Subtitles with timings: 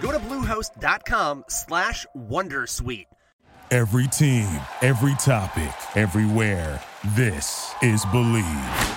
[0.00, 3.06] Go to bluehost.com slash Wondersuite.
[3.70, 4.48] Every team,
[4.82, 6.82] every topic, everywhere.
[7.14, 8.96] This is Believe.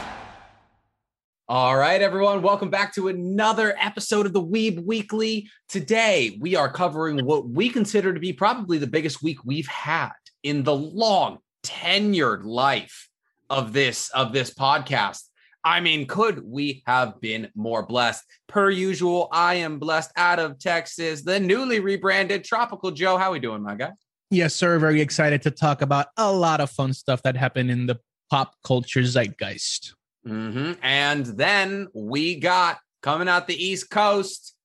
[1.48, 5.50] All right, everyone, welcome back to another episode of the Weeb Weekly.
[5.68, 10.14] Today, we are covering what we consider to be probably the biggest week we've had
[10.42, 13.10] in the long tenured life
[13.50, 15.24] of this of this podcast.
[15.66, 18.24] I mean, could we have been more blessed?
[18.48, 23.18] Per usual, I am blessed out of Texas, the newly rebranded Tropical Joe.
[23.18, 23.92] How are we doing, my guy?
[24.30, 24.78] Yes, sir.
[24.80, 28.56] Very excited to talk about a lot of fun stuff that happened in the pop
[28.66, 29.94] culture zeitgeist.
[30.28, 30.74] Mm-hmm.
[30.82, 34.56] And then we got coming out the East Coast,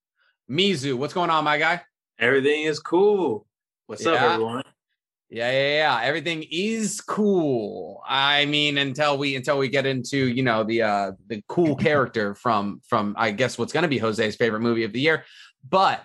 [0.50, 0.94] Mizu.
[0.94, 1.82] What's going on, my guy?
[2.18, 3.46] Everything is cool.
[3.86, 4.12] What's Yeah.
[4.12, 4.62] up, everyone?
[5.30, 6.00] Yeah, yeah, yeah.
[6.02, 8.02] Everything is cool.
[8.08, 12.34] I mean, until we until we get into you know the uh the cool character
[12.34, 15.24] from from I guess what's gonna be Jose's favorite movie of the year.
[15.68, 16.02] But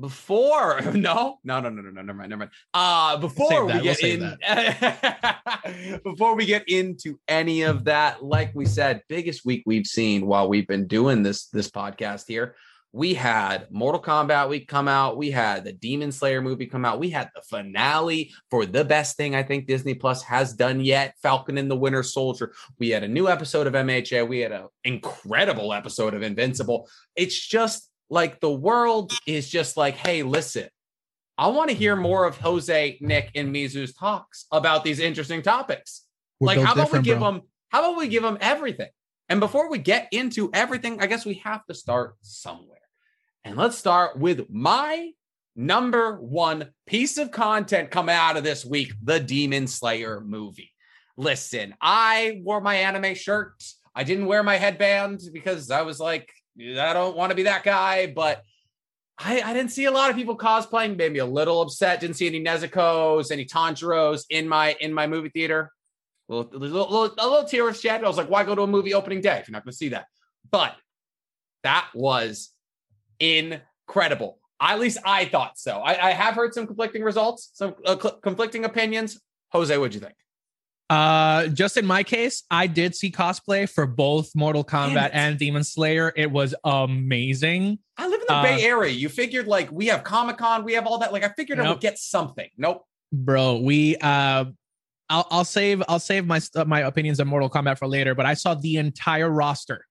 [0.00, 2.50] before no, no, no, no, no, no, never mind, never mind.
[2.72, 8.52] Uh before we that, we'll get in before we get into any of that, like
[8.56, 12.56] we said, biggest week we've seen while we've been doing this this podcast here
[12.94, 15.16] we had Mortal Kombat week come out.
[15.16, 17.00] We had the Demon Slayer movie come out.
[17.00, 21.16] We had the finale for the best thing I think Disney Plus has done yet
[21.20, 22.54] Falcon and the Winter Soldier.
[22.78, 24.28] We had a new episode of MHA.
[24.28, 26.88] We had an incredible episode of Invincible.
[27.16, 30.68] It's just like the world is just like, hey, listen,
[31.36, 36.02] I want to hear more of Jose, Nick, and Mizu's talks about these interesting topics.
[36.38, 37.32] We're like, how about we give bro.
[37.32, 37.42] them?
[37.70, 38.90] How about we give them everything?
[39.28, 42.73] And before we get into everything, I guess we have to start somewhere.
[43.44, 45.10] And let's start with my
[45.54, 50.72] number one piece of content coming out of this week the Demon Slayer movie.
[51.18, 53.62] Listen, I wore my anime shirt.
[53.94, 57.64] I didn't wear my headband because I was like, I don't want to be that
[57.64, 58.06] guy.
[58.06, 58.42] But
[59.18, 62.00] I, I didn't see a lot of people cosplaying, made me a little upset.
[62.00, 65.70] Didn't see any Nezuko's, any Tanjiros in my in my movie theater.
[66.30, 68.02] A little, a little, a little tear was shed.
[68.02, 69.76] I was like, why go to a movie opening day if you're not going to
[69.76, 70.06] see that?
[70.50, 70.74] But
[71.62, 72.53] that was
[73.20, 74.38] incredible.
[74.60, 75.78] At least I thought so.
[75.80, 79.20] I, I have heard some conflicting results, some uh, cl- conflicting opinions.
[79.52, 80.14] Jose, what'd you think?
[80.90, 85.64] Uh, just in my case, I did see cosplay for both Mortal Kombat and Demon
[85.64, 86.12] Slayer.
[86.14, 87.78] It was amazing.
[87.96, 88.92] I live in the Uh, Bay Area.
[88.92, 91.12] You figured like we have Comic Con, we have all that.
[91.12, 92.48] Like I figured I would get something.
[92.56, 92.84] Nope.
[93.12, 94.44] bro we uh
[95.08, 98.34] I'll, I'll save i'll save my my opinions on mortal kombat for later but i
[98.34, 99.86] saw the entire roster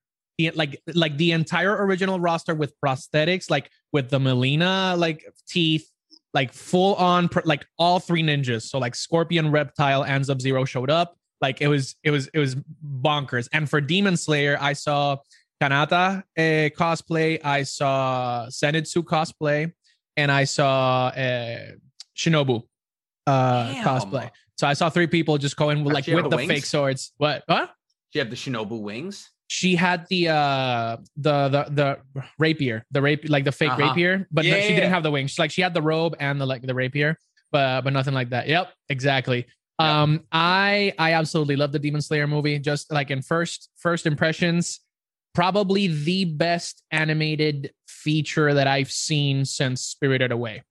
[0.56, 5.90] like like the entire original roster with prosthetics like with the mileena like teeth
[6.34, 10.90] like full on like all three ninjas so like scorpion reptile and sub zero showed
[10.90, 12.56] up like it was it was it was
[13.02, 15.16] bonkers and for demon slayer i saw
[15.62, 19.72] kanata uh, cosplay i saw zenitsu cosplay
[20.18, 21.60] and i saw uh,
[22.18, 22.64] shinobu
[23.28, 24.30] uh cosplay.
[24.58, 26.48] So I saw three people just going with, like with the wings?
[26.48, 27.12] fake swords.
[27.18, 27.44] What?
[27.48, 27.74] What?
[28.12, 29.30] Do you have the Shinobu wings?
[29.48, 32.00] She had the uh the the the
[32.40, 33.82] rapier, the rape like the fake Uh-huh.
[33.90, 35.32] rapier, but no, she yeah, didn't have the wings.
[35.32, 37.18] She, like she had the robe and the like the rapier,
[37.52, 38.48] but but nothing like that.
[38.48, 39.46] Yep, exactly.
[39.80, 42.58] Um, I I absolutely love the Demon Slayer movie.
[42.60, 44.80] Just like in first first impressions,
[45.34, 50.64] probably the best animated feature that I've seen since Spirited Away.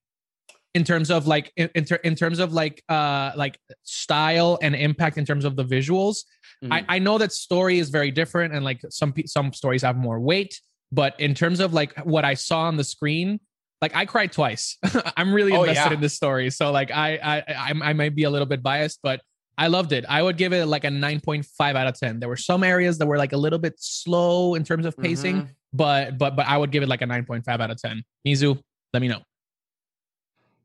[0.75, 4.75] In terms of like in, in, ter- in terms of like uh like style and
[4.75, 6.19] impact in terms of the visuals,
[6.63, 6.73] Mm-hmm.
[6.75, 10.21] I, I know that story is very different and like some some stories have more
[10.21, 10.61] weight,
[10.93, 13.41] but in terms of like what I saw on the screen,
[13.81, 14.79] like I cried twice.
[15.17, 15.95] I'm really Oh, invested yeah.
[15.95, 19.01] in this story, so like I I I, I might be a little bit biased,
[19.03, 19.21] but
[19.59, 20.05] I loved it.
[20.09, 22.21] I would give it like a 9.5 out of 10.
[22.21, 25.43] There were some areas that were like a little bit slow in terms of pacing,
[25.43, 25.49] Mhm.
[25.73, 28.05] but but but I would give it like a 9.5 out of 10.
[28.27, 28.57] Mizu,
[28.95, 29.21] let me know.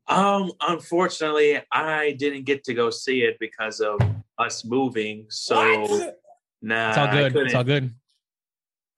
[0.08, 4.00] Um, unfortunately, I didn't get to go see it because of
[4.38, 5.26] us moving.
[5.28, 6.20] So What?
[6.62, 7.36] nah, It's all good.
[7.36, 7.94] It's all good.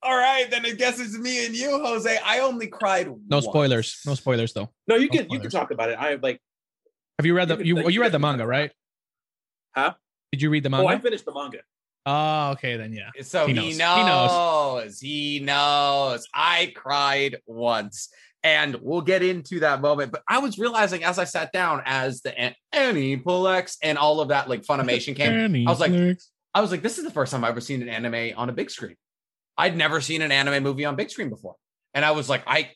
[0.03, 2.19] All right, then I guess it's me and you, Jose.
[2.25, 3.07] I only cried.
[3.07, 3.45] No once.
[3.45, 4.01] spoilers.
[4.07, 4.71] No spoilers though.
[4.87, 5.99] No, you No can you can talk about it.
[5.99, 6.41] I like,
[7.19, 8.71] Have you read the You you you you read the manga, right?
[9.77, 9.95] huh?
[10.33, 11.59] Did you read the Oh, I finished the manga.
[12.07, 13.11] Oh, okay then yeah.
[13.21, 13.79] So He he knows.
[13.79, 13.91] knows.
[13.99, 15.01] He knows.
[15.01, 16.29] He knows.
[16.33, 18.09] I cried once.
[18.43, 20.13] And we'll get into that moment.
[20.13, 24.29] But I was realizing as I sat down, as the An- Aniplex and all of
[24.29, 25.33] that like Funimation came,
[25.67, 25.93] I was like,
[26.55, 28.53] I was like, this is the first time I've ever seen an anime on a
[28.53, 28.97] big screen.
[29.59, 31.57] I'd never seen an anime movie on big screen before.
[31.93, 32.71] And I was like, I,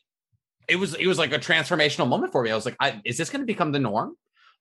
[0.67, 2.51] it was, it was like a transformational moment for me.
[2.51, 4.15] I was like, I, is this going to become the norm?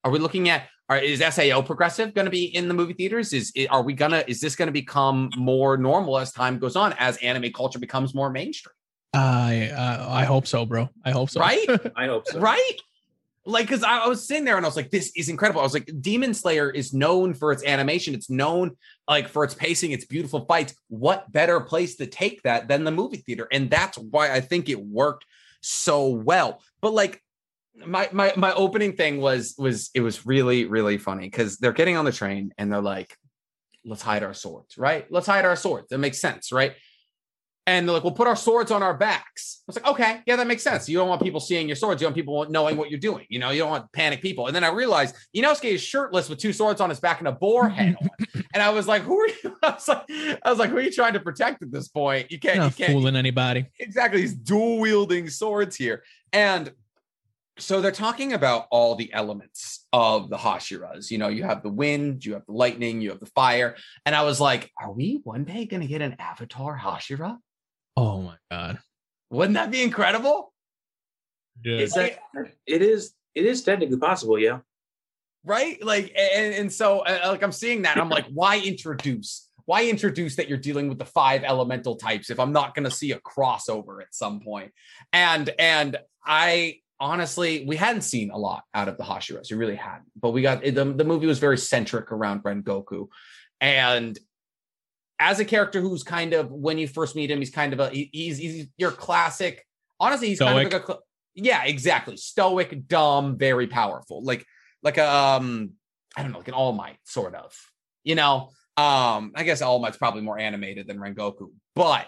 [0.05, 3.33] Are we looking at, are, is SAO progressive going to be in the movie theaters?
[3.33, 6.95] Is, are we to, is this going to become more normal as time goes on,
[6.95, 8.75] as anime culture becomes more mainstream?
[9.15, 10.91] I, uh, I hope so, bro.
[11.05, 11.41] I hope so.
[11.41, 11.67] Right?
[11.97, 12.41] I hope so.
[12.41, 12.81] right?
[13.47, 15.61] Like, because I, I was sitting there and I was like, this is incredible.
[15.61, 18.77] I was like, Demon Slayer is known for its animation, it's known
[19.09, 20.75] like for its pacing, its beautiful fights.
[20.89, 23.47] What better place to take that than the movie theater?
[23.53, 25.27] And that's why I think it worked
[25.61, 26.61] so well.
[26.81, 27.21] But like,
[27.87, 31.97] my my my opening thing was was it was really really funny because they're getting
[31.97, 33.17] on the train and they're like
[33.85, 36.75] let's hide our swords right let's hide our swords that makes sense right
[37.67, 39.61] and they're like, we'll put our swords on our backs.
[39.61, 40.87] I was like, okay, yeah, that makes sense.
[40.89, 42.01] You don't want people seeing your swords.
[42.03, 43.25] You don't want people knowing what you're doing.
[43.31, 44.47] You know, you don't want panic people.
[44.47, 47.33] And then I realized Inosuke is shirtless with two swords on his back and a
[47.33, 48.09] boar head on.
[48.53, 49.57] And I was like, who are you?
[49.65, 52.31] I was like, I was like, who are you trying to protect at this point?
[52.31, 53.67] You can't, Not you can't fooling anybody.
[53.81, 54.21] exactly.
[54.21, 56.05] He's dual wielding swords here.
[56.33, 56.73] And
[57.59, 61.11] so they're talking about all the elements of the Hashiras.
[61.11, 63.77] You know, you have the wind, you have the lightning, you have the fire.
[64.07, 67.39] And I was like, are we one day going to get an Avatar Hashira?
[67.97, 68.79] Oh my god.
[69.31, 70.53] Wouldn't that be incredible?
[71.63, 72.19] Is that,
[72.67, 74.59] it is it is technically possible, yeah.
[75.45, 79.85] right like and, and so uh, like i'm seeing that i'm like why introduce why
[79.85, 83.13] introduce that you're dealing with the five elemental types if i'm not going to see
[83.13, 84.45] a crossover at some point?
[84.45, 84.73] point
[85.13, 89.77] and and i honestly we hadn't seen a lot out of the hashiras we really
[89.77, 93.09] hadn't but we got the, the movie was very centric around Rengoku.
[93.61, 94.19] and
[95.19, 97.89] as a character who's kind of when you first meet him he's kind of a
[97.91, 99.65] he's he's your classic
[100.01, 100.99] honestly he's kind of like a
[101.35, 102.17] yeah exactly.
[102.17, 104.23] Stoic dumb very powerful.
[104.23, 104.47] Like
[104.83, 105.73] like a um
[106.17, 107.53] i don't know like an all might sort of
[108.05, 108.51] you know?
[108.77, 112.07] Um i guess all might's probably more animated than rengoku but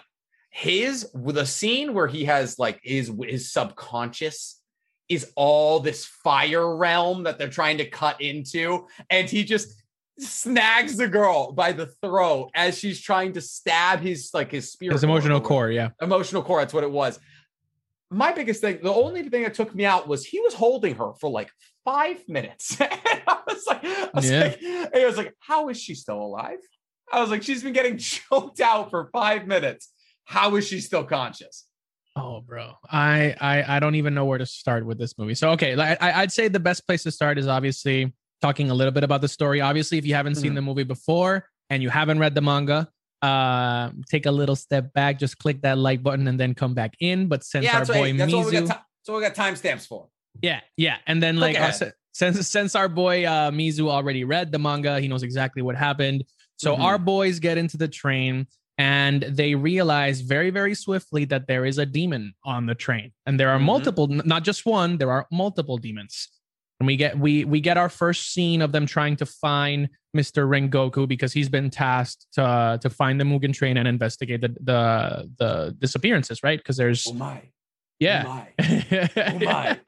[0.49, 4.61] his with a scene where he has like his his subconscious
[5.09, 9.81] is all this fire realm that they're trying to cut into and he just
[10.19, 14.93] snags the girl by the throat as she's trying to stab his like his spirit
[14.93, 15.89] His emotional core, yeah.
[16.01, 16.59] emotional core.
[16.59, 17.19] That's what it was.
[18.09, 21.11] My biggest thing, the only thing that took me out was he was holding her
[21.19, 21.49] for like
[21.83, 22.79] five minutes.
[22.81, 22.89] and
[23.27, 24.39] I was like, I was Yeah.
[24.43, 26.59] like, and I was like, how is she still alive?
[27.11, 29.91] I was like, she's been getting choked out for five minutes.
[30.25, 31.65] How is she still conscious?
[32.15, 35.35] Oh, bro, I, I I don't even know where to start with this movie.
[35.35, 38.11] So, okay, like, I, I'd say the best place to start is obviously
[38.41, 39.61] talking a little bit about the story.
[39.61, 40.55] Obviously, if you haven't seen Mhm.
[40.55, 42.89] the movie before and you haven't read the manga,
[43.21, 46.93] uh, take a little step back, just click that like button, and then come back
[46.99, 47.27] in.
[47.27, 48.63] But since yeah, our boy what, that's what we got.
[48.63, 50.07] Mizu, what we got timestamps for.
[50.41, 51.93] yeah, yeah, and then like ahead.
[52.13, 56.23] since since our boy uh, Mizu already read the manga, he knows exactly what happened.
[56.57, 56.79] So Mhm.
[56.79, 58.47] our boys get into the train
[58.79, 63.39] and they realize very very swiftly that there is a demon on the train and
[63.39, 63.63] there are Mhm.
[63.63, 66.29] multiple not just one there are multiple demons
[66.79, 70.47] and we get we we get our first scene of them trying to find Mr.
[70.47, 75.29] Rengoku because he's been tasked to to find the Mugen train and investigate the the
[75.39, 77.41] the disappearances right because there's Oh my.
[77.99, 78.47] yeah Oh my.
[79.17, 79.79] Oh my.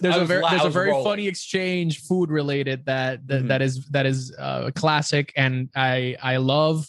[0.00, 1.04] there's a very there's a very rolling.
[1.04, 3.48] funny exchange food related that that, Mhm.
[3.48, 6.86] that is that is uh, classic and I I love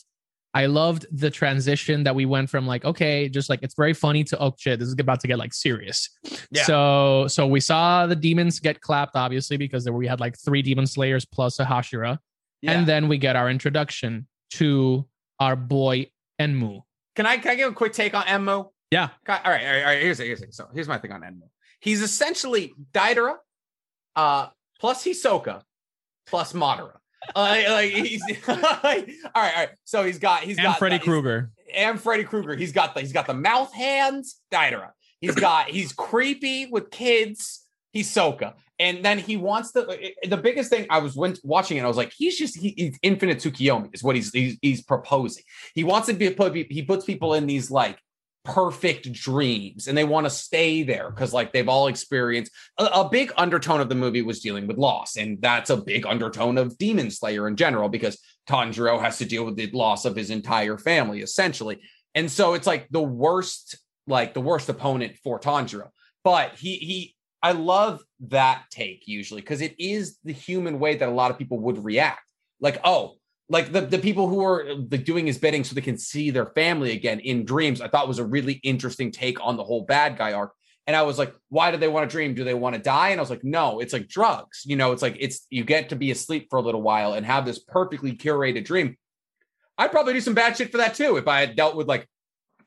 [0.55, 4.23] I loved the transition that we went from like okay just like it's very funny
[4.23, 6.09] to oh shit this is about to get like serious
[6.49, 6.63] Yeah.
[6.63, 10.61] so so we saw the demons get clapped obviously because there we had like three
[10.61, 12.17] demon slayers plus a Hashira
[12.61, 12.71] Yeah.
[12.71, 15.05] and then we get our introduction to
[15.39, 16.09] our boy
[16.39, 16.81] Enmu
[17.17, 18.69] Can I can I give a quick take on Enmu?
[18.91, 20.01] yeah All right, all right, all right.
[20.01, 20.25] Here's it.
[20.27, 20.53] Here's it.
[20.53, 21.47] So here's my thing on Enmu.
[21.81, 23.35] He's essentially Deidara,
[24.15, 24.47] uh,
[24.79, 25.61] plus Hisoka,
[26.27, 26.97] plus Madara.
[27.35, 29.69] Uh, like he's all right, all right.
[29.83, 32.55] So he's got he's and got Freddy Krueger and Freddy Krueger.
[32.55, 34.91] He's got the he's got the mouth hands, Deidara.
[35.19, 37.65] He's got he's creepy with kids,
[37.95, 38.53] Hisoka.
[38.77, 42.11] And then he wants the the biggest thing I was watching it, I was like,
[42.15, 45.43] he's just he, he's infinite Tsukiyomi is what he's he's, he's proposing.
[45.73, 47.97] He wants to be put he puts people in these like
[48.45, 53.09] perfect dreams and they want to stay there because like they've all experienced a, a
[53.09, 56.77] big undertone of the movie was dealing with loss and that's a big undertone of
[56.77, 60.77] demon slayer in general because tanjiro has to deal with the loss of his entire
[60.77, 61.81] family essentially.
[62.13, 65.89] And so it's like the worst like the worst opponent for tanjiro.
[66.23, 71.09] But he he i love that take usually because it is the human way that
[71.09, 72.31] a lot of people would react.
[72.59, 73.15] Like oh
[73.49, 76.47] like the, the people who are like doing his bidding so they can see their
[76.47, 80.17] family again in dreams i thought was a really interesting take on the whole bad
[80.17, 80.53] guy arc
[80.87, 82.35] And I was like, why do they want to dream?
[82.35, 83.09] Do they want to die?
[83.09, 84.61] And I was like, no, it's like drugs.
[84.65, 87.25] You know, it's like it's you get to be asleep for a little while and
[87.25, 88.95] have this perfectly curated dream.
[89.79, 92.07] I'd probably do some bad shit for that too if I had dealt with like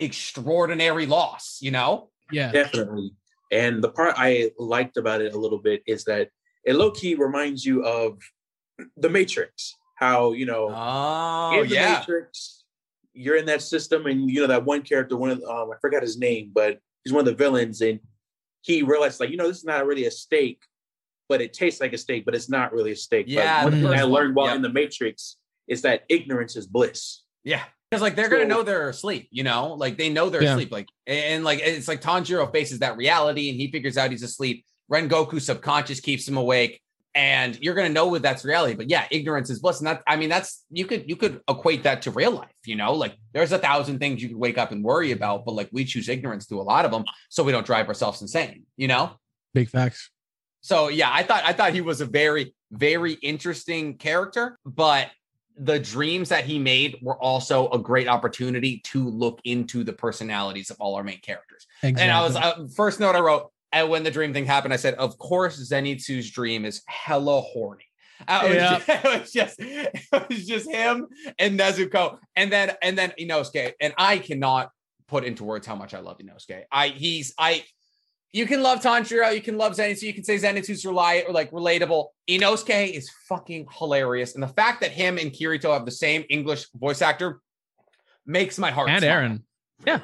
[0.01, 2.11] extraordinary loss, you know?
[2.33, 2.51] Yeah.
[2.51, 3.13] Definitely.
[3.53, 6.31] And the part I liked about it a little bit is that
[6.65, 8.19] it low key reminds you of
[8.97, 9.78] the Matrix.
[9.99, 11.99] How, you know, Oh, in the yeah.
[11.99, 12.63] Matrix,
[13.15, 16.03] you're in that system, and you know that one character, one of um, I forgot
[16.03, 17.99] his name, but he's one of the villains, and
[18.63, 20.63] he realized like, you know, this is not really a steak,
[21.29, 23.27] but it tastes like a steak, but it's not really a steak.
[23.29, 24.57] Yeah, But one thing I learned while Yep.
[24.57, 25.37] in the Matrix
[25.67, 27.23] is that ignorance is bliss.
[27.45, 27.65] Yeah.
[27.91, 30.53] Because like they're gonna know they're asleep, you know, like they know they're Yeah.
[30.53, 30.71] asleep.
[30.71, 34.65] Like and like it's like Tanjiro faces that reality and he figures out he's asleep.
[34.93, 36.81] Rengoku subconscious keeps him awake,
[37.19, 38.77] and you're gonna know that that's reality.
[38.77, 39.81] But yeah, ignorance is bliss.
[39.81, 42.77] And that I mean, that's you could you could equate that to real life, you
[42.77, 45.69] know, like there's a thousand things you could wake up and worry about, but like
[45.73, 48.87] we choose ignorance to a lot of them, so we don't drive ourselves insane, you
[48.87, 49.11] know?
[49.53, 50.11] Big facts.
[50.61, 55.09] So yeah, I thought I thought he was a very very interesting character, but
[55.57, 60.71] the dreams that he made were also a great opportunity to look into the personalities
[60.71, 61.67] of all our main characters.
[61.83, 62.03] Exactly.
[62.05, 64.79] And I was uh, first note I wrote, and when the dream thing happened, I
[64.79, 67.85] said, of course Zenitsu's dream is hella horny.
[68.27, 71.07] Uh, it, was just, it was just it was just him
[71.39, 74.71] and Nezuko, and then and then Inosuke, and I cannot
[75.07, 76.65] put into words how much I love Inosuke.
[76.73, 77.65] I he's I
[78.33, 81.51] you can love Tanjiro, you can love Zenitsu, you can say Zenitsu's rely or like
[81.51, 82.09] relatable.
[82.29, 86.67] Inosuke is fucking hilarious, and the fact that him and Kirito have the same English
[86.75, 87.41] voice actor
[88.27, 89.21] makes my heart and smile.
[89.21, 89.43] Eren.
[89.87, 90.01] Yeah.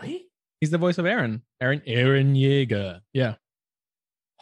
[0.61, 1.43] He's the voice of Eren.
[1.63, 3.01] Eren Aaron Yeager.
[3.13, 3.35] Yeah.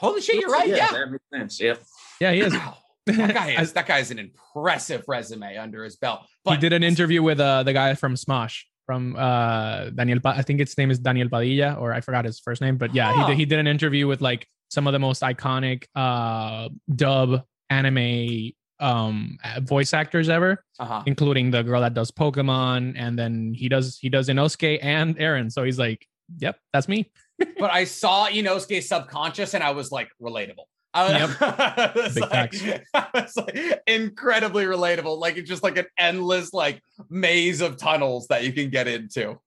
[0.02, 0.68] Holy shit, you're right.
[0.68, 0.90] Yeah.
[0.90, 1.60] that makes sense.
[1.60, 1.74] Yeah.
[2.20, 2.54] Yeah, he is.
[3.04, 6.20] That guy is that guy's an impressive resume under his belt.
[6.44, 10.20] But he did an interview with uh, the guy from Smosh from uh, Daniel.
[10.20, 12.94] Pa- I think his name is Daniel Padilla, or I forgot his first name, but
[12.94, 16.68] yeah, he did, he did an interview with like some of the most iconic uh,
[16.94, 21.02] dub anime um voice actors ever, uh-huh.
[21.06, 25.50] including the girl that does Pokemon, and then he does he does Inosuke and Eren.
[25.50, 26.06] So he's like,
[26.38, 27.10] "Yep, that's me."
[27.58, 30.64] But I saw Inosuke's subconscious and I was like relatable.
[30.94, 32.54] I was, I was Big like.
[32.94, 35.18] I was like incredibly relatable.
[35.18, 39.38] Like it's just like an endless like maze of tunnels that you can get into.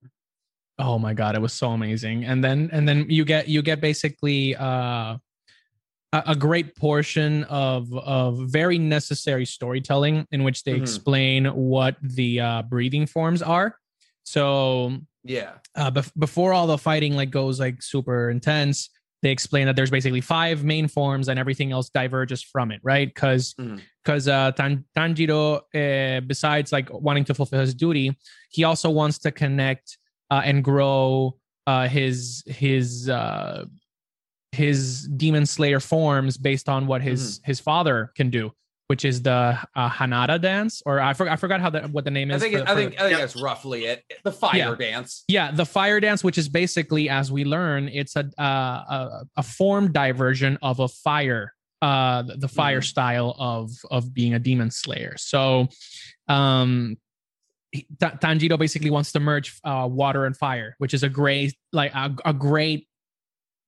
[0.79, 3.79] oh my god it was so amazing and then and then you get you get
[3.79, 5.15] basically uh
[6.11, 10.81] a, great portion of of very necessary storytelling in which they Mhm.
[10.81, 13.77] explain what the uh breathing forms are
[14.23, 15.53] so Yeah.
[15.75, 18.89] uh bef- before all the fighting like goes like super intense
[19.23, 23.07] they explain that there's basically five main forms and everything else diverges from it right?
[23.13, 23.55] Because
[24.03, 28.15] because uh Tan- tanjiro uh, besides like wanting to fulfill his duty
[28.51, 29.97] he also wants to connect
[30.29, 33.65] uh, and grow uh his his uh
[34.51, 38.51] his demon slayer forms based on what his his father can do
[38.87, 42.11] which is the uh, hanada dance or i forgot i forgot how that what the
[42.11, 43.17] name I is think for- it, I for- think I think Yeah.
[43.17, 44.03] that's roughly it.
[44.23, 44.75] The fire Yeah.
[44.75, 45.23] dance.
[45.27, 49.43] yeah, the fire dance, which is basically, as we learn, it's a uh, a, a
[49.43, 54.69] form diversion of a fire, uh, the the fire style of of being a demon
[54.71, 55.15] slayer.
[55.17, 55.67] So,
[56.27, 56.97] um,
[57.71, 61.53] he- Ta- Tanjiro basically wants to merge uh, water and fire, which is a great,
[61.73, 62.87] like a, a great,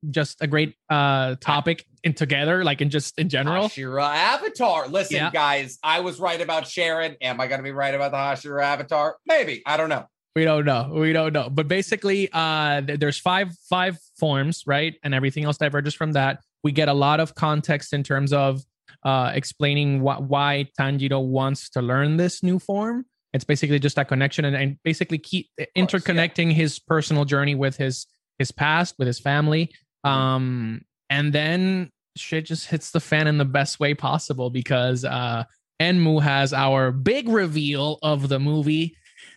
[0.09, 3.67] just a great uh topic in together, like in just in general.
[3.67, 4.87] Hashira Avatar.
[4.87, 5.31] Listen, Yeah.
[5.31, 7.15] guys, I was right about Sharon.
[7.21, 9.17] Am I going to be right about the Hashira Avatar?
[9.27, 9.61] Maybe.
[9.65, 10.05] I don't know.
[10.35, 10.91] We don't know.
[10.93, 11.49] We don't know.
[11.49, 14.95] But basically, uh, there's five five forms, right?
[15.03, 16.41] And everything else diverges from that.
[16.63, 18.61] We get a lot of context in terms of
[19.03, 23.05] uh, explaining wh- why Tanjiro wants to learn this new form.
[23.33, 25.65] It's basically just that connection and, and basically keep yeah.
[25.75, 28.05] interconnecting his personal journey with his
[28.37, 29.71] his past, with his family.
[30.03, 35.43] Um, and then shit just hits the fan in the best way possible because uh,
[35.79, 38.95] Enmu has our big reveal of the movie.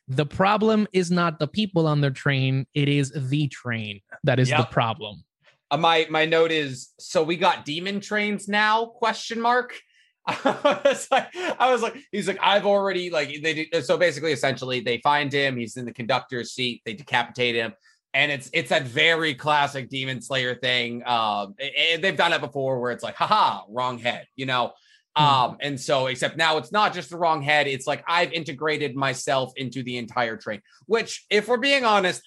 [0.09, 4.51] The problem is not the people on the train; it is the train that is
[4.51, 5.25] the problem.
[5.71, 9.81] Uh, my my note is so we got demon trains now question mark
[10.27, 14.33] I was like, I was like, he's like, I've already like they do, so basically
[14.33, 17.73] essentially they find him, he's in the conductor's seat, they decapitate him,
[18.13, 21.07] and it's it's that very classic demon slayer thing.
[21.07, 21.55] Um,
[21.93, 24.73] and they've done it before where it's like, haha, wrong head, you know.
[25.17, 28.95] Um, and so except now it's not just the wrong head, it's like I've integrated
[28.95, 32.23] myself into the entire train, which, if we're being honest,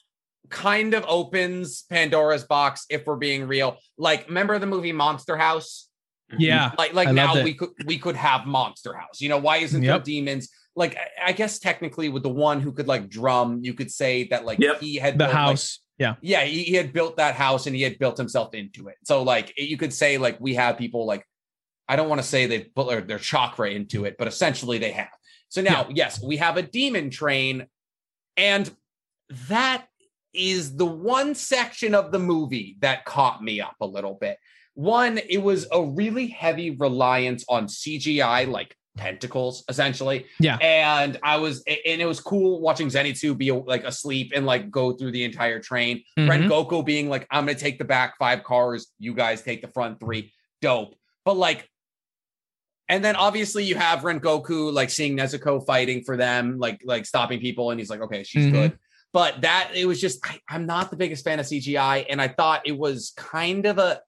[0.50, 3.78] kind of opens Pandora's box if we're being real.
[3.98, 5.88] Like, remember the movie Monster House?
[6.38, 9.22] Yeah, Like, like I now we could we could have Monster House.
[9.22, 10.50] You know, why isn't there demons?
[10.76, 14.26] Like, I- I guess technically with the one who could like drum, you could say
[14.30, 14.80] that like Yep.
[14.82, 15.80] he had the built, like, house.
[16.00, 16.16] Yeah.
[16.22, 18.96] Yeah, he, he had built that house and he had built himself into it.
[19.04, 21.26] So like you could say like we have people like
[21.88, 24.92] I don't want to say they've put their, their chakra into it, but essentially they
[24.92, 25.10] have.
[25.50, 27.68] So now, yes, we have a demon train,
[28.38, 28.74] and
[29.50, 29.86] that
[30.34, 34.38] is the one section of the movie that caught me up a little bit.
[34.76, 40.26] One, it was a really heavy reliance on CGI, like tentacles, essentially.
[40.40, 40.58] Yeah.
[40.58, 44.94] And I was, and it was cool watching Zenitsu be like asleep and like go
[44.94, 46.04] through the entire train.
[46.18, 46.48] Mhm.
[46.48, 50.00] Rengoku being like, I'm gonna take the back five cars, you guys take the front
[50.00, 50.32] three.
[50.62, 50.96] Dope.
[51.26, 51.68] But like,
[52.90, 57.40] and then obviously you have Rengoku like seeing Nezuko fighting for them, like like stopping
[57.40, 58.52] people, and he's like, okay, she's Mhm.
[58.52, 58.80] good.
[59.14, 62.28] But that it was just I, I'm not the biggest fan of CGI, and I
[62.28, 64.02] thought it was kind of a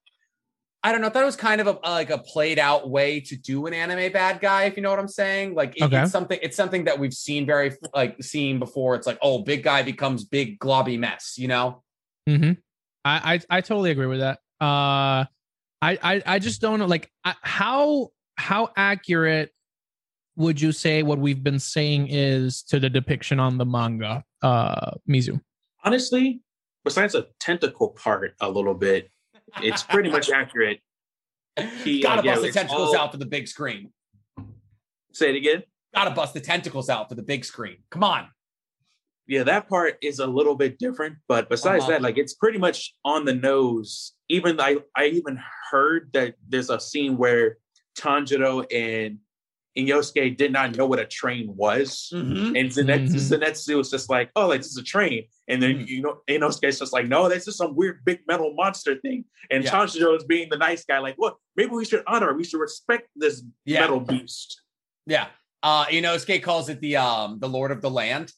[0.85, 1.07] I don't know.
[1.07, 3.73] I thought it was kind of a like a played out way to do an
[3.73, 5.55] anime bad guy, if you know what I'm saying.
[5.55, 6.03] Like it- Okay.
[6.03, 8.93] it's something it's something that we've seen very like seen before.
[8.95, 11.81] It's like, oh, big guy becomes big globby mess, you know?
[12.29, 12.51] Mm-hmm.
[13.03, 14.37] I, I I totally agree with that.
[14.61, 15.25] Uh,
[15.81, 16.85] I I I just don't know.
[16.85, 19.51] Like, I, how how accurate
[20.35, 24.91] would you say what we've been saying is to the depiction on the manga, uh,
[25.09, 25.39] Mizu?
[25.83, 26.41] Honestly,
[26.83, 29.09] besides the tentacle part a little bit,
[29.61, 30.79] it's pretty much accurate.
[31.83, 33.91] He, Gotta uh, yeah, bust the tentacles all- out for the big screen.
[35.13, 35.63] Say it again.
[35.93, 37.77] Gotta bust the tentacles out for the big screen.
[37.89, 38.27] Come on.
[39.27, 41.93] Yeah, that part is a little bit different, but besides Uh-huh.
[41.93, 44.13] that, like it's pretty much on the nose.
[44.29, 45.39] Even I, I even
[45.71, 47.57] heard that there's a scene where
[47.97, 49.19] Tanjiro and
[49.77, 52.57] Inosuke did not know what a train was, Mhm.
[52.59, 53.39] and Zenitsu, Mhm.
[53.39, 55.87] Zenitsu was just like, "Oh, like this is a train," and then Mm-hmm.
[55.87, 59.63] you know Inosuke's just like, "No, that's just some weird big metal monster thing," and
[59.63, 59.71] Yeah.
[59.71, 61.35] Tanjiro is being the nice guy, like, "What?
[61.55, 63.81] Maybe we should honor, we should respect this Yeah.
[63.81, 64.61] metal beast."
[65.05, 65.27] Yeah.
[65.61, 68.31] Uh, Inosuke calls it the um the Lord of the Land.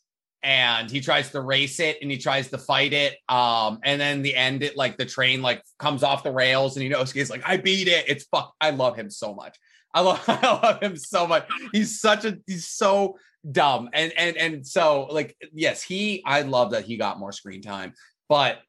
[0.43, 3.17] And he tries to race it and he tries to fight it.
[3.27, 6.85] Um, and then the end, it like the train like comes off the rails, and
[6.89, 8.05] Inosuke's like, I beat it.
[8.07, 8.53] It's fuck.
[8.61, 9.57] I love him so much.
[9.97, 11.47] I love I love him so much.
[11.71, 13.17] He's such a he's so
[13.49, 13.89] dumb.
[13.93, 17.93] And and and so like yes, he I love that he got more screen time,
[18.29, 18.59] but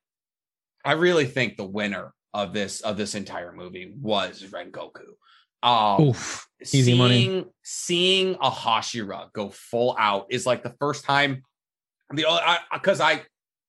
[0.84, 5.04] I really think the winner of this of this entire movie was Rengoku.
[5.62, 7.44] Um Oof, easy seeing, money.
[7.62, 11.42] Seeing a Hashira go full out is like the first time
[12.10, 12.24] the
[12.72, 13.20] because I,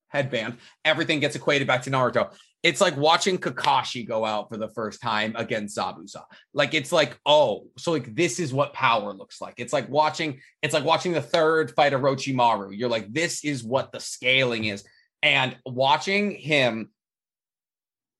[0.07, 2.33] headband everything gets equated back to Naruto.
[2.61, 6.23] It's like watching Kakashi go out for the first time against Zabuza.
[6.53, 9.55] Like it's like oh, so like this is what power looks like.
[9.57, 12.77] It's like watching it's like watching the third fight of Orochimaru.
[12.77, 14.83] You're like this is what the scaling is,
[15.23, 16.89] and watching him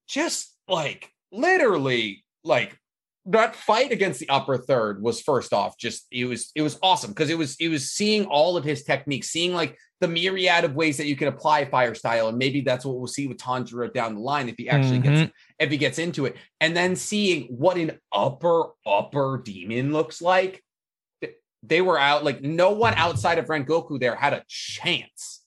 [0.08, 2.79] just like literally like
[3.30, 7.12] that fight against the upper third was first off just it was it was awesome
[7.12, 10.76] because it was it was seeing all of his techniques seeing like the myriad of
[10.76, 13.92] ways that you can apply fire style and maybe that's what we'll see with Tanjiro
[13.94, 15.32] down the line if he actually gets mm-hmm.
[15.60, 20.63] if he gets into it and then seeing what an upper upper demon looks like
[21.62, 25.39] they were out like no one outside of Rengoku there had a chance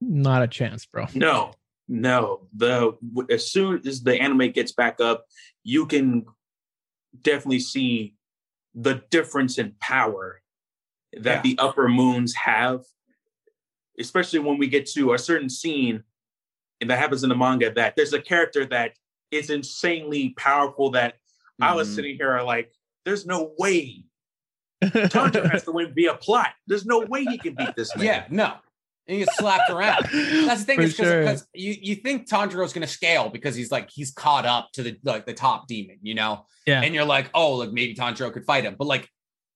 [0.00, 1.06] Not a chance, bro.
[1.14, 1.52] No,
[1.88, 2.48] no.
[2.54, 2.96] The
[3.30, 5.24] as soon as the anime gets back up,
[5.64, 6.26] you can
[7.22, 8.14] definitely see
[8.74, 10.42] the difference in power
[11.14, 11.42] that Yeah.
[11.42, 12.84] the upper moons have,
[13.98, 16.02] especially when we get to a certain scene
[16.80, 18.92] and that happens in the manga that there's a character that
[19.30, 21.18] is insanely powerful that
[21.60, 21.94] I was Mhm.
[21.94, 22.70] sitting here like,
[23.04, 24.04] there's no way
[24.84, 26.52] Tanjiro has to win via plot.
[26.66, 28.04] There's no way he can beat this man.
[28.04, 28.58] yeah no
[29.08, 31.46] and he gets slapped around That's the thing is because sure.
[31.54, 34.98] you, you think Tanjiro's going to scale because he's like he's caught up to the
[35.04, 36.82] like the top demon, you know, Yeah.
[36.82, 39.08] and you're like, oh, like maybe Tanjiro could fight him, but like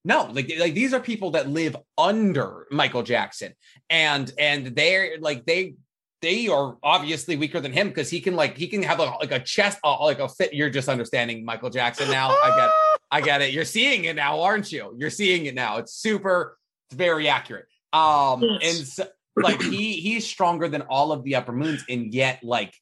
[0.04, 3.52] no, like like these are people that live under Michael Jackson,
[3.90, 5.74] and and they're like they
[6.22, 9.30] they are obviously weaker than him because he can like he can have a, like
[9.32, 10.54] a chest uh, like a fit.
[10.54, 12.30] You're just understanding Michael Jackson now.
[12.30, 12.70] I get
[13.10, 13.52] I get it.
[13.52, 14.94] You're seeing it now, aren't you?
[14.96, 15.76] You're seeing it now.
[15.76, 16.56] It's super.
[16.88, 17.66] It's very accurate.
[17.92, 18.78] Um, Yes.
[18.78, 19.06] and so,
[19.42, 22.74] like he he's stronger than all of the upper moons, and yet like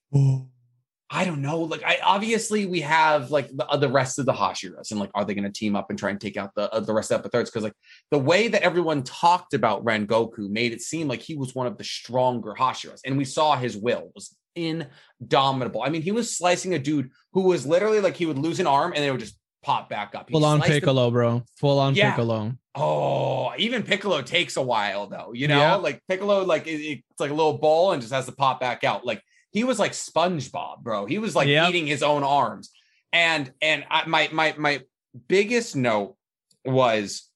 [1.11, 1.61] I don't know.
[1.61, 5.11] Like I obviously we have like the, uh, the rest of the Hashiras, and like
[5.15, 7.11] are they going to team up and try and take out the uh, the rest
[7.11, 7.51] of the thirds?
[7.51, 7.73] Because like
[8.11, 11.79] the way that everyone talked about Rengoku made it seem like he was one of
[11.79, 15.83] the stronger Hashiras, and we saw his will was indomitable.
[15.83, 18.67] I mean, he was slicing a dude who was literally like he would lose an
[18.67, 20.29] arm and they would just pop back up.
[20.29, 21.43] He Full on him- Piccolo, bro.
[21.57, 22.11] Full on Yeah.
[22.11, 22.53] Piccolo.
[22.81, 25.33] Oh, even Piccolo takes a while though.
[25.35, 25.75] You know, Yeah.
[25.77, 28.85] like Piccolo, like it- it's like a little ball and just has to pop back
[28.85, 29.05] out.
[29.05, 31.07] Like he was like SpongeBob, bro.
[31.07, 31.71] He was like Yep.
[31.71, 32.71] eating his own arms.
[33.13, 34.83] And and I, my my my
[35.27, 36.17] biggest note
[36.65, 37.29] was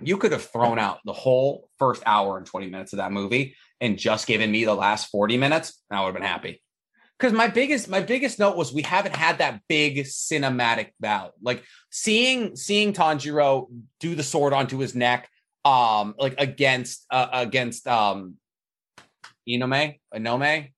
[0.00, 3.56] you could have thrown out the whole first hour and 20 minutes of that movie
[3.80, 6.62] and just given me the last 40 minutes, and I would have been happy.
[7.18, 11.32] Because my biggest my biggest note was we haven't had that big cinematic battle.
[11.42, 13.66] Like seeing seeing Tanjiro
[13.98, 15.28] do the sword onto his neck,
[15.64, 18.36] um, like against uh, against um
[19.48, 20.70] Inome, Inome,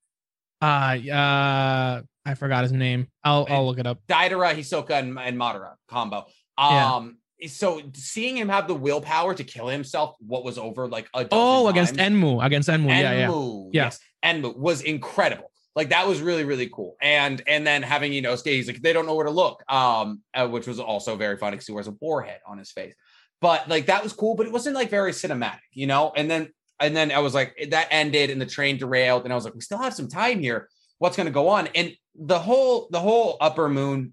[0.62, 3.09] Uh, uh, I forgot his name.
[3.24, 4.00] I'll I'll look it up.
[4.09, 6.26] Deidara, Hisoka, and, and Madara combo.
[6.59, 6.94] Yeah.
[6.94, 11.26] Um, so seeing him have the willpower to kill himself, what was over like a
[11.33, 12.88] Oh, against times, Enmu, against Enmu.
[12.88, 13.26] Yeah, yeah.
[13.29, 13.85] Enmu, Yeah.
[13.85, 15.49] yes, Enmu was incredible.
[15.76, 16.96] Like that was really really cool.
[17.00, 20.20] And and then having you know he's like they don't know where to look, um,
[20.35, 22.94] uh, which was also very funny because he wears a warhead on his face.
[23.40, 26.12] But like that was cool, but it wasn't like very cinematic, you know.
[26.16, 29.37] And then and then I was like that ended and the train derailed, and I
[29.37, 30.68] was like we still have some time here.
[30.98, 31.68] What's going to go on?
[31.74, 34.12] And the whole the whole upper moon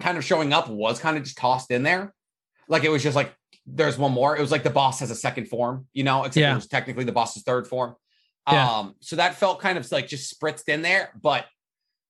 [0.00, 2.14] kind of showing up was kind of just tossed in there.
[2.68, 3.34] Like it was just like
[3.66, 4.36] there's one more.
[4.36, 6.52] It was like the boss has a second form, you know, except Yeah.
[6.52, 7.94] it was technically the boss's third form.
[8.50, 8.70] Yeah.
[8.70, 11.46] Um, so that felt kind of like just spritzed in there, but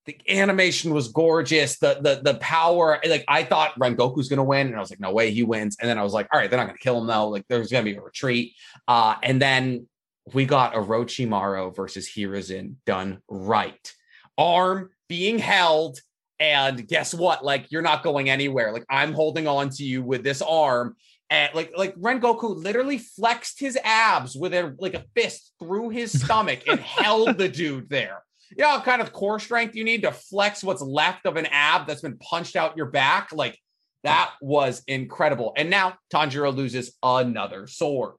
[0.09, 1.79] the animation was gorgeous.
[1.79, 5.13] The the the power, like I thought Rengoku's gonna win, and I was like, no
[5.13, 5.77] way he wins.
[5.81, 7.29] And then I was like, all right, they're not gonna kill him though.
[7.29, 8.55] Like there's gonna be a retreat.
[8.87, 9.87] Uh, and then
[10.33, 13.93] we got Orochimaru versus Hiruzen done right.
[14.39, 16.01] Arm being held,
[16.41, 17.45] and guess what?
[17.45, 18.73] Like you're not going anywhere.
[18.73, 20.97] Like I'm holding on to you with this arm.
[21.31, 26.19] And like like Rengoku literally flexed his abs with a like a fist through his
[26.23, 28.23] stomach and held the dude there.
[28.57, 31.87] You know, kind of core strength you need to flex what's left of an ab
[31.87, 33.29] that's been punched out your back.
[33.31, 33.59] Like
[34.05, 35.53] that was incredible.
[35.55, 38.15] And now Tanjiro loses another sword.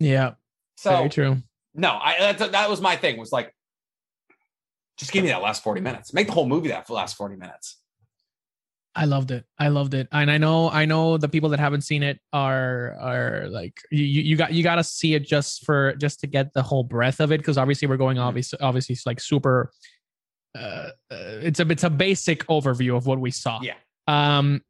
[0.00, 0.32] Yeah,
[0.78, 1.42] So very true.
[1.74, 3.18] no, I that's, that was my thing.
[3.18, 3.54] Was like,
[4.96, 6.14] just give me that last forty minutes.
[6.14, 7.81] Make the whole movie that for the last forty minutes.
[8.94, 9.44] I loved it.
[9.58, 10.06] I loved it.
[10.12, 14.04] And I know I know the people that haven't seen it are are like you
[14.04, 17.20] you got you got to see it just for just to get the whole breadth
[17.20, 19.70] of it because obviously we're going obviously obviously it's like super
[20.58, 23.60] uh, uh it's a it's a basic overview of what we saw.
[23.62, 23.74] Yeah.
[24.08, 24.60] Um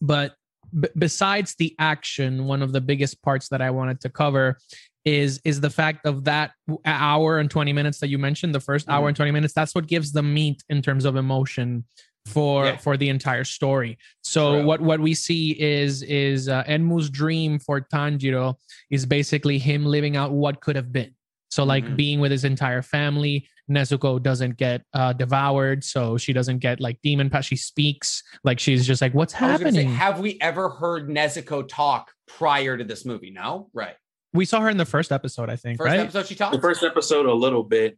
[0.00, 0.34] but
[0.78, 4.58] b- besides the action, one of the biggest parts that I wanted to cover
[5.04, 6.50] is is the fact of that
[6.84, 9.08] hour and 20 minutes that you mentioned, the 1st hour Mhm.
[9.08, 11.84] and 20 minutes, that's what gives the meat in terms of emotion
[12.26, 12.76] for Yeah.
[12.76, 13.98] for the entire story.
[14.22, 14.64] So True.
[14.66, 18.54] what what we see is is uh, Enmu's dream for Tanjiro
[18.90, 21.14] is basically him living out what could have been.
[21.50, 21.96] So like Mhm.
[21.96, 26.98] being with his entire family, Nezuko doesn't get uh, devoured, so she doesn't get like
[27.02, 27.44] demon pass.
[27.44, 31.66] She speaks like she's just like, "What's I say, happening?" have we ever heard Nezuko
[31.68, 33.30] talk prior to this movie?
[33.30, 33.94] No, right.
[34.32, 36.00] we saw her in the first episode, I think, First right?
[36.00, 36.54] episode she talked.
[36.54, 37.96] The first episode a little bit,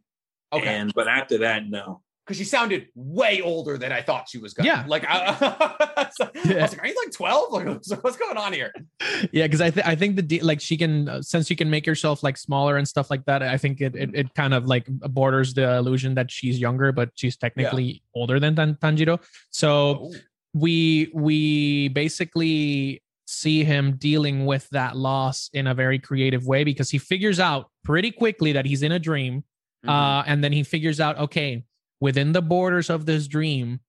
[0.51, 2.01] Okay, and but after that, no.
[2.25, 4.65] Because she sounded way older than I thought she was going.
[4.67, 4.85] Yeah.
[4.87, 6.61] like I, so I Yeah.
[6.61, 7.51] was like, are you like twelve?
[7.51, 8.71] Like, what's what's going on here?
[9.31, 11.69] yeah because i think i think the de- like she can uh, since you can
[11.69, 14.65] make yourself like smaller and stuff like that i think it it, it kind of
[14.65, 19.71] like borders the illusion that she's younger but she's technically older than Tan- tanjiro so
[19.73, 20.13] Oh,
[20.53, 26.89] we we basically see him dealing with that loss in a very creative way because
[26.89, 29.43] he figures out pretty quickly that he's in a dream
[29.85, 29.89] mhm.
[29.89, 31.63] uh, and then he figures out, okay,
[32.03, 33.79] within the borders of this dream,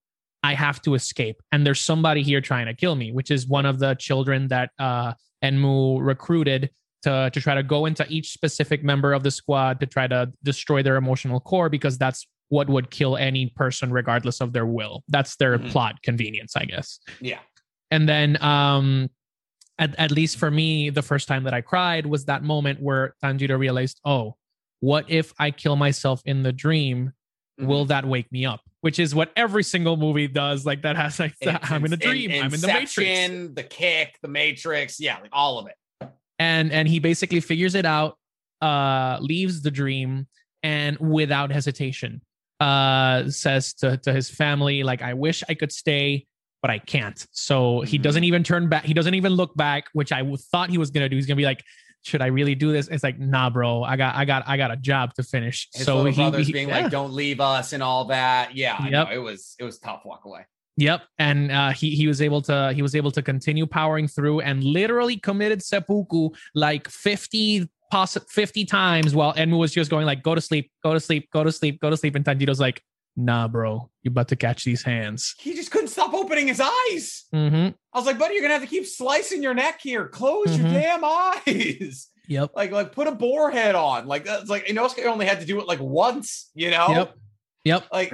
[0.44, 1.42] I have to escape.
[1.50, 4.70] And there's somebody here trying to kill me, which is one of the children that
[4.78, 6.70] uh, Enmu recruited
[7.02, 10.30] to, to try to go into each specific member of the squad to try to
[10.44, 15.02] destroy their emotional core because that's what would kill any person regardless of their will.
[15.08, 15.70] That's their Mhm.
[15.72, 17.00] plot convenience, I guess.
[17.20, 17.40] yeah,
[17.90, 19.10] And then um
[19.80, 23.16] at, at least for me, the first time that I cried was that moment where
[23.20, 24.36] Tanjiro realized, oh,
[24.78, 27.12] what if I kill myself in the dream?
[27.60, 27.66] Mhm.
[27.66, 28.60] Will that wake me up?
[28.80, 30.66] Which is what every single movie does.
[30.66, 31.34] Like that has like
[31.70, 32.30] I'm in a dream.
[32.32, 33.54] I'm in the Matrix.
[33.54, 36.08] The kick, the Matrix, yeah, like all of it.
[36.38, 38.18] And and he basically figures it out,
[38.60, 40.26] uh, leaves the dream,
[40.62, 42.20] and without hesitation,
[42.60, 46.26] uh, says to, to his family, like, I wish I could stay,
[46.60, 47.24] but I can't.
[47.30, 48.02] So he Mhm.
[48.02, 48.84] doesn't even turn back.
[48.84, 51.14] He doesn't even look back, which I thought he was gonna do.
[51.16, 51.62] He's gonna be like,
[52.04, 52.88] should I really do this?
[52.88, 53.82] It's like, nah, bro.
[53.82, 55.68] I got, I got, I got a job to finish.
[55.74, 56.82] His so he, brothers he- being yeah.
[56.82, 58.54] like, "Don't leave us" and all that.
[58.54, 59.08] Yeah, Yep.
[59.12, 60.02] it was it was tough.
[60.04, 60.46] Walk away.
[60.76, 64.40] Yep, and uh, he he was able to he was able to continue powering through
[64.40, 70.22] and literally committed seppuku like fifty poss- 50 times while Enmu was just going like
[70.22, 72.82] go to sleep, go to sleep, go to sleep, go to sleep, and Tanjiro's like,
[73.16, 75.34] nah, bro, you're about to catch these hands.
[75.38, 77.24] He just couldn't stop opening his eyes.
[77.34, 77.68] Mm-hmm.
[77.92, 80.08] I was like, buddy, you're gonna have to keep slicing your neck here.
[80.08, 80.72] Close your Mhm.
[80.72, 82.08] damn eyes.
[82.26, 82.52] Yep.
[82.56, 84.06] Like, like put a boar head on.
[84.06, 86.86] Like that's like you know, Inosuke only had to do it like once, you know?
[86.88, 87.14] Yep.
[87.64, 87.84] Yep.
[87.92, 88.12] Like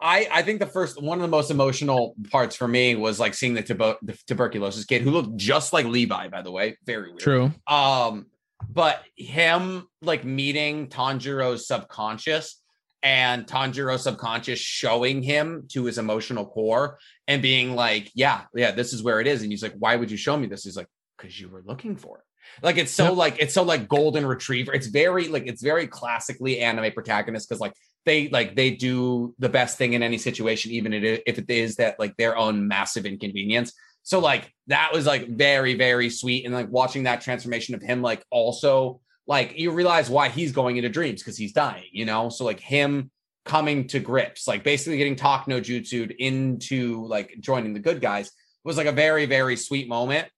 [0.00, 3.34] I I think the first one of the most emotional parts for me was like
[3.34, 6.78] seeing the, tubo- the tuberculosis kid who looked just like Levi, by the way.
[6.86, 7.20] Very weird.
[7.20, 7.52] True.
[7.66, 8.24] Um,
[8.70, 12.59] but him like meeting Tanjiro's subconscious
[13.02, 18.92] and Tanjiro's subconscious showing him to his emotional core and being like, yeah, yeah, this
[18.92, 19.42] is where it is.
[19.42, 20.64] And he's like, why would you show me this?
[20.64, 22.24] He's like, because you were looking for it.
[22.62, 23.16] Like it's so Yep.
[23.16, 24.72] like it's so like golden retriever.
[24.72, 27.74] It's very like it's very classically anime protagonist because like
[28.06, 31.98] they like they do the best thing in any situation, even if it is that
[31.98, 33.72] like their own massive inconvenience.
[34.02, 38.02] So like that was like very very sweet, and like watching that transformation of him
[38.02, 42.28] like also like you realize why he's going into dreams because he's dying, you know.
[42.28, 43.10] So like him
[43.44, 48.30] coming to grips, like basically getting talk no jutsu into like joining the good guys
[48.64, 50.28] was like a very very sweet moment.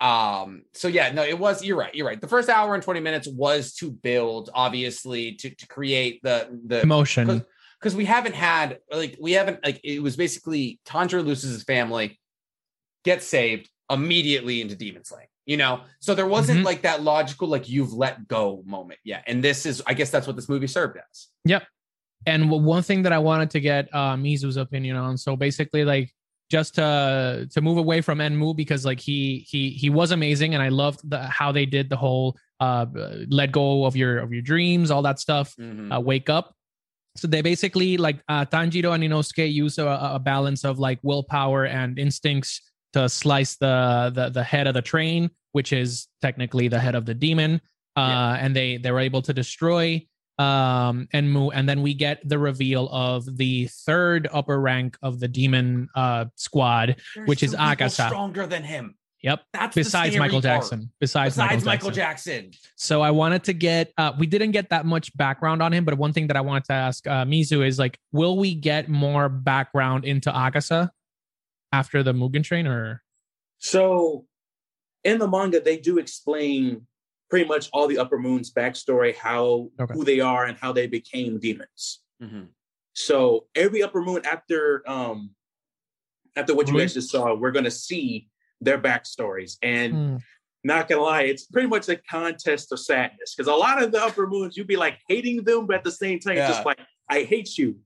[0.00, 1.64] Um, so yeah, no, it was.
[1.64, 1.94] You're right.
[1.94, 2.20] You're right.
[2.20, 6.82] The first hour and 20 minutes was to build, obviously, to to create the the
[6.82, 7.44] Emotion.
[7.80, 12.18] because we haven't had like we haven't like it was basically Tanjiro loses his family,
[13.04, 15.28] gets saved immediately into demon slaying.
[15.46, 16.64] You know, so there wasn't Mhm.
[16.64, 19.22] like that logical like you've let go moment yet.
[19.28, 21.28] And this is, I guess, that's what this movie served as.
[21.44, 21.62] Yep
[22.26, 25.16] and one thing that I wanted to get uh, Mizu's opinion on.
[25.16, 26.12] So basically, like
[26.50, 30.62] just to to move away from Enmu because like he he he was amazing, and
[30.62, 32.86] I loved the, how they did the whole uh,
[33.28, 35.54] let go of your of your dreams, all that stuff.
[35.60, 35.94] Mhm.
[35.96, 36.54] uh, wake up.
[37.16, 41.64] So they basically like uh, Tanjiro and Inosuke use a, a balance of like willpower
[41.66, 42.60] and instincts
[42.96, 47.04] to slice the, the the head of the train, which is technically the head of
[47.04, 47.60] the demon.
[47.96, 50.06] Uh, And they they were able to destroy
[50.38, 55.28] um Enmu, and then we get the reveal of the third upper rank of the
[55.28, 56.96] demon uh squad.
[57.14, 58.06] There's which is Akaza.
[58.12, 58.96] stronger than him.
[59.22, 59.40] Yep.
[59.54, 60.60] That's Besides Michael part.
[60.60, 60.80] Jackson.
[61.00, 62.34] Besides, Besides Michael Jackson.
[62.34, 62.74] Michael Jackson.
[62.76, 65.94] So I wanted to get uh we didn't get that much background on him, but
[65.96, 69.30] one thing that I wanted to ask uh Mizu is like, will we get more
[69.30, 70.90] background into Akaza
[71.72, 73.02] after the Mugen train or
[73.58, 74.26] So
[75.04, 76.86] in the manga, they do explain
[77.30, 79.94] pretty much all the Upper Moon's backstory, how Okay.
[79.94, 82.02] who they are and how they became demons.
[82.22, 82.48] Mhm.
[82.92, 85.34] So every Upper Moon after um
[86.36, 88.28] after what you guys just saw, we're gonna see
[88.60, 89.56] their backstories.
[89.62, 90.16] And Hmm.
[90.64, 93.34] not gonna lie, it's pretty much a contest of sadness.
[93.34, 95.90] Because a lot of the Upper Moons, you'd be like hating them, but at the
[95.92, 96.48] same time, Yeah.
[96.48, 97.80] just like, I hate you,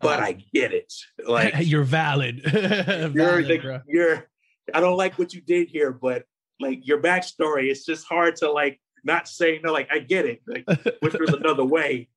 [0.00, 0.26] but Uh-huh.
[0.28, 0.92] I get it.
[1.26, 2.40] Like you're valid.
[2.52, 4.28] you're Valid, like, you're
[4.74, 6.24] I don't like what you did here, but
[6.60, 10.40] like your backstory, it's just hard to like not say no, like I get it.
[10.46, 10.64] Like
[11.02, 12.08] wish there was another way.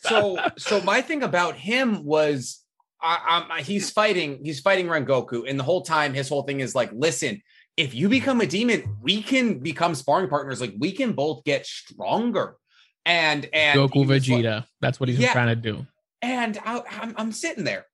[0.00, 2.62] so so my thing about him was
[3.00, 6.74] I, I'm he's fighting he's fighting Rengoku and the whole time his whole thing is
[6.74, 7.40] like listen
[7.76, 11.66] if you become a demon we can become sparring partners like we can both get
[11.66, 12.56] stronger
[13.04, 14.66] and and Goku he was like- Vegeta.
[14.80, 15.32] That's what he's Yeah.
[15.32, 15.86] trying to do.
[16.22, 17.86] And I, I'm I'm sitting there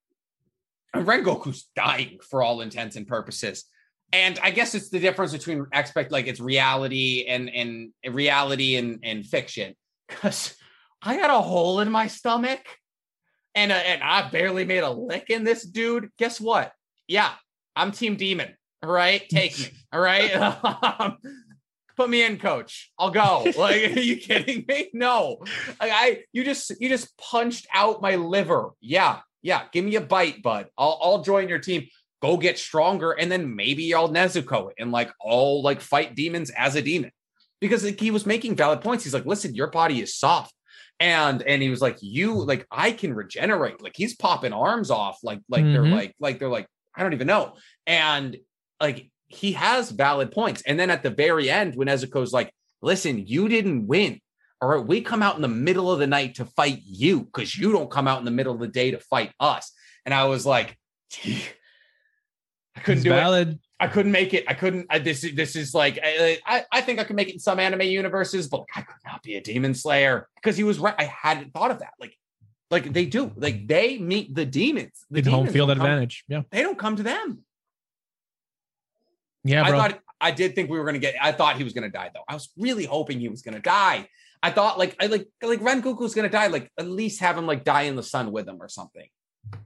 [0.93, 3.65] and Rengoku's dying for all intents and purposes
[4.13, 8.99] and I guess it's the difference between expect like it's reality and and reality and
[9.03, 9.75] and fiction
[10.07, 10.55] because
[11.01, 12.61] I got a hole in my stomach
[13.55, 16.09] and uh, and I barely made a lick in this dude.
[16.17, 16.71] Guess what?
[17.07, 17.31] Yeah,
[17.75, 18.55] I'm Team Demon.
[18.81, 19.65] All right, take me.
[19.91, 20.31] All right,
[21.95, 22.91] put me in, Coach.
[22.97, 23.45] I'll go.
[23.57, 24.89] Like, are you kidding me?
[24.93, 25.37] No,
[25.79, 28.71] like, I you just you just punched out my liver.
[28.81, 29.63] Yeah, yeah.
[29.71, 30.67] Give me a bite, bud.
[30.77, 31.87] I'll I'll join your team.
[32.21, 36.75] Go get stronger, and then maybe I'll Nezuko and like I'll like fight demons as
[36.75, 37.11] a demon
[37.59, 39.03] because like, he was making valid points.
[39.03, 40.53] He's like, listen, your body is soft
[40.99, 45.17] and and he was like you like i can regenerate like he's popping arms off
[45.23, 45.91] like like they're Mhm.
[45.91, 47.55] like like they're like i don't even know
[47.87, 48.37] and
[48.79, 53.25] like he has valid points and then at the very end when ezuko's like listen
[53.25, 54.19] you didn't win
[54.61, 57.57] all right we come out in the middle of the night to fight you because
[57.57, 59.71] you don't come out in the middle of the day to fight us
[60.05, 60.77] and i was like
[62.75, 63.59] i couldn't It's do it.
[63.79, 64.45] I couldn't make it.
[64.47, 64.85] I couldn't.
[64.89, 67.59] I, this this is like I, I I think I could make it in some
[67.59, 70.95] anime universes, but like, I could not be a demon slayer because he was right.
[70.97, 71.91] I hadn't thought of that.
[71.99, 72.15] Like,
[72.71, 73.33] like they do.
[73.35, 74.93] Like they meet the demons.
[75.11, 76.23] The It's home field don't come- advantage.
[76.29, 76.43] Yeah.
[76.49, 77.39] they don't come to them.
[79.43, 79.79] Yeah, I bro.
[79.79, 81.15] thought I did think we were gonna get.
[81.21, 82.23] I thought he was gonna die though.
[82.27, 84.07] I was really hoping he was gonna die.
[84.41, 86.47] I thought like I like like Rengoku was gonna die.
[86.47, 89.07] Like at least have him like die in the sun with him or something.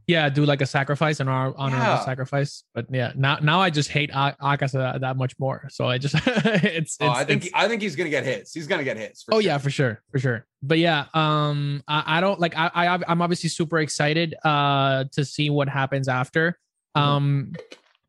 [0.08, 2.00] yeah, do like a sacrifice, an honor, honorable Yeah.
[2.06, 2.64] sacrifice.
[2.74, 5.68] But yeah, now now I just hate Akaza that, much more.
[5.70, 6.26] So I just it's,
[6.64, 8.54] it's oh, I think it's- I think he's gonna get hits.
[8.54, 9.26] He's gonna get hits.
[9.32, 9.42] oh sure.
[9.42, 13.22] yeah for sure for sure but yeah um i, I don't like I, I i'm
[13.22, 16.58] obviously super excited uh to see what happens after
[16.98, 17.02] Mhm.
[17.02, 17.52] um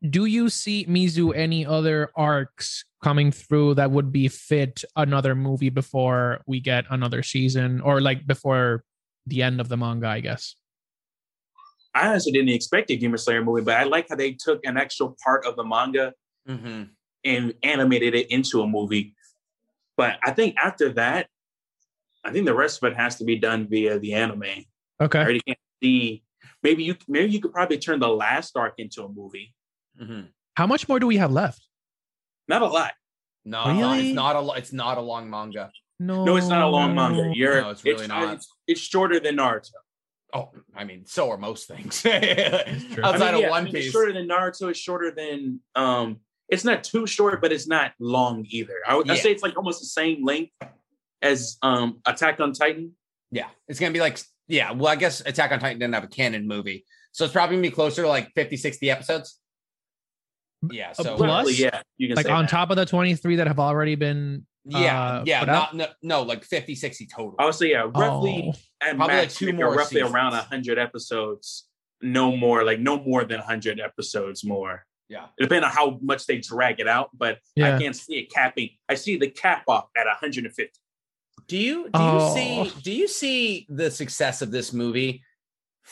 [0.07, 5.69] do you see mizu any other arcs coming through that would be fit another movie
[5.69, 8.83] before we get another season or like before
[9.25, 10.55] the end of the manga i guess
[11.95, 14.77] I honestly didn't expect a Demon Slayer movie, but I like how they took an
[14.77, 16.13] actual part of the manga
[16.47, 16.89] Mhm.
[17.25, 19.15] and animated it into a movie.
[19.97, 21.29] But I think after that,
[22.23, 24.43] I think the rest of it has to be done via the anime.
[24.43, 24.65] I
[25.01, 25.19] Okay.
[25.19, 26.23] already can't see.
[26.61, 29.55] Maybe you maybe you could probably turn the last arc into a movie.
[29.99, 30.27] Mhm.
[30.55, 31.61] How much more do we have left?
[32.47, 32.93] Not a lot.
[33.45, 34.07] No, Really?
[34.09, 35.71] it's not a lo- it's not a long manga.
[35.99, 36.23] No.
[36.25, 37.31] No, it's not a long manga.
[37.33, 38.33] You're No, it's really not.
[38.35, 39.71] It's, it's shorter than Naruto.
[40.33, 42.05] Oh, I mean, so are most things.
[42.05, 42.23] Outside
[43.03, 43.91] I mean, of yeah, One I mean, it's Piece.
[43.91, 44.69] shorter than Naruto.
[44.69, 46.19] It's shorter than um.
[46.49, 48.75] It's not too short, but it's not long either.
[48.87, 49.21] I would I'd Yeah.
[49.21, 50.51] say it's like almost the same length
[51.21, 52.93] as um Attack on Titan.
[53.31, 54.71] Yeah, it's gonna be like yeah.
[54.71, 57.67] Well, I guess Attack on Titan didn't have a canon movie, so it's probably gonna
[57.67, 59.39] be closer to like 50, 60 episodes.
[60.71, 62.51] Yeah, so plus- Roughly, yeah, you can Like say on that.
[62.51, 66.43] top of the 23 that have already been yeah, uh, yeah, not no, no, like
[66.43, 67.35] 50, 60 total.
[67.39, 68.57] I would yeah, roughly Oh.
[68.81, 70.13] at Probably like max, two more roughly seasons.
[70.13, 71.67] around hundred episodes.
[72.01, 74.85] No more, like no more than hundred episodes more.
[75.07, 75.25] Yeah.
[75.39, 77.75] depending on how much they drag it out, but Yeah.
[77.75, 78.69] I can't see it capping.
[78.87, 80.71] I see the cap off at 150.
[81.47, 82.35] Do you do Oh.
[82.35, 82.35] you
[82.69, 85.23] see do you see the success of this movie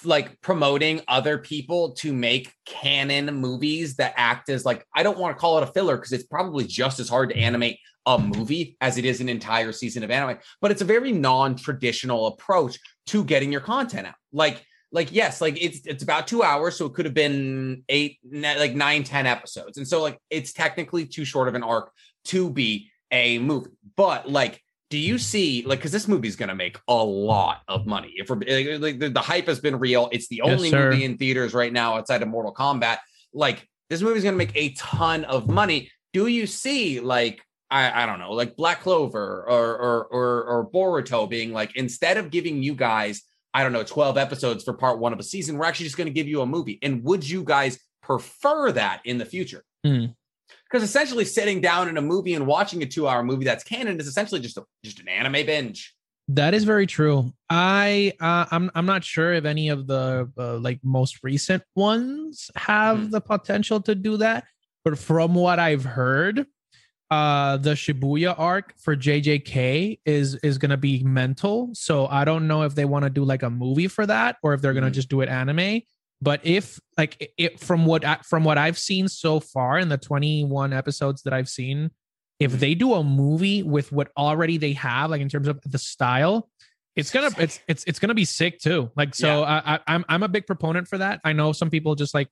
[0.06, 5.36] like promoting other people to make canon movies that act as like I don't want
[5.36, 8.78] to call it a filler because it's probably just as hard to animate a movie
[8.80, 13.24] as it is an entire season of anime, but it's a very non-traditional approach to
[13.24, 14.16] getting your content out.
[14.32, 18.18] Like like yes, like it's it's about 2 hours so it could have been 8
[18.24, 19.78] ni- like nine, ten episodes.
[19.78, 21.92] And so like it's technically too short of an arc
[22.26, 23.72] to be a movie.
[23.96, 27.62] But like do you see like because this movie is going to make a lot
[27.68, 28.14] of money.
[28.16, 28.38] If we're
[28.80, 30.10] like, the, the hype has been real.
[30.12, 30.90] It's the only sir.
[30.90, 33.00] movie in theaters right now outside of mortal kombat.
[33.34, 35.92] Like this movie is going to make a ton of money.
[36.14, 40.70] Do you see like I, I don't know like black clover or or or, or
[40.72, 43.24] boruto being like instead of giving you guys
[43.54, 46.08] i don't know 12 episodes for part one of a season we're actually just going
[46.08, 46.80] to give you a movie.
[46.82, 49.64] And would you guys prefer that in the future?
[49.84, 50.06] Hmm.
[50.70, 54.08] Because essentially sitting down in a movie and watching a two-hour movie that's canon is
[54.08, 55.94] essentially just a just an anime binge.
[56.30, 57.32] That is very true.
[57.50, 62.52] I uh, I'm I'm not sure if any of the uh, like most recent ones
[62.56, 63.12] have Mhm.
[63.12, 64.44] the potential to do that,
[64.84, 66.46] but from what I've heard,
[67.10, 71.70] uh the Shibuya arc for JJK is is going to be mental.
[71.74, 74.54] So I don't know if they want to do like a movie for that or
[74.54, 74.96] if they're going to Mhm.
[74.96, 75.82] just do it anime.
[76.22, 79.98] But if like it from what I, from what I've seen so far in the
[79.98, 81.92] 21 episodes that I've seen,
[82.40, 82.60] if Mhm.
[82.60, 86.50] they do a movie with what already they have, like in terms of the style,
[86.96, 87.40] it's gonna Sick.
[87.40, 88.90] it's it's it's gonna be sick too.
[88.96, 91.22] Like so, I, I I'm I'm a big proponent for that.
[91.24, 92.30] I know some people just like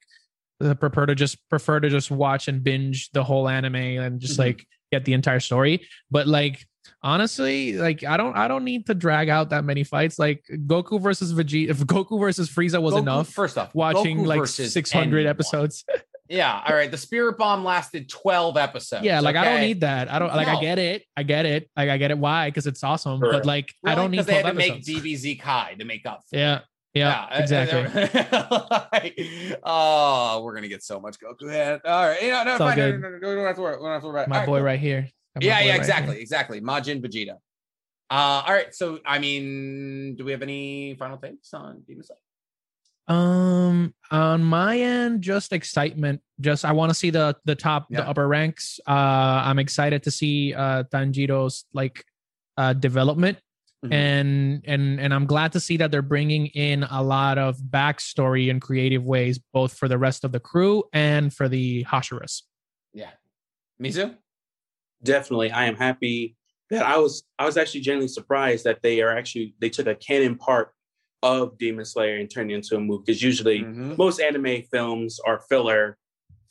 [0.64, 4.36] uh, prefer to just prefer to just watch and binge the whole anime and just
[4.36, 4.40] Mhm.
[4.40, 5.88] like get the entire story.
[6.12, 6.66] But like
[7.04, 10.18] honestly, like I don't I don't need to drag out that many fights.
[10.20, 13.30] Like Goku versus Vegeta, if Goku versus Frieza was Goku- enough.
[13.30, 15.28] First off, Watching Goku like 600 anyone.
[15.30, 15.84] episodes.
[16.28, 16.90] Yeah, all right.
[16.90, 19.04] The Spirit Bomb lasted 12 episodes.
[19.06, 20.12] yeah, like I don't need that.
[20.12, 20.48] I don't like.
[20.48, 21.04] I get it.
[21.16, 21.70] I get it.
[21.78, 22.18] Like I get it.
[22.18, 22.50] Why?
[22.50, 23.20] Because it's awesome.
[23.20, 23.46] But Correct.
[23.46, 25.04] like I don't need they had 12 to make episodes.
[25.06, 26.22] DBZ Kai to make up.
[26.28, 26.64] for it.
[26.96, 27.28] Yeah.
[27.30, 27.40] Yeah.
[27.42, 29.58] exactly.
[29.64, 31.82] oh, we're gonna get so much Goku head.
[31.86, 33.78] All right, you know, no, fine, no, no, no, no, we don't have to worry.
[33.78, 34.26] We don't have to worry.
[34.28, 35.10] My All boy right here.
[35.40, 36.22] Yeah, yeah, right exactly, here.
[36.22, 36.62] exactly.
[36.62, 37.36] Majin Vegeta.
[38.10, 38.74] Uh, all right.
[38.74, 42.18] So, I mean, do we have any final takes on Demon Slayer?
[43.08, 46.22] Um, on my end, just excitement.
[46.40, 48.02] Just I want to see the the top, Yeah.
[48.02, 48.80] the upper ranks.
[48.88, 48.92] Uh,
[49.46, 52.04] I'm excited to see uh Tanjiro's like
[52.58, 53.38] uh development.
[53.90, 53.94] Mhm.
[53.94, 58.48] And and and I'm glad to see that they're bringing in a lot of backstory
[58.50, 62.44] in creative ways, both for the rest of the crew and for the Hashiras.
[62.94, 63.12] Yeah.
[63.82, 64.16] Mizu?
[65.04, 66.36] Definitely, I am happy
[66.70, 67.24] that I was.
[67.38, 70.72] I was actually genuinely surprised that they are actually they took a canon part
[71.24, 73.04] of Demon Slayer and turned it into a movie.
[73.06, 73.98] Because usually Mhm.
[73.98, 75.98] most anime films are filler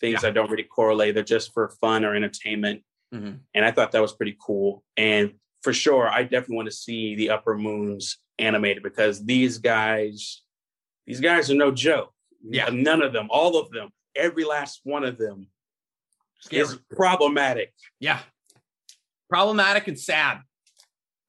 [0.01, 1.15] things that don't really correlate.
[1.15, 2.83] They're just for fun or entertainment.
[3.15, 3.41] Mhm.
[3.55, 4.85] And I thought that was pretty cool.
[4.97, 10.43] And for sure, I definitely want to see the Upper Moons animated because these guys,
[11.07, 12.13] these guys are no joke.
[12.47, 12.69] Yeah.
[12.71, 15.49] None of them, all of them, every last one of them
[16.41, 16.63] Scary.
[16.63, 17.73] is problematic.
[17.99, 18.19] Yeah.
[19.31, 20.41] Problematic and sad.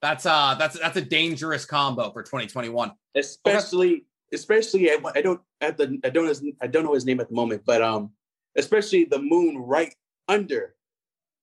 [0.02, 2.91] That's uh that's that's a dangerous combo for 2021.
[3.15, 7.30] especially especially I, I don't at the I don't I don't know his name at
[7.30, 8.12] the moment, but um
[8.57, 9.95] especially the moon right
[10.28, 10.76] under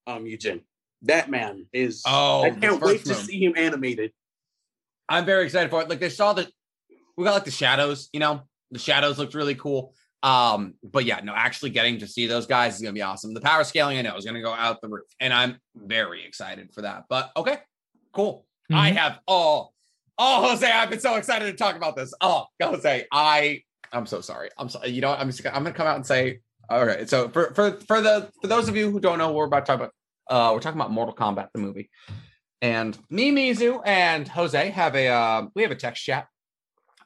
[0.07, 0.61] um Eugene.
[1.03, 4.13] That man is Oh, I can't wait first to see him animated.
[5.09, 5.89] I'm very excited for it.
[5.89, 6.49] Like they saw that
[7.17, 9.95] we got like the shadows, you know, the shadows looked really cool.
[10.23, 13.35] Um, but yeah, no, actually getting to see those guys is gonna be awesome.
[13.35, 16.73] The power scaling I know is gonna go out the roof, and I'm very excited
[16.73, 17.05] for that.
[17.09, 17.59] But okay,
[18.13, 18.47] cool.
[18.73, 18.97] I Mhm.
[18.97, 19.71] have oh
[20.19, 22.15] oh Jose, I've been so excited to talk about this.
[22.21, 24.49] Oh, Jose, I I'm so sorry.
[24.57, 24.91] I'm sorry.
[24.91, 25.19] You know, what?
[25.19, 26.41] I'm just gonna- I'm gonna come out and say,
[26.71, 27.11] all right.
[27.11, 29.67] So for for for the for those of you who don't know, what we're about
[29.67, 29.93] to talk about.
[30.29, 31.91] Uh, we're talking about Mortal Kombat the movie.
[32.61, 36.27] and me, Mizu, and Jose have a uh, we have a text chat.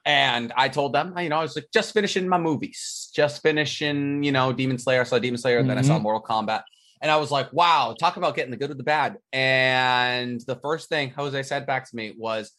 [0.04, 4.22] And I told them, you know, I was like just finishing my movies, just finishing,
[4.22, 5.00] you know, Demon Slayer.
[5.00, 6.62] I saw Demon Slayer, and then I saw Mortal Kombat.
[7.02, 9.16] And I was like, wow, talk about getting the good with the bad.
[9.32, 12.52] And the first thing Jose said back to me was,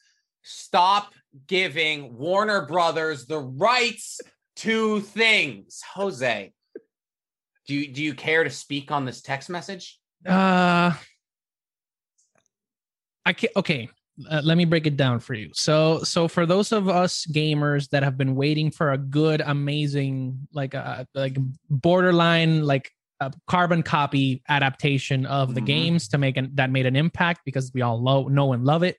[0.44, 1.14] stop
[1.48, 4.20] giving Warner Brothers the rights
[4.58, 5.82] to things.
[5.94, 6.52] Jose,
[7.66, 10.00] do you do you care to speak on this text message?
[10.26, 10.94] Uh,
[13.26, 13.90] I can Okay,
[14.30, 15.50] uh, let me break it down for you.
[15.54, 20.48] So, so for those of us gamers that have been waiting for a good, amazing,
[20.54, 21.38] like a uh, like
[21.70, 25.66] borderline, like a carbon copy adaptation of the Mhm.
[25.66, 28.84] games to make an, that made an impact because we all lo- know and love
[28.84, 28.98] it.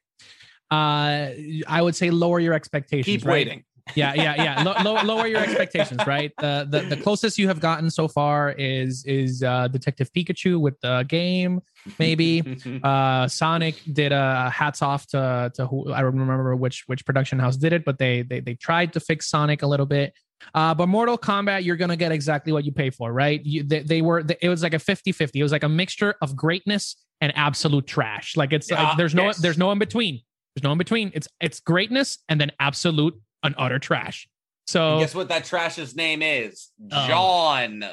[0.71, 1.31] Uh,
[1.67, 3.07] I would say lower your expectations.
[3.07, 3.33] Keep right?
[3.47, 3.65] waiting.
[3.95, 4.83] Yeah yeah yeah.
[4.83, 6.33] Lo- lower your expectations right?
[6.39, 10.81] The, the the closest you have gotten so far is is uh detective pikachu with
[10.81, 11.61] the game
[11.99, 12.43] maybe.
[12.83, 17.39] Uh sonic did a hats off to to who i don't remember which which production
[17.39, 20.13] house did it but they they, they tried to fix sonic a little bit.
[20.55, 23.45] Uh but mortal kombat you're gonna get exactly what you pay for right?
[23.45, 26.15] You, they, they were it was like a 50 50 it was like a mixture
[26.23, 28.37] of greatness and absolute trash.
[28.37, 29.39] Like it's like there's no yes.
[29.39, 30.21] there's no in between.
[30.55, 31.11] There's no in between.
[31.15, 34.29] It's it's greatness and then absolute and utter trash
[34.67, 36.69] so And guess what that trash's name is?
[36.93, 37.09] Oh.
[37.09, 37.85] John.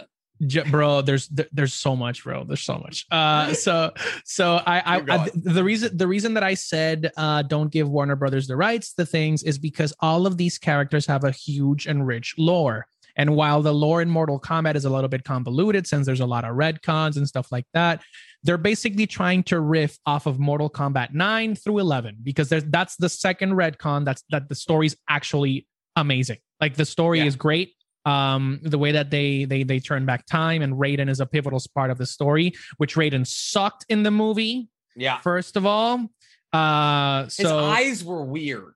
[0.45, 3.93] J- bro there's th- there's so much bro there's so much uh so
[4.25, 8.17] so i I, I the reason the reason that i said uh don't give warner
[8.17, 12.05] brothers the rights the things is because all of these characters have a huge and
[12.05, 12.85] rich lore
[13.17, 16.25] and while the lore in mortal kombat is a little bit convoluted since there's a
[16.25, 18.01] lot of retcons and stuff like that
[18.43, 22.95] they're basically trying to riff off of mortal kombat 9 through 11 because there's that's
[22.97, 27.25] the second retcon that's that the story's actually amazing like the story Yeah.
[27.25, 27.71] is great
[28.05, 31.59] um the way that they they they turn back time and Raiden is a pivotal
[31.73, 35.17] part of the story which Raiden sucked in the movie Yeah.
[35.21, 36.07] first of all
[36.53, 38.74] uh His so eyes were weird.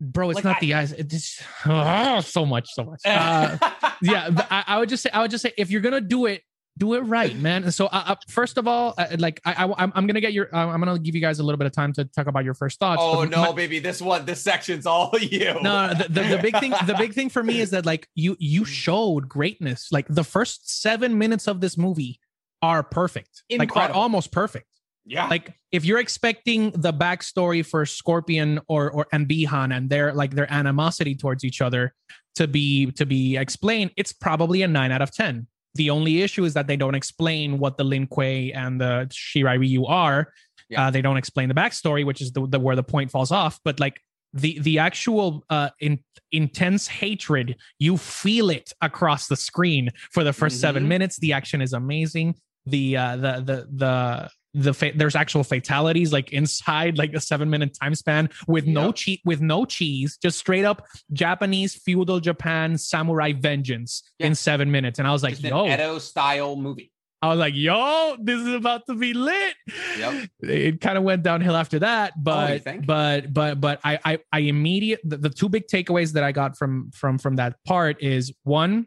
[0.00, 3.56] Bro it's like, not I- the eyes it's oh, so much so much uh,
[4.02, 6.42] yeah I, I would just say i would just say if you're gonna do it
[6.76, 9.92] do it right man so uh, uh, first of all uh, like I, I i'm
[9.94, 11.92] I'm gonna get your uh, i'm gonna give you guys a little bit of time
[11.92, 13.78] to talk about your first thoughts oh no, my- baby.
[13.78, 15.54] This one, this section's all you.
[15.62, 18.36] no the, the, the big thing the big thing for me is that like you
[18.40, 22.18] you showed greatness like the first seven minutes of this movie
[22.60, 24.00] are perfect like are Incredible.
[24.00, 24.66] almost perfect
[25.06, 25.26] Yeah.
[25.28, 30.30] like if you're expecting the backstory for Scorpion or or and Bihan and their like
[30.34, 31.94] their animosity towards each other
[32.36, 35.46] to be to be explained, it's probably a nine out of ten.
[35.74, 39.58] The only issue is that they don't explain what the Lin Kuei and the Shirai
[39.58, 40.32] Ryu are.
[40.70, 40.86] Yeah.
[40.86, 43.58] Uh, they don't explain the backstory, which is the, the where the point falls off.
[43.64, 44.00] But like
[44.32, 45.98] the the actual uh, in,
[46.32, 50.88] intense hatred, you feel it across the screen for the 1st seven Mhm.
[50.88, 51.18] minutes.
[51.18, 52.36] The action is amazing.
[52.66, 57.50] The uh, the the the the fa- there's actual fatalities like inside like a seven
[57.50, 62.78] minute time span with no cheat with no cheese just straight up japanese feudal japan
[62.78, 64.28] samurai vengeance Yeah.
[64.28, 66.92] in seven minutes and i was like Just yo Edo style movie.
[67.20, 69.54] i was like yo this is about to be lit
[69.98, 70.28] Yep.
[70.42, 72.86] it kind of went downhill after that Oh, but think?
[72.86, 76.56] but but but i i, I immediate the, the two big takeaways that i got
[76.56, 78.86] from from from that part is one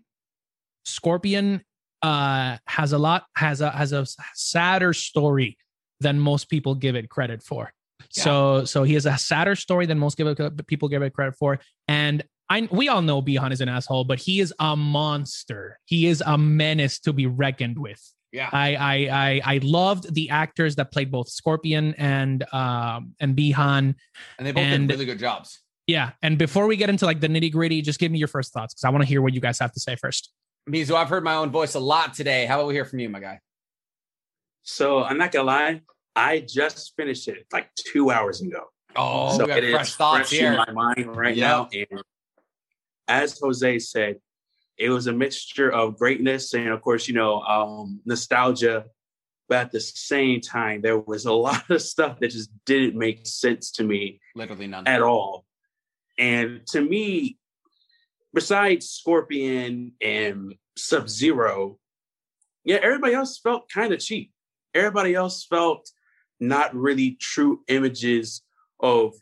[0.86, 1.62] scorpion
[2.02, 5.58] uh has a lot has a has a sadder story
[6.00, 7.72] than most people give it credit for
[8.10, 11.36] so so he has a sadder story than most give it, people give it credit
[11.38, 15.80] for and I, we all know Bihan is an asshole, but he is a monster.
[15.84, 18.02] He is a menace to be reckoned with.
[18.32, 18.50] Yeah.
[18.54, 23.96] I I I, I loved the actors that played both Scorpion and um and Bihan.
[24.38, 25.60] And they both And- did really good jobs.
[25.88, 26.12] Yeah.
[26.22, 28.74] And before we get into like the nitty gritty, just give me your first thoughts
[28.74, 30.32] because I want to hear what you guys have to say first.
[30.68, 32.46] Mizu, I've heard my own voice a lot today.
[32.46, 33.40] How about we hear from you, my guy?
[34.64, 35.82] So I'm not gonna lie,
[36.16, 38.66] I just finished it like two hours ago.
[38.96, 40.52] Oh, so we got it is fresh thoughts fresh here.
[40.52, 41.48] in my mind right Yeah.
[41.48, 41.70] now.
[41.74, 42.02] And
[43.08, 44.18] as Jose said,
[44.78, 48.86] it was a mixture of greatness and, of course, you know, um, nostalgia.
[49.50, 53.26] But at the same time, there was a lot of stuff that just didn't make
[53.26, 54.86] sense to me Literally none.
[54.86, 55.46] at all.
[56.18, 57.38] And to me,
[58.38, 61.80] besides Scorpion and Sub Zero,
[62.64, 64.32] yeah, everybody else felt kind of cheap.
[64.76, 65.90] Everybody else felt
[66.40, 68.44] not really true images
[68.80, 69.16] of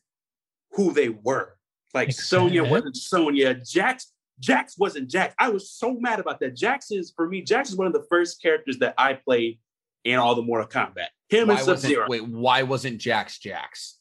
[0.72, 1.55] who they were.
[1.93, 3.53] Like Sonya wasn't Sonya.
[3.53, 4.11] Jax
[4.41, 5.34] Jax wasn't Jax.
[5.39, 6.53] I was so mad about that.
[6.53, 7.41] Jax is for me.
[7.41, 9.59] Jax is one of the first characters that I played
[10.03, 11.07] in all the Mortal Kombat.
[11.30, 12.05] Him Why and Sub wasn't, Zero.
[12.09, 13.97] wait, why wasn't Jax Jax?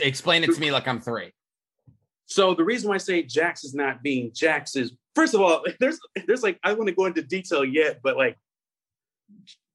[0.00, 1.32] Explain it to me like I'm three.
[2.30, 5.64] So the reason why I say Jax is not being Jax is first of all,
[5.80, 8.38] there's there's like I want to go into detail yet, but like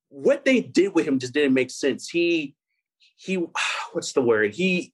[0.10, 2.10] what they did with him just didn't make sense.
[2.10, 2.56] He
[3.18, 3.36] he
[3.92, 4.56] what's the word?
[4.56, 4.94] He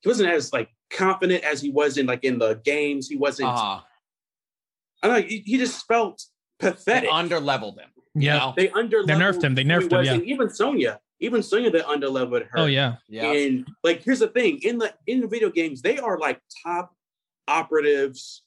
[0.00, 3.08] he wasn't as like confident as he was in like in the games.
[3.08, 3.48] He wasn't.
[3.50, 3.80] Uh,
[5.00, 5.26] I don't know.
[5.28, 6.24] He, he just felt
[6.58, 7.08] pathetic.
[7.12, 7.90] under leveled him.
[8.14, 8.38] you Yeah.
[8.38, 8.54] know?
[8.56, 9.54] They under They nerfed him.
[9.54, 10.24] They nerfed him, yeah.
[10.24, 12.58] Even Sonya, even Sonya, they under leveled her.
[12.58, 12.96] Oh yeah.
[13.08, 13.32] Yeah.
[13.32, 16.94] And like, here's the thing: in the in the video games, they are like top
[17.46, 18.42] operatives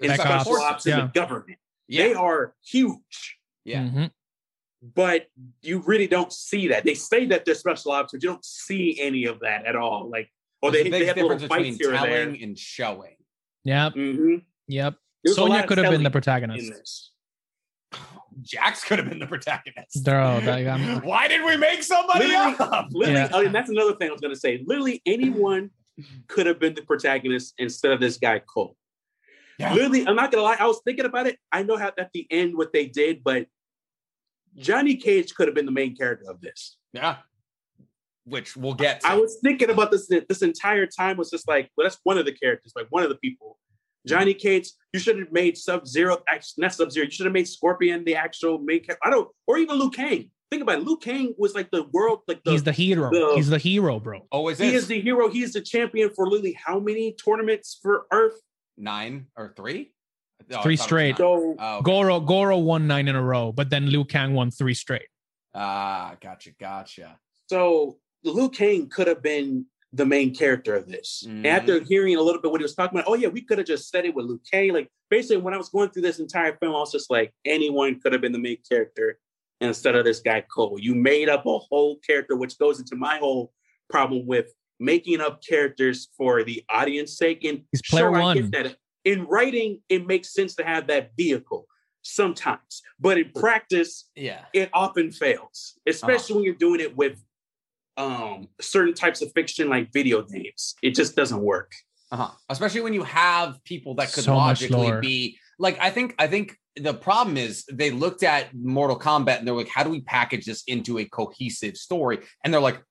[0.00, 1.00] and Tech special ops, ops in yeah.
[1.06, 1.58] the government.
[1.88, 2.02] Yeah.
[2.04, 3.82] They are huge, yeah.
[3.82, 4.10] Mhm.
[4.94, 5.26] but
[5.62, 6.84] you really don't see that.
[6.84, 10.10] They say that they're special ops, but you don't see any of that at all.
[10.10, 10.30] Like,
[10.62, 12.24] or There's they, a they have little difference between fights here and there.
[12.24, 13.16] telling and showing.
[13.64, 13.94] Yep.
[13.94, 14.44] Mhm.
[14.68, 14.94] Yep.
[15.24, 17.12] There's a lot Sonya could have been the telling protagonist.
[18.36, 18.42] In.
[18.44, 20.04] Jax could have been the protagonist.
[20.04, 22.88] Bro, that- I'm- Why did we make somebody Literally- up?
[22.92, 23.28] Literally, Yeah.
[23.32, 24.62] oh, and that's another thing I was going to say.
[24.66, 25.70] Literally, anyone
[26.28, 28.76] could have been the protagonist instead of this guy Cole.
[29.58, 29.72] Yeah.
[29.72, 30.56] Literally, I'm not gonna lie.
[30.60, 31.38] I was thinking about it.
[31.50, 33.46] I know how at the end what they did, but
[34.56, 36.76] Johnny Cage could have been the main character of this.
[36.92, 37.16] Yeah.
[38.24, 39.08] Which we'll get to.
[39.08, 41.16] I was thinking about this this entire time.
[41.16, 43.58] Was just like, well, that's one of the characters, like one of the people.
[44.06, 46.18] Johnny Cage, you should have made Sub Zero,
[46.58, 47.04] not Sub Zero.
[47.06, 48.98] You should have made Scorpion the actual main character.
[49.04, 50.30] I don't, or even Liu Kang.
[50.50, 50.84] Think about it.
[50.86, 53.10] Liu Kang was like the world, like the He's the hero.
[53.10, 54.26] the- He's the hero, bro.
[54.30, 54.82] Always he is.
[54.84, 55.28] is the hero.
[55.28, 58.40] He is the champion for literally how many tournaments for Earth?
[58.78, 59.92] nine or three?
[60.52, 61.16] Oh, Three thought it was straight.
[61.16, 61.82] So Oh, okay.
[61.84, 65.08] Goro Goro won nine in a row, but then Liu Kang won three straight.
[65.54, 67.18] Ah, gotcha, gotcha.
[67.48, 69.66] So Liu Kang could have been
[69.96, 71.24] the main character of this.
[71.26, 71.48] And Mhm.
[71.48, 73.66] after hearing a little bit what he was talking about, oh yeah, we could have
[73.66, 74.72] just said it with Luke Kang.
[74.72, 77.98] Like basically, when I was going through this entire film, I was just like, anyone
[78.00, 79.18] could have been the main character
[79.60, 80.78] instead of this guy Cole.
[80.78, 83.52] You made up a whole character, which goes into my whole
[83.88, 87.42] problem with making up characters for the audience sake.
[87.44, 88.76] And He's player sure, I get that.
[89.04, 91.66] In writing, it makes sense to have that vehicle
[92.02, 94.44] sometimes, but in practice, Yeah.
[94.52, 97.18] it often fails, especially when you're doing it with
[97.96, 100.74] um certain types of fiction like video games.
[100.82, 101.72] It just doesn't work.
[102.12, 102.30] Uh-huh.
[102.48, 106.56] Especially when you have people that could So logically be like I think I think
[106.76, 110.44] the problem is they looked at Mortal Kombat and they're like, how do we package
[110.44, 112.18] this into a cohesive story?
[112.44, 112.82] And they're like,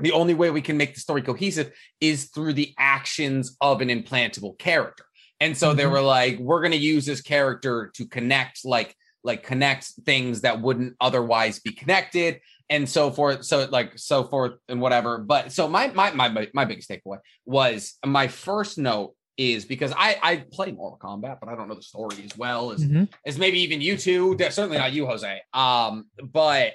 [0.00, 3.88] the only way we can make the story cohesive is through the actions of an
[3.88, 5.04] implantable character.
[5.40, 5.92] And so they Mhm.
[5.92, 10.94] were like, we're gonna use this character to connect like like connect things that wouldn't
[11.00, 15.86] otherwise be connected and so forth so like so forth and whatever but so my
[15.88, 20.98] my my my biggest takeaway was my first note is because I I play Mortal
[20.98, 23.06] Kombat, but I don't know the story as well as Mhm.
[23.26, 24.34] as maybe even you two.
[24.38, 25.42] Certainly not you, Jose.
[25.52, 26.72] Um, but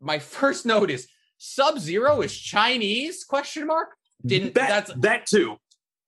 [0.00, 3.24] my first note is Sub Zero is Chinese?
[3.24, 3.88] Question mark.
[4.24, 5.56] Didn't That that's that too.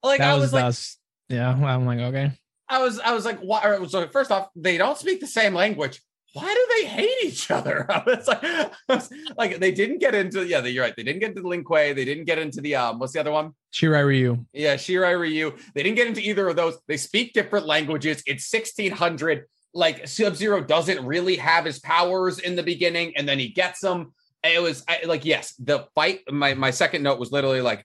[0.03, 0.97] like That I was, was like us.
[1.28, 2.30] Yeah, I'm like, okay.
[2.68, 3.84] I was I was like why?
[3.89, 6.01] So first off, they don't speak the same language.
[6.37, 7.87] Why do they hate each other?
[7.91, 8.43] I was like,
[8.91, 10.62] was like they didn't get into yeah.
[10.62, 10.95] You're right.
[10.95, 11.95] They didn't get into the Lin Kuei.
[11.95, 12.99] They didn't get into the um.
[12.99, 13.53] What's the other one?
[13.72, 14.45] Shirai Ryu.
[14.53, 15.57] Yeah, Shirai Ryu.
[15.74, 16.76] They didn't get into either of those.
[16.89, 18.22] They speak different languages.
[18.26, 19.47] It's 1600.
[19.72, 23.80] Like Sub Zero doesn't really have his powers in the beginning, and then he gets
[23.80, 24.12] them.
[24.45, 26.20] It was I, like, yes, the fight.
[26.30, 27.82] My my second note was literally like,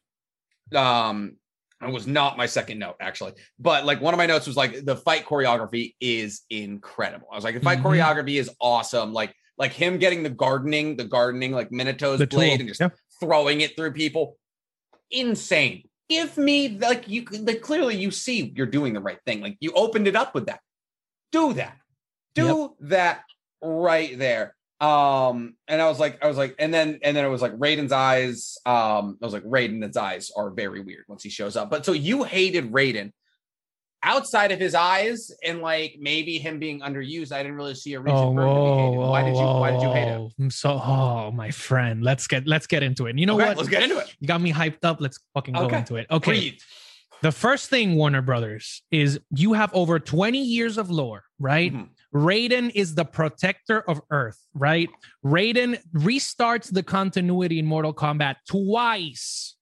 [0.76, 1.38] um,
[1.82, 4.86] it was not my second note actually, but like one of my notes was like
[4.86, 7.28] the fight choreography is incredible.
[7.32, 7.84] I was like, the fight Mhm.
[7.84, 9.14] choreography is awesome.
[9.14, 12.60] Like like him getting the gardening, the gardening like Minato's The blade, tool.
[12.62, 12.90] and just Yeah.
[13.20, 14.38] throwing it through people
[15.12, 15.88] insane.
[16.10, 19.42] Give me like you like clearly you see you're doing the right thing.
[19.42, 20.60] Like you opened it up with that.
[21.32, 21.78] Do that.
[22.36, 23.24] Do that
[23.62, 24.56] right there.
[24.82, 27.54] Um, and I was like, I was like, and then and then it was like
[27.54, 28.58] Raiden's eyes.
[28.66, 31.70] Um, I was like, Raiden's eyes are very weird once he shows up.
[31.70, 33.12] But so you hated Raiden
[34.04, 37.32] outside of his eyes and like maybe him being underused.
[37.32, 38.98] I didn't really see a reason Oh, for him to be hated.
[38.98, 40.30] Why did you why did you hate him?
[40.40, 42.04] I'm so oh my friend.
[42.04, 43.18] Let's get let's get into it.
[43.20, 43.58] You know Okay, what?
[43.58, 44.16] let's get into it.
[44.20, 45.00] You got me hyped up.
[45.00, 45.78] Let's fucking go Okay.
[45.78, 46.08] into it.
[46.10, 46.32] Okay.
[46.32, 46.60] Breathe.
[47.22, 51.72] The first thing, Warner Brothers, is you have over 20 years of lore, right?
[51.72, 51.90] Mhm.
[52.14, 54.90] Raiden is the protector of Earth, right?
[55.26, 59.56] Raiden restarts the continuity in Mortal Kombat twice.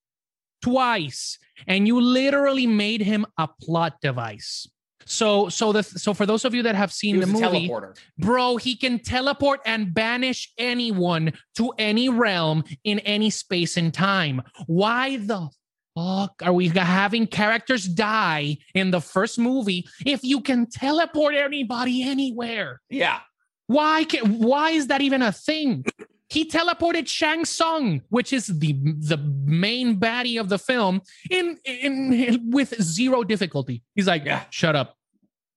[0.62, 1.38] Twice.
[1.68, 4.68] And you literally made him a plot device.
[5.06, 7.72] So so the so for those of you that have seen the movie,
[8.20, 14.44] bro, he can teleport and banish anyone to any realm in any space and time.
[14.68, 15.50] Why the
[15.96, 22.04] fuck are we having characters die in the first movie if you can teleport anybody
[22.04, 22.82] anywhere?
[22.90, 23.20] Yeah.
[23.68, 25.86] Why can why is that even a thing?
[26.30, 32.52] He teleported Shang Tsung, which is the the main baddie of the film, in in
[32.52, 33.84] with zero difficulty.
[33.96, 34.44] He's like, Yeah.
[34.52, 34.96] shut up.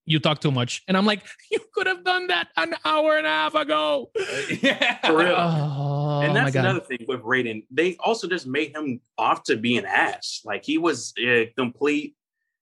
[0.05, 0.82] You talk too much.
[0.88, 4.11] And I'm like, you could have done that an hour and a half ago.
[4.61, 4.98] yeah.
[5.07, 5.34] For real.
[5.36, 6.64] Oh, and my that's God.
[6.64, 7.64] another thing with Raiden.
[7.70, 10.40] They also just made him off to be an ass.
[10.44, 12.16] Like he was a complete.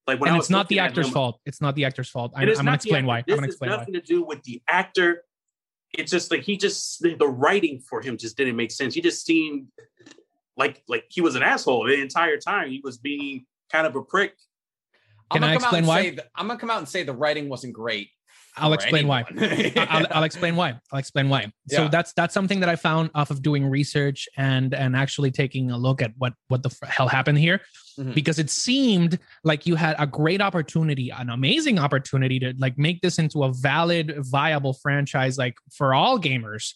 [0.07, 1.41] Like when and I it's not the actor's him- fault.
[1.47, 2.32] It's not the actor's fault.
[2.34, 3.07] I, And I'm gonna explain actor.
[3.07, 3.18] why.
[3.18, 3.76] I'm gonna has explain why.
[3.76, 5.24] nothing to do with the actor.
[5.93, 8.95] It's just like he just the, the writing for him just didn't make sense.
[8.95, 9.68] He just seemed
[10.57, 12.70] like like he was an asshole the entire time.
[12.70, 14.34] He was being kind of a prick.
[15.31, 16.03] Can I'm gonna come out explain and why?
[16.03, 18.09] say I'm gonna come out and say the writing wasn't great.
[18.57, 19.24] I'll explain why.
[19.31, 19.78] anyone.
[19.78, 20.74] I- I'll, I'll explain why.
[20.93, 21.53] I'll explain why.
[21.68, 21.89] So Yeah.
[21.89, 25.78] that's that's something that I found off of doing research and and actually taking a
[25.78, 27.61] look at what what the hell happened here,
[27.99, 28.12] Mhm.
[28.12, 33.01] because it seemed like you had a great opportunity, an amazing opportunity to like make
[33.03, 36.72] this into a valid, viable franchise, like for all gamers.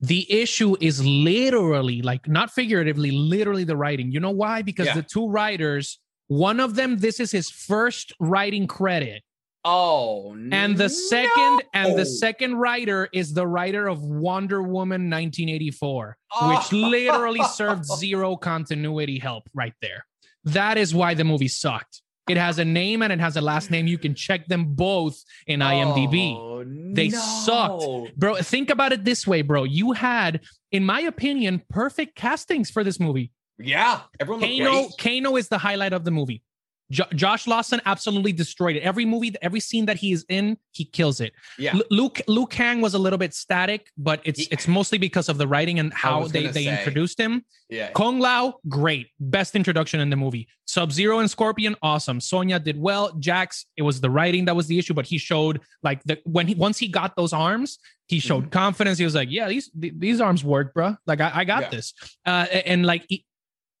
[0.00, 4.12] The issue is literally, like not figuratively, literally the writing.
[4.12, 4.62] You know why?
[4.62, 4.94] Because Yeah.
[4.94, 5.98] the two writers,
[6.30, 9.24] one of them, this is his first writing credit.
[9.64, 16.16] Oh, And the second and the second writer is the writer of Wonder Woman 1984,
[16.40, 16.48] Oh.
[16.56, 20.06] which literally served zero continuity help right there.
[20.44, 22.00] That is why the movie sucked.
[22.28, 23.88] It has a name and it has a last name.
[23.88, 26.36] You can check them both in IMDb.
[26.38, 26.64] Oh,
[26.94, 27.18] They no.
[27.18, 28.16] sucked.
[28.16, 29.64] Bro, think about it this way, bro.
[29.64, 33.32] You had, in my opinion, perfect castings for this movie.
[33.60, 34.88] Yeah, everyone Kano.
[34.98, 36.42] Kano is the highlight of the movie.
[36.90, 38.80] Jo- Josh Lawson absolutely destroyed it.
[38.80, 41.32] Every movie, every scene that he is in, he kills it.
[41.56, 41.74] Yeah.
[41.74, 45.28] Lu- Luke Luke Kang was a little bit static, but it's He- it's mostly because
[45.28, 46.76] of the writing and how they they say.
[46.78, 47.44] introduced him.
[47.68, 47.92] Yeah.
[47.92, 50.48] Kung Lao, great, best introduction in the movie.
[50.66, 52.18] Sub Zero and Scorpion, awesome.
[52.20, 53.12] Sonya did well.
[53.20, 56.48] Jax, it was the writing that was the issue, but he showed like the when
[56.48, 58.50] he once he got those arms, he showed Mm-hmm.
[58.50, 58.98] confidence.
[58.98, 60.96] He was like, yeah, these th- these arms work, bro.
[61.06, 61.70] Like I, I got Yeah.
[61.70, 61.94] this.
[62.26, 63.04] Uh, a- and like.
[63.08, 63.24] he-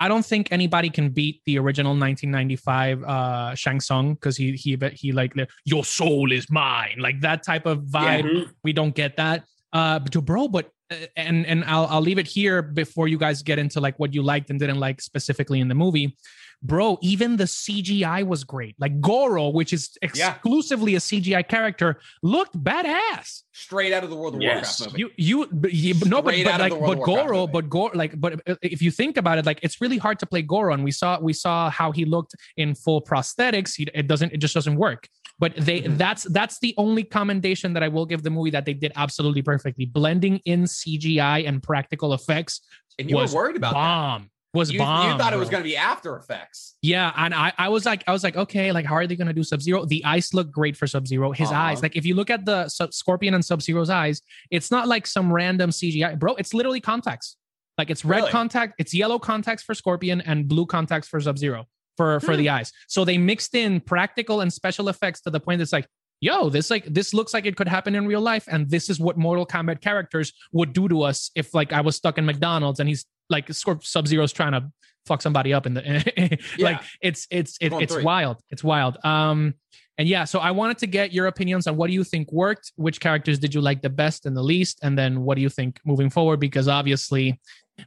[0.00, 4.78] I don't think anybody can beat the original 1995 uh Shang Tsung because he he
[4.92, 5.34] he like
[5.64, 8.24] your soul is mine like that type of vibe.
[8.24, 8.50] Mhm.
[8.62, 9.44] we don't get that.
[9.72, 13.42] Uh but bro but uh, and and I'll I'll leave it here before you guys
[13.42, 16.16] get into like what you liked and didn't like specifically in the movie
[16.62, 20.32] bro even the CGI was great like Goro which is Yeah.
[20.34, 24.80] exclusively a CGI character looked badass Straight out of the World of Yes.
[24.80, 25.14] Warcraft movie.
[25.18, 27.52] you you, but you no but, but like but Goro movie.
[27.52, 30.42] but Goro like but if you think about it like it's really hard to play
[30.42, 34.32] Goro and we saw we saw how he looked in full prosthetics he, it doesn't
[34.32, 35.96] it just doesn't work but they Mhm.
[35.96, 39.42] that's that's the only commendation that I will give the movie that they did absolutely
[39.42, 42.60] perfectly blending in CGI and practical effects
[42.98, 44.70] and you were worried about bomb was.
[44.72, 46.76] You, bomb you thought it was going to be After Effects.
[46.82, 49.32] Yeah, and I, I was like, I was like, okay, like how are they gonna
[49.32, 49.84] do Sub Zero?
[49.84, 51.32] The eyes look great for Sub Zero.
[51.32, 51.60] His Uh-huh.
[51.60, 54.86] eyes, like if you look at the Sub- Scorpion and Sub Zero's eyes, it's not
[54.88, 56.34] like some random CGI, bro.
[56.36, 57.36] It's literally contacts.
[57.76, 58.30] Like it's red Really?
[58.30, 62.38] contact, it's yellow contacts for Scorpion and blue contacts for Sub Zero for for Hmm.
[62.38, 62.72] the eyes.
[62.86, 65.86] So they mixed in practical and special effects to the point that's like,
[66.20, 68.98] yo, this like this looks like it could happen in real life, and this is
[69.00, 72.80] what Mortal Kombat characters would do to us if like I was stuck in McDonald's
[72.80, 74.70] and he's like Sub Zero's trying to
[75.06, 78.02] fuck somebody up in the like it's it's it, it's three.
[78.04, 79.54] wild it's wild um
[79.96, 82.72] and yeah so i wanted to get your opinions on what do you think worked
[82.76, 85.48] which characters did you like the best and the least and then what do you
[85.48, 87.40] think moving forward because obviously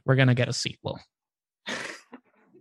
[0.04, 0.98] we're gonna get a sequel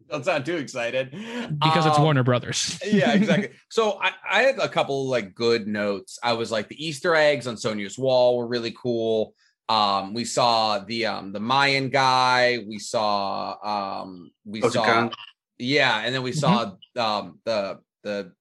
[0.10, 1.10] Don't sound too excited.
[1.12, 3.52] because it's Um, warner brothers yeah, exactly.
[3.70, 6.20] So I, I had a couple like good notes.
[6.22, 9.34] I was like the Easter eggs on Sonya's wall were really cool.
[9.70, 12.60] Um, we saw the um the Mayan guy.
[12.68, 13.56] We saw
[14.02, 15.10] um we Shao saw
[15.58, 18.32] yeah, and then we saw um the the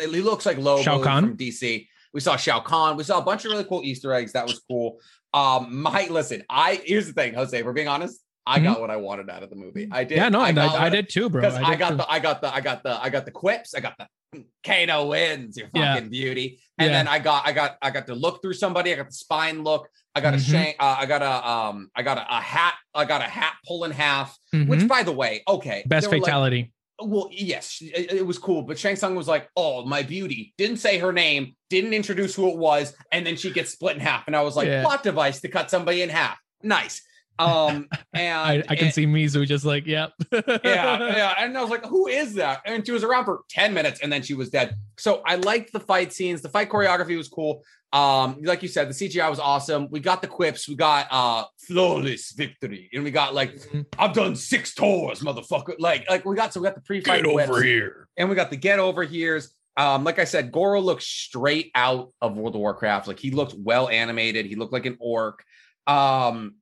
[0.00, 1.86] he looks like Lobo Shao from DC.
[2.14, 2.96] We saw Shao Kahn.
[2.96, 4.32] We saw a bunch of really cool Easter eggs.
[4.32, 5.00] That was cool.
[5.34, 7.62] Um, my listen, I here's the thing, Jose.
[7.62, 8.22] We're being honest.
[8.46, 9.88] I got what I wanted out of the movie.
[9.92, 10.16] I did.
[10.16, 11.96] yeah no I, and I, I did too bro because I, did got too.
[11.96, 13.74] the I got the I got the I got the quips.
[13.74, 14.06] I got the
[14.64, 16.00] Kano wins, your fucking Yeah.
[16.08, 16.60] beauty.
[16.78, 16.92] And Yeah.
[16.98, 18.92] then I got I got I got to look through somebody.
[18.92, 19.88] I got the spine look.
[20.18, 20.50] I got a Mhm.
[20.50, 20.76] shank.
[20.78, 21.90] Uh, I got a um.
[21.96, 22.74] I got a, a hat.
[22.94, 24.36] I got a hat pull in half.
[24.52, 24.88] Which, Mhm.
[24.88, 28.62] by the way, okay, best were like- fatality well, yes, it, it was cool.
[28.62, 31.54] But Shang Tsung was like, "Oh, my beauty." Didn't say her name.
[31.70, 34.24] Didn't introduce who it was, and then she gets split in half.
[34.26, 34.82] And I was like, Yeah.
[34.82, 37.00] "Plot device to cut somebody in half." Nice.
[37.38, 41.34] Um, and I, I can and- see mizu just like yep yeah, yeah.
[41.38, 42.60] And I was like, who is that?
[42.64, 44.76] And she was around for 10 minutes and then she was dead.
[44.98, 46.42] So I liked the fight scenes.
[46.42, 47.62] The fight choreography was cool.
[47.92, 49.88] Um, like you said, the CGI was awesome.
[49.90, 53.86] We got the quips, we got uh flawless victory, and we got like, Mhm.
[53.98, 55.74] I've done six tours, motherfucker.
[55.78, 58.08] Like, like we got so we got the pre-fight quips, here.
[58.16, 59.54] and we got the get over here's.
[59.78, 63.06] Um, like I said, Goro looks straight out of World of Warcraft.
[63.08, 64.44] Like he looked well animated.
[64.44, 65.42] He looked like an orc.
[65.86, 66.56] Um,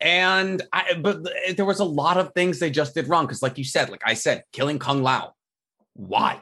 [0.00, 1.26] and I, but
[1.56, 3.26] there was a lot of things they just did wrong.
[3.26, 5.34] Cause like you said, like I said, killing Kung Lao.
[5.94, 6.40] Why?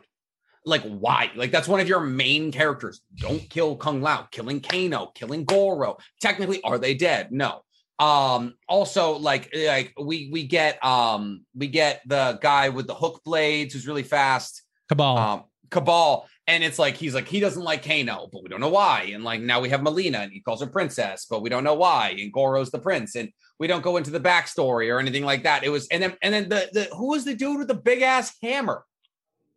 [0.68, 1.30] like why?
[1.34, 3.00] Like that's one of your main characters.
[3.16, 5.96] Don't kill Kung Lao, killing Kano, killing Goro.
[6.20, 7.32] Technically, are they dead?
[7.32, 7.62] No.
[7.98, 13.22] Um, also like like we we get um we get the guy with the hook
[13.24, 14.62] blades who's really fast.
[14.88, 15.18] Cabal.
[15.18, 16.28] Um Cabal.
[16.46, 19.10] And it's like he's like he doesn't like Kano, but we don't know why.
[19.12, 21.74] And like now we have Mileena, and he calls her princess, but we don't know
[21.74, 22.16] why.
[22.18, 25.64] And Goro's the prince, and we don't go into the backstory or anything like that.
[25.64, 28.02] It was and then and then the the who was the dude with the big
[28.02, 28.84] ass hammer?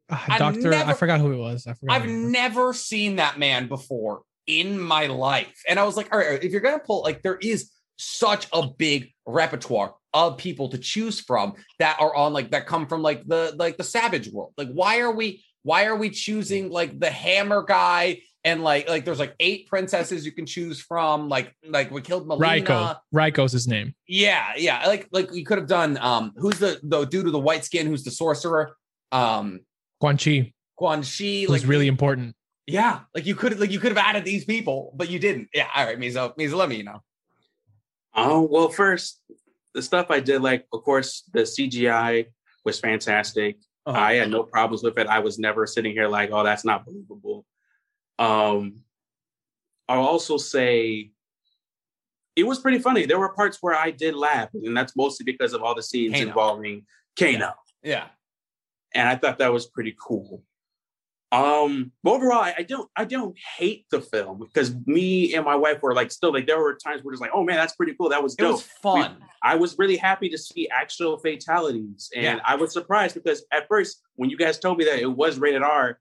[0.10, 1.68] Uh, I've Doctor, I forgot who it was.
[1.68, 1.96] I forgot.
[1.96, 2.32] I've it was.
[2.32, 5.62] never seen that man before in my life.
[5.68, 8.68] And I was like, all right, if you're gonna pull, like, there is such a
[8.68, 13.26] big repertoire of people to choose from that are on like that come from like
[13.28, 14.54] the like the savage world.
[14.58, 18.22] Like, why are we why are we choosing like the hammer guy?
[18.44, 21.30] And like like there's like eight princesses you can choose from.
[21.30, 22.66] Like like we killed Mileena.
[22.66, 22.98] Reiko.
[23.14, 23.94] Reiko's his name.
[24.08, 24.88] Yeah, yeah.
[24.88, 27.86] Like like you could have done um who's the the dude with the white skin
[27.86, 28.76] who's the sorcerer?
[29.12, 29.60] Um
[30.00, 32.36] Quan Chi Quan Chi was like really important.
[32.66, 35.50] yeah, like you could like you could have added these people, but you didn't.
[35.54, 37.04] Yeah, all right, Mizo, Mizo, let me You know.
[38.16, 39.22] Oh well, first
[39.76, 42.26] the stuff I did, like of course the CGI
[42.66, 43.58] was fantastic.
[43.86, 43.98] Uh-huh.
[43.98, 45.08] I had no problems with it.
[45.08, 47.46] I was never sitting here like, oh, that's not believable.
[48.22, 48.84] Um,
[49.90, 51.12] I'll also say
[52.36, 53.06] it was pretty funny.
[53.06, 56.14] There were parts where I did laugh, and that's mostly because of all the scenes
[56.14, 56.28] Kano.
[56.28, 56.86] involving
[57.18, 57.54] Kano.
[57.84, 58.08] Yeah,
[58.94, 60.44] and I thought that was pretty cool.
[61.34, 65.56] Um, but overall, I, I don't, I don't hate the film because me and my
[65.56, 67.94] wife were like, still like, there were times where it's like, oh man, that's pretty
[67.96, 68.10] cool.
[68.10, 68.52] That was it dope.
[68.52, 69.16] was fun.
[69.42, 72.40] I was really happy to see actual fatalities, and Yeah.
[72.46, 75.64] I was surprised because at first, when you guys told me that it was rated
[75.64, 76.00] R,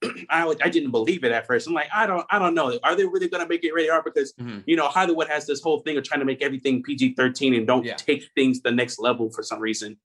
[0.30, 1.66] I I didn't believe it at first.
[1.66, 2.78] I'm like, I don't, I don't know.
[2.84, 4.02] Are they really going to make it rated R?
[4.02, 4.62] Because Mhm.
[4.66, 7.84] you know Hollywood has this whole thing of trying to make everything PG-13 and don't
[7.84, 7.94] Yeah.
[7.96, 9.98] take things the next level for some reason.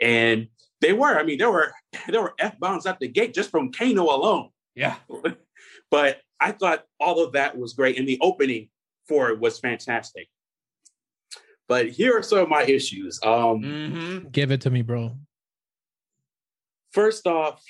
[0.00, 0.48] And
[0.80, 1.16] they were.
[1.18, 1.72] I mean, there were
[2.08, 4.50] there were f bombs at the gate just from Kano alone.
[4.74, 4.96] Yeah,
[5.90, 8.70] but I thought all of that was great, and the opening
[9.06, 10.28] for it was fantastic.
[11.68, 13.20] But here are some of my issues.
[13.22, 15.16] Um, hmm Give it to me, bro.
[16.92, 17.62] First off,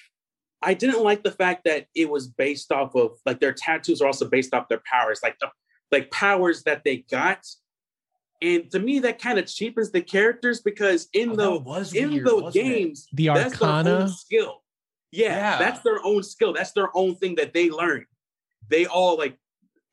[0.63, 4.07] I didn't like the fact that it was based off of like their tattoos are
[4.07, 5.49] also based off their powers, like the
[5.91, 7.47] like powers that they got.
[8.41, 12.11] And to me, that kind of cheapens the characters because in Oh, the was in
[12.11, 12.69] weird, the wasn't it?
[12.69, 13.99] games, The that's their Arcana.
[14.03, 14.63] own skill.
[15.11, 15.59] Yeah, Yeah.
[15.59, 16.53] that's their own skill.
[16.53, 18.07] That's their own thing that they learned.
[18.69, 19.37] They all like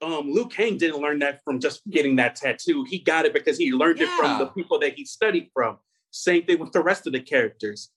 [0.01, 2.85] um Luke Kang didn't learn that from just getting that tattoo.
[2.89, 5.77] He got it because he learned it from the people that he studied from.
[6.11, 7.89] Same thing with the rest of the characters.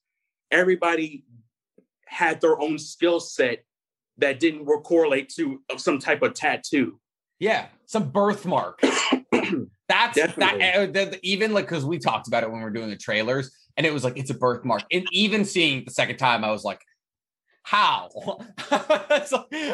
[0.51, 1.25] Everybody
[2.13, 3.65] had their own skill set
[4.19, 7.01] that didn't correlate to of some type of tattoo.
[7.41, 8.81] yeah, some birthmark.
[9.89, 10.59] That's Definitely.
[10.61, 10.77] that.
[10.77, 13.51] uh, the- even like because we talked about it when we were doing the trailers,
[13.77, 14.83] and it was like it's a birthmark.
[14.93, 16.81] And even seeing the second time, I was like,
[17.63, 18.11] how?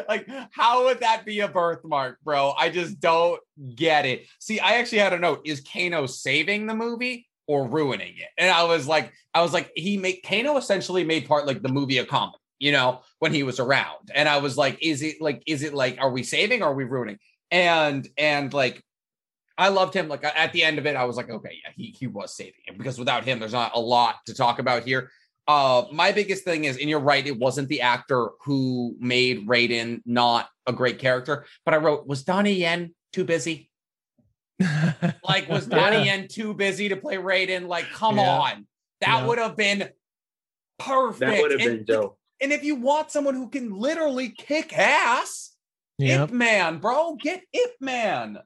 [0.09, 2.53] Like, how would that be a birthmark, bro?
[2.59, 3.41] I just don't
[3.75, 4.27] get it.
[4.41, 8.29] See, I actually had a note: is Kano saving the movie or ruining it?
[8.39, 11.69] And I was like, I was like, he made Kano essentially made part like the
[11.69, 14.13] movie a comedy, you know, when he was around.
[14.15, 16.75] And I was like, is it like, is it like, are we saving or are
[16.75, 17.19] we ruining?
[17.51, 18.85] And and like
[19.57, 20.09] I loved him.
[20.09, 22.61] Like at the end of it, I was like, okay, yeah, he he was saving
[22.67, 25.11] him because without him, there's not a lot to talk about here.
[25.49, 30.03] Uh, my biggest thing is, and you're right, it wasn't the actor who made Raiden
[30.05, 33.68] not a great character, but I wrote, was Donnie Yen too busy?
[34.61, 37.67] Like, was Donnie Yen too busy to play Raiden?
[37.69, 38.39] Like, come Yeah.
[38.39, 38.67] on,
[39.01, 39.27] that Yeah.
[39.27, 39.89] would have been
[40.79, 41.21] perfect.
[41.21, 42.19] That would have And- been dope.
[42.41, 45.55] And if you want someone who can literally kick ass,
[45.99, 46.29] Yep.
[46.29, 48.39] Ip Man, bro, get Ip Man.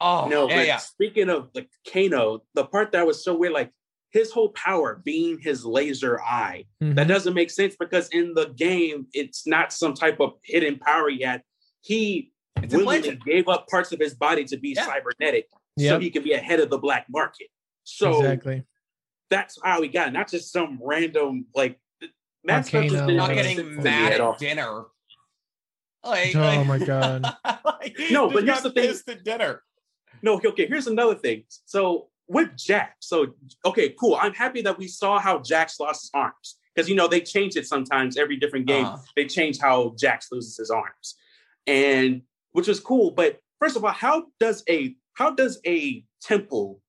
[0.00, 0.76] Oh, no, yeah, but yeah.
[0.76, 3.72] speaking of like Kano, the part that was so weird, like
[4.12, 6.66] his whole power being his laser eye.
[6.80, 6.94] Mhm.
[6.94, 11.08] That doesn't make sense because in the game, it's not some type of hidden power
[11.08, 11.42] yet.
[11.80, 12.30] He
[12.62, 14.86] It's willingly gave up parts of his body to be Yeah.
[14.86, 15.48] cybernetic
[15.78, 17.48] so he could be ahead of the black market.
[17.84, 18.64] So exactly.
[19.30, 21.78] that's how he got it, not just some random like
[22.44, 23.26] that stuff just Arcana.
[23.26, 24.32] didn't getting sense mad at all.
[24.34, 24.84] at dinner.
[26.04, 27.22] Like, Oh like- my God.
[27.64, 28.88] like, No, but here's the thing.
[28.88, 29.62] pissed at dinner.
[30.22, 31.44] No, okay, here's another thing.
[31.66, 33.34] So with Jack, so
[33.64, 34.16] okay, cool.
[34.20, 36.56] I'm happy that we saw how Jax lost his arms.
[36.74, 38.86] Because you know, they change it sometimes every different game.
[38.86, 38.98] Uh-huh.
[39.16, 41.14] They change how Jax loses his arms.
[41.66, 42.22] And
[42.54, 43.10] which was cool.
[43.10, 46.80] But first of all, how does a how does a temple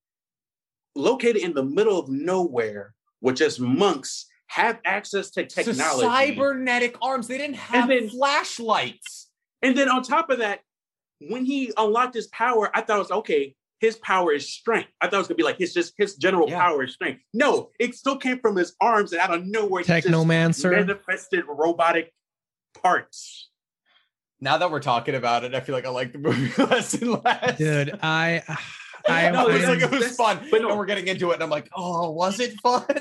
[0.95, 6.01] located in the middle of nowhere with just monks have access to technology?
[6.05, 7.28] cybernetic arms.
[7.28, 9.30] They didn't have then- flashlights.
[9.61, 10.61] And then on top of that,
[11.20, 13.55] when he unlocked his power, I thought it was okay.
[13.80, 14.89] His power is strength.
[15.01, 16.59] I thought it was gonna be like his just his general Yeah.
[16.61, 17.22] power is strength.
[17.34, 19.84] No, it still came from his arms and out of nowhere.
[19.84, 20.72] Technomancer.
[20.72, 22.13] manifested robotic
[22.82, 23.49] parts.
[24.42, 27.24] Now that we're talking about it, I feel like I like the movie less and
[27.24, 27.58] less.
[27.58, 28.44] Dude, I
[29.08, 30.70] I, No, it was like it was fun, but but no.
[30.70, 32.86] no, we're getting into it, and I'm like, oh, was it fun?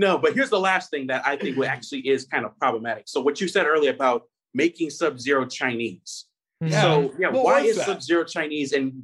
[0.00, 3.08] No, but here's the last thing that I think what actually is kind of problematic.
[3.08, 4.22] So what you said earlier about
[4.54, 6.26] making Sub Zero Chinese.
[6.60, 6.80] Yeah.
[6.82, 7.86] So yeah, What why is that?
[7.86, 8.72] Sub Zero Chinese?
[8.72, 9.02] And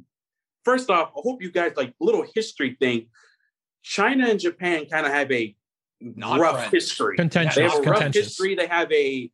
[0.63, 3.07] first off, I hope you guys like little history thing.
[3.83, 5.53] China and Japan kind of have a
[5.99, 6.71] Not rough friends.
[6.71, 7.17] history.
[7.17, 8.55] contentious, They have a rough history.
[8.55, 9.29] They have a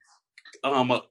[0.63, 1.03] um a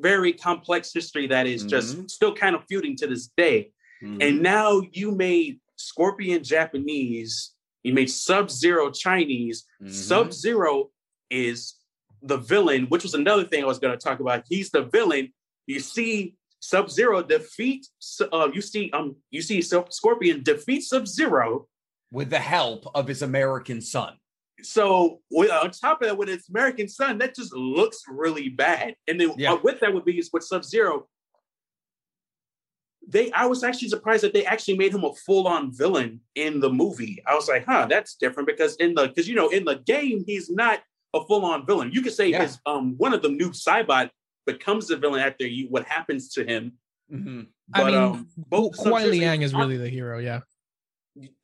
[0.00, 3.72] very complex history that is just still kind of feuding to this day.
[4.02, 4.22] Mhm.
[4.22, 9.64] And now you made Scorpion Japanese, you made Sub Zero Chinese.
[9.82, 9.90] Mhm.
[9.90, 10.90] Sub Zero
[11.30, 11.74] is
[12.22, 14.44] the villain, which was another thing I was going to talk about.
[14.48, 15.32] He's the villain.
[15.66, 17.86] You see Sub Zero defeat.
[18.32, 21.66] Uh, you see um you see Scorpion defeat Sub Zero.
[22.12, 24.18] with the help of his American son.
[24.64, 28.94] So with, on top of that, with its American Sun, that just looks really bad.
[29.08, 29.52] And then Yeah.
[29.52, 31.06] uh, with that would be is with Sub Zero.
[33.08, 36.70] They, I was actually surprised that they actually made him a full-on villain in the
[36.70, 37.22] movie.
[37.26, 40.22] I was like, huh, that's different because in the because you know in the game
[40.26, 40.80] he's not
[41.14, 41.90] a full-on villain.
[41.92, 42.42] You could say Yeah.
[42.42, 44.10] his um one of the Noob Saibot
[44.46, 46.74] becomes the villain after you what happens to him.
[47.12, 47.48] Mhm.
[47.74, 50.18] I But mean, um, both Kuai Sub-Zero- Liang is really the hero.
[50.18, 50.40] Yeah.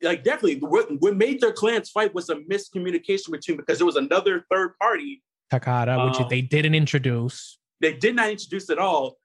[0.01, 3.97] Like definitely what, what made their clans fight was a miscommunication between because there was
[3.97, 7.57] another third party Takara, which Um, they didn't introduce.
[7.79, 9.17] they did not introduce at all.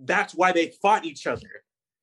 [0.00, 1.48] That's why they fought each other.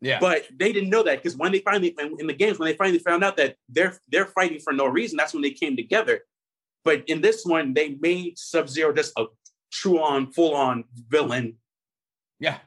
[0.01, 0.19] Yeah.
[0.19, 2.99] But they didn't know that because when they finally in the games, when they finally
[2.99, 6.21] found out that they're they're fighting for no reason, that's when they came together.
[6.85, 9.25] But in this one, they made Sub Zero just a
[9.71, 11.57] true on, full on villain
[12.39, 12.57] yeah.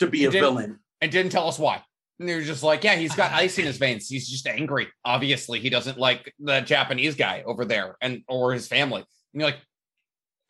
[0.00, 0.80] to be He a villain.
[1.00, 1.82] And didn't tell us why.
[2.20, 4.06] And they're just like, yeah, he's got ice in his veins.
[4.06, 4.88] He's just angry.
[5.06, 9.00] Obviously, he doesn't like the Japanese guy over there and or his family.
[9.32, 9.60] And you're like,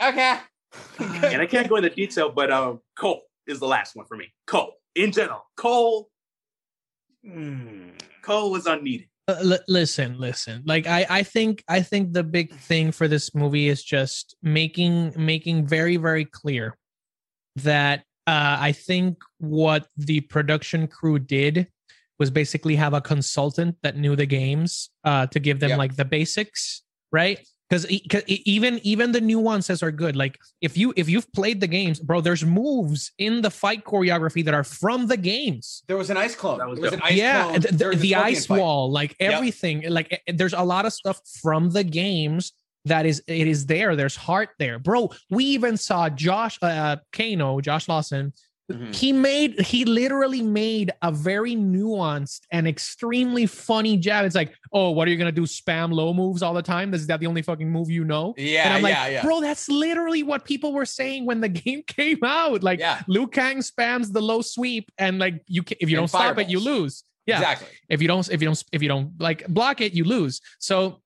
[0.02, 0.38] okay.
[0.98, 4.32] And I can't go into detail, but um, Cole is the last one for me.
[4.48, 6.08] Cole, in general, Cole,
[7.24, 7.92] mm,
[8.22, 9.06] Cole is unneeded.
[9.28, 10.62] Uh, li- listen, listen.
[10.66, 15.12] Like I, I think, I think the big thing for this movie is just making,
[15.16, 16.76] making very, very clear
[17.56, 18.02] that
[18.32, 21.56] uh, I think what the production crew did
[22.20, 24.70] was basically have a consultant that knew the games
[25.10, 25.78] uh, to give them Yep.
[25.82, 26.82] like the basics,
[27.20, 27.38] right?
[27.68, 27.84] Because
[28.56, 30.14] even even the nuances are good.
[30.16, 34.42] Like if you if you've played the games, bro, there's moves in the fight choreography
[34.46, 36.58] that are from the games There was an ice clone.
[36.58, 38.58] That was There was an ice yeah clone the, the- the ice fight.
[38.60, 39.30] wall like Yep.
[39.36, 42.52] everything like eh, there's a lot of stuff from the games
[42.86, 47.60] that is it is there there's heart there bro we even saw josh uh kano
[47.60, 48.32] josh lawson
[48.70, 48.94] Mhm.
[48.94, 54.90] he made he literally made a very nuanced and extremely funny jab it's like oh
[54.90, 57.42] what are you gonna do spam low moves all the time is that the only
[57.42, 59.22] fucking move you know Yeah, and I'm like, yeah, yeah.
[59.22, 62.62] bro, that's literally what people were saying when the game came out.
[62.62, 66.02] Like, yeah, Liu Kang spams the low sweep, and like you, ca- if you And
[66.02, 67.02] don't stop it, you lose.
[67.26, 67.68] Yeah, exactly.
[67.88, 70.40] if you don't, if you don't, if you don't like block it, you lose.
[70.60, 71.02] So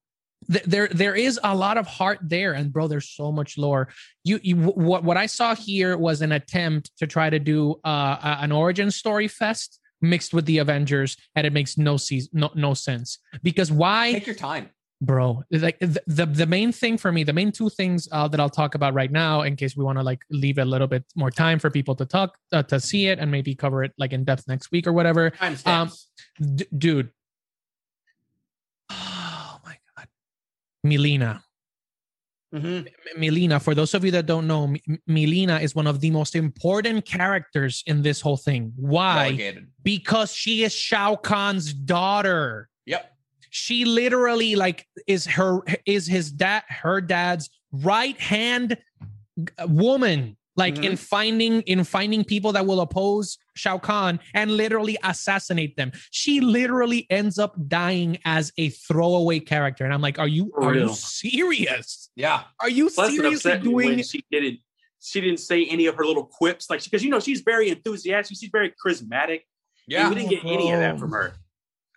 [0.51, 3.89] th- there, there is a lot of heart there, and bro, there's so much lore.
[4.25, 8.17] You, you, what, what I saw here was an attempt to try to do uh,
[8.23, 12.51] a- an origin story fest mixed with the Avengers, and it makes no se- no,
[12.55, 14.13] no sense because why?
[14.13, 14.71] Take your time.
[15.01, 18.39] bro like the, the the main thing for me the main two things uh, that
[18.41, 21.05] i'll talk about right now in case we want to like leave a little bit
[21.17, 24.13] more time for people to talk uh, to see it and maybe cover it like
[24.13, 25.33] in depth next week or whatever.
[25.67, 25.91] Um,
[26.59, 27.11] D- dude
[28.91, 30.07] oh my god
[30.85, 31.41] mileena
[32.55, 32.87] Mhm.
[33.19, 36.37] Mileena, for those of you that don't know, M- Mileena is one of the most
[36.37, 38.73] important characters in this whole thing.
[38.77, 39.25] Why?
[39.25, 39.67] Relegated.
[39.83, 43.11] Because she is Shao Kahn's daughter Yep.
[43.51, 48.77] she literally like is her is his dad her dad's right hand
[49.67, 50.95] woman like in mm-hmm.
[50.95, 55.93] finding in finding people that will oppose Shao Kahn and literally assassinate them.
[56.11, 60.65] She literally ends up dying as a throwaway character and I'm like are you For
[60.65, 60.95] are you real.
[60.95, 62.11] serious?
[62.17, 62.43] Yeah.
[62.61, 64.61] Are you Plus, seriously upset me when doing she didn't.
[65.01, 68.39] She didn't say any of her little quips, like because you know she's very enthusiastic.
[68.39, 69.41] She's very charismatic.
[69.87, 70.07] Yeah.
[70.07, 71.35] and we didn't get any of that from her.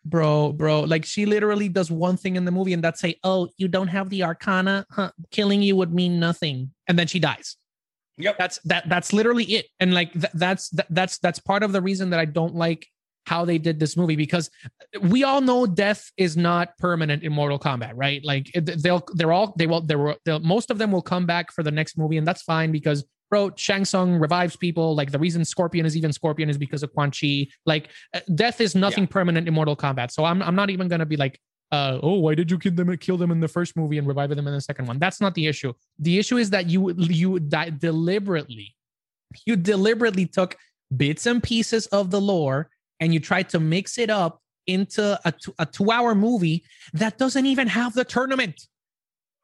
[0.03, 3.47] bro bro like she literally does one thing in the movie and that's say oh
[3.57, 7.57] you don't have the arcana huh killing you would mean nothing and then she dies
[8.17, 8.37] Yep.
[8.37, 9.67] that's that that's literally it.
[9.79, 12.87] And like th- that's that, that's that's part of the reason that i don't like
[13.27, 14.49] how they did this movie because
[15.01, 18.23] we all know death is not permanent in mortal kombat right?
[18.23, 21.61] Like they'll they're all they will were they'll, most of them will come back for
[21.61, 24.95] the next movie and that's fine because bro shang Tsung revives people.
[24.95, 27.47] Like the reason scorpion is even scorpion is because of quan chi.
[27.65, 30.11] Like uh, death is nothing permanent in mortal kombat.
[30.11, 31.37] So i'm, I'm not even going to be like
[31.71, 32.95] uh, oh, why did you kill them?
[32.97, 34.99] Kill them in the first movie and revive them in the second one.
[34.99, 35.73] That's not the issue.
[35.99, 38.75] The issue is that you you di- deliberately,
[39.45, 40.55] you deliberately took
[40.95, 45.33] bits and pieces of the lore and you tried to mix it up into a,
[45.59, 46.63] a two hour movie
[46.93, 48.67] that doesn't even have the tournament.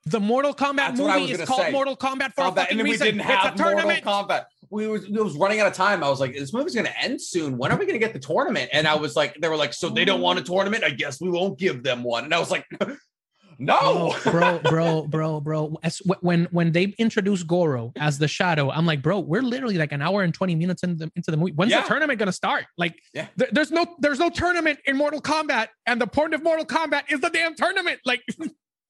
[0.06, 1.72] The Mortal Kombat That's movie is called say.
[1.72, 3.08] Mortal Kombat for a fucking and then we reason.
[3.08, 4.04] didn't it's have a Mortal tournament.
[4.06, 4.46] Kombat.
[4.74, 6.04] We was it was running out of time.
[6.04, 7.58] I was like, this movie's gonna end soon.
[7.58, 8.70] When are we gonna get the tournament?
[8.74, 10.84] And I was like, they were like, so they don't want a tournament.
[10.84, 12.24] I guess we won't give them one.
[12.26, 12.66] And I was like,
[13.60, 15.78] no, bro, bro, bro, bro.
[15.84, 19.92] As, when when they introduced Goro as the Shadow, I'm like, bro, we're literally like
[19.92, 21.52] an hour and 20 minutes into the, into the movie.
[21.54, 21.82] When's Yeah.
[21.82, 22.66] the tournament gonna start?
[22.78, 23.28] Like, Yeah.
[23.38, 27.04] there- there's no there's no tournament in Mortal Kombat, and the point of Mortal Kombat
[27.12, 28.00] is the damn tournament.
[28.06, 28.22] Like!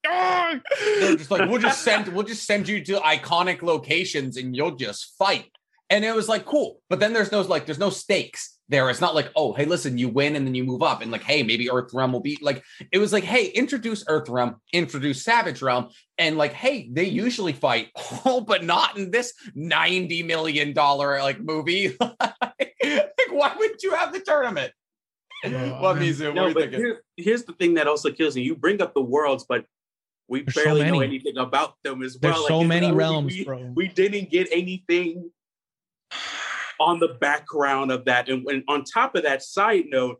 [0.06, 4.76] They're just like, we'll just send we'll just send you to iconic locations and you'll
[4.76, 5.50] just fight.
[5.94, 6.82] And it was like cool.
[6.90, 8.90] But then there's no like there's no stakes there.
[8.90, 11.04] It's not like, oh, hey, listen, you win and then you move up.
[11.04, 14.28] And like, hey, maybe Earth Realm will be like it was like, hey, introduce Earth
[14.28, 17.90] Realm, introduce Savage Realm, and like, hey, they usually fight,
[18.26, 21.96] oh, but not in this 90 million dollar like movie.
[22.00, 22.76] like,
[23.30, 24.74] why wouldn't you have the tournament?
[25.44, 26.34] what Mizu?
[26.34, 26.80] No, are you but thinking?
[26.80, 28.42] here, here's the thing that also kills me.
[28.42, 29.64] You bring up the worlds, but
[30.28, 32.32] we There's so barely know anything about them as well.
[32.32, 32.62] There's well.
[32.62, 33.72] so many realms, we, bro.
[33.76, 35.30] We didn't get anything
[36.80, 38.30] on the background of that.
[38.30, 40.20] And, and on top of that, side note,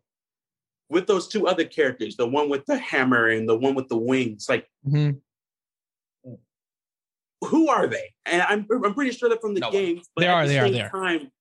[0.90, 3.98] with those two other characters, the one with the hammer and the one with the
[3.98, 5.20] wings, like Mhm.
[7.46, 8.14] who are they?
[8.26, 9.74] And I'm I'm pretty sure they're from the No one.
[9.78, 10.10] games.
[10.16, 10.90] But They at are, the they are, same they are.
[10.90, 11.32] Time,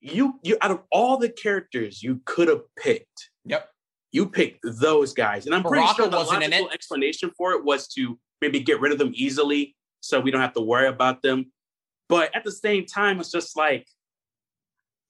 [0.00, 3.68] you you out of all the characters you could have picked, Yep.
[4.12, 7.86] you picked those guys, and I'm pretty sure the wasn't logical explanation for it was
[7.94, 11.52] to maybe get rid of them easily, so we don't have to worry about them.
[12.08, 13.86] But at the same time, it's just like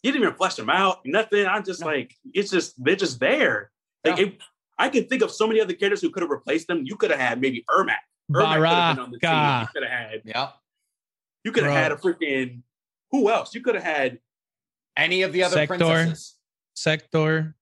[0.02, 1.46] you didn't even flesh them out, nothing.
[1.46, 1.86] I'm just No.
[1.88, 3.70] like, it's just they're just there.
[4.04, 4.26] Like Yeah.
[4.26, 4.38] it,
[4.78, 6.82] I can think of so many other characters who could have replaced them.
[6.84, 7.96] You could have had maybe Ermac.
[8.30, 9.60] Ermac could have been on the team.
[9.60, 10.22] You could have had.
[10.24, 10.54] Yep.
[11.44, 12.62] You could have had a freaking.
[13.10, 13.54] Who else?
[13.54, 14.18] You could have had.
[14.96, 15.76] Any of the other Sector.
[15.78, 16.34] princesses.
[16.74, 17.56] Sector.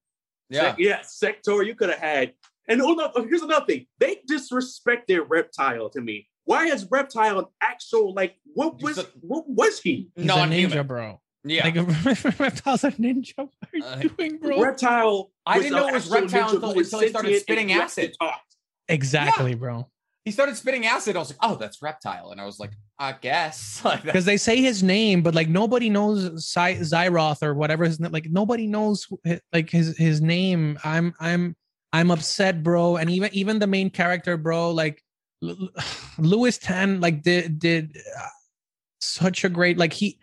[0.49, 0.61] Yeah.
[0.71, 1.63] Sec- yeah, Sector.
[1.63, 2.35] You could have had.
[2.69, 3.87] And oh no, oh, here's another thing.
[3.99, 6.29] They disrespected Reptile to me.
[6.47, 8.37] Why is Reptile an actual like?
[8.55, 8.97] What was?
[8.97, 10.09] Just what was he?
[10.17, 10.79] He's a Non-human.
[10.79, 11.21] ninja, bro.
[11.45, 11.65] Yeah.
[11.69, 11.77] Like
[12.41, 13.35] Reptile's a ninja.
[13.37, 14.63] What are you Uh, doing, bro?
[14.63, 15.31] Reptile.
[15.45, 18.17] I didn't know it was Reptile until- until he started spitting acid.
[18.21, 18.57] talked.
[18.89, 19.89] exactly, bro.
[20.25, 21.15] he started spitting acid.
[21.15, 22.31] I was like, oh, that's reptile.
[22.33, 23.81] And I was like, I guess.
[23.85, 24.03] Like.
[24.03, 28.11] Because they say his name, but like nobody knows Zy- Zyroth or whatever his name.
[28.13, 29.07] Like nobody knows
[29.53, 30.79] like his his name.
[30.85, 31.55] I'm I'm
[31.93, 32.97] I'm upset, bro.
[32.97, 35.06] And even even the main character, bro, like L- L-
[36.19, 38.27] Lewis Tan, like did did uh,
[39.01, 40.19] such a great like he.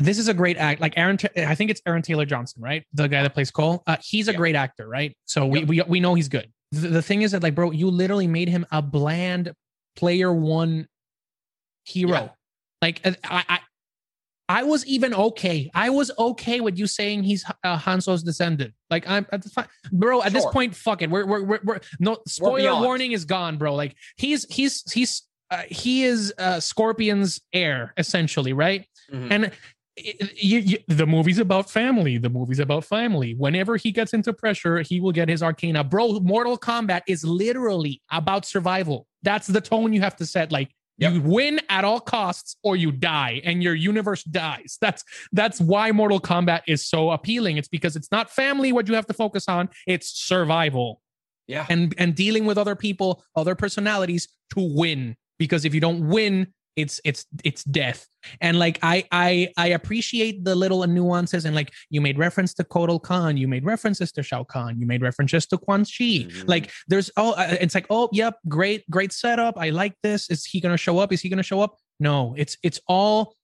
[0.00, 0.80] This is a great act.
[0.80, 2.84] Like Aaron, I think it's Aaron Taylor Johnson, right?
[2.92, 3.82] The guy that plays Cole.
[3.86, 4.38] Uh, he's a Yeah.
[4.38, 5.16] great actor, right?
[5.24, 5.68] So we, Yep.
[5.68, 6.52] we we know he's good.
[6.72, 9.52] The, the thing is that like, bro, you literally made him a bland
[9.94, 10.88] player one
[11.84, 12.10] hero.
[12.10, 12.28] Yeah.
[12.82, 13.60] Like I, I,
[14.48, 15.70] I was even okay.
[15.74, 18.74] I was okay with you saying he's uh, Hanzo's descendant.
[18.90, 20.22] Like I'm, at the bro.
[20.22, 21.10] At this point, fuck it.
[21.10, 22.84] We're we're we're, we're no spoiler beyond.
[22.84, 23.74] warning is gone, bro.
[23.74, 28.86] Like he's he's he's uh, he is uh, Scorpion's heir essentially, right?
[29.12, 29.28] Mhm.
[29.30, 29.54] And it-
[30.36, 32.18] you, you, the movie's about family.
[32.18, 33.34] The movie's about family.
[33.34, 35.84] Whenever he gets into pressure, he will get his arcana.
[35.84, 39.06] Bro, Mortal Kombat is literally about survival.
[39.22, 40.50] That's the tone you have to set.
[40.50, 41.12] Like Yep.
[41.12, 44.78] you win at all costs or you die and your universe dies.
[44.80, 47.56] That's that's why Mortal Kombat is so appealing.
[47.56, 49.68] It's because it's not family what you have to focus on.
[49.86, 51.00] It's survival
[51.46, 51.66] yeah.
[51.68, 55.16] and and dealing with other people, other personalities to win.
[55.38, 58.06] Because if you don't win, it's it's it's death.
[58.40, 62.64] And like I I I appreciate the little nuances and like you made reference to
[62.64, 66.26] Kotal Khan, you made references to Shao Khan you made references to Quan Chi.
[66.26, 66.48] Mhm.
[66.48, 69.58] Like there's oh uh, it's like oh yep great great setup.
[69.58, 70.30] I like this.
[70.30, 71.12] Is he gonna show up?
[71.12, 71.76] Is he gonna show up?
[72.00, 73.36] No, it's it's all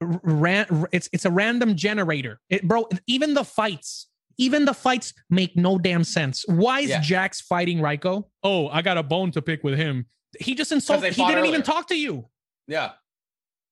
[0.00, 0.86] ran.
[0.92, 2.88] It's it's a random generator, it, bro.
[3.06, 4.08] Even the fights
[4.38, 6.44] even the fights make no damn sense.
[6.48, 7.00] Why is Yeah.
[7.00, 8.24] Jax fighting Reiko?
[8.42, 10.06] Oh, I got a bone to pick with him.
[10.40, 11.12] He just insulted.
[11.12, 12.28] He didn't even talk to you.
[12.66, 12.92] Yeah.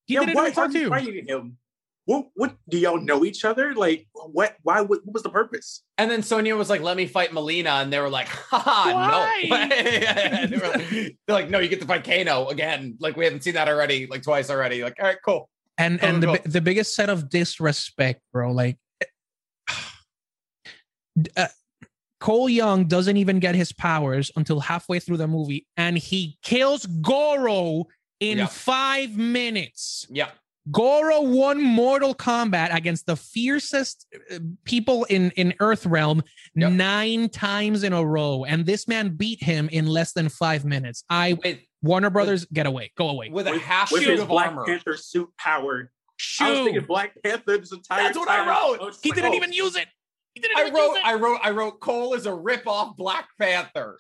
[0.07, 0.89] He yeah, didn't why even are you you.
[0.89, 1.57] fighting him?
[2.05, 2.29] What?
[2.35, 2.57] What?
[2.69, 3.75] Do y'all know each other?
[3.75, 4.57] Like, what?
[4.63, 4.81] Why?
[4.81, 5.85] What, what was the purpose?
[5.99, 7.81] And then Sonya was like, let me fight Mileena.
[7.81, 9.49] And they were like, haha, no.
[9.49, 9.69] Why?
[10.49, 12.97] they were like, they're like, no, you get to fight Kano again.
[12.99, 14.83] Like, we haven't seen that already, like twice already.
[14.83, 15.49] Like, all right, cool.
[15.79, 18.53] And Go, and the the biggest set of disrespect, bro.
[18.53, 18.79] Like
[21.37, 21.47] uh,
[22.21, 26.87] Cole Young doesn't even get his powers until halfway through the movie, and he kills
[26.87, 27.87] Goro
[28.23, 28.47] in Yeah.
[28.47, 30.07] five minutes.
[30.11, 30.31] Yeah.
[30.71, 36.23] Goro won Mortal Kombat against the fiercest uh, people in in Earth Realm
[36.55, 36.73] Yep.
[36.73, 41.03] nine times in a row, and this man beat him in less than five minutes.
[41.11, 43.29] I with, Warner Brothers, get away, go away.
[43.29, 44.65] with a with, half with suit his of Black armor.
[44.65, 45.89] Panther suit powered.
[46.17, 46.45] Shoo!
[46.45, 48.81] I was thinking Black Panther this entire That's what I wrote.
[48.81, 49.89] was he like, didn't oh, even use it.
[50.35, 51.05] He didn't I even wrote, use it.
[51.07, 51.81] I wrote, I wrote.
[51.81, 53.97] Cole is a rip off Black Panther.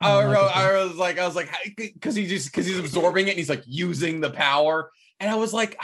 [0.00, 2.50] I oh, I don't like wrote, I was like, I was like, because he just
[2.50, 4.90] because he's absorbing it and he's like using the power,
[5.20, 5.78] and I was like,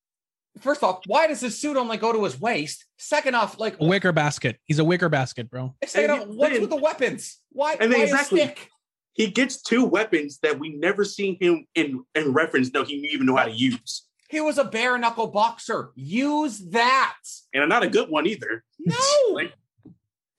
[0.60, 2.84] first off, why does his suit only go to his waist?
[2.98, 4.58] Second off, like, A wicker basket.
[4.64, 5.74] He's a wicker basket, bro.
[5.84, 7.38] second And off, what's then- with the weapons?
[7.52, 7.76] Why?
[7.78, 8.68] And then why exactly- a stick?
[9.12, 12.72] He gets two weapons that we never seen him in in reference.
[12.72, 15.90] No, he even know how to use, He was a bare knuckle boxer.
[15.96, 17.16] Use that.
[17.52, 18.64] and not a good one either.
[18.78, 18.96] No.
[19.34, 19.52] Like,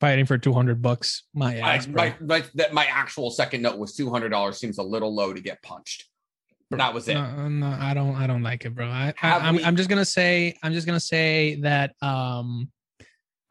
[0.01, 1.25] Fighting for two hundred bucks.
[1.35, 4.57] My ass, my, my, that my actual second note was two hundred dollars.
[4.57, 6.05] Seems a little low to get punched.
[6.71, 7.13] But that was it.
[7.13, 8.15] No, no, I don't.
[8.15, 8.87] I don't like it, bro.
[8.87, 10.57] I, I Have I'm, I'm just gonna say.
[10.63, 11.93] I'm just gonna say that.
[12.01, 12.71] Um,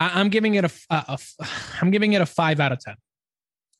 [0.01, 1.19] I, I'm giving it a, a- a
[1.81, 2.97] I'm giving it a five out of ten.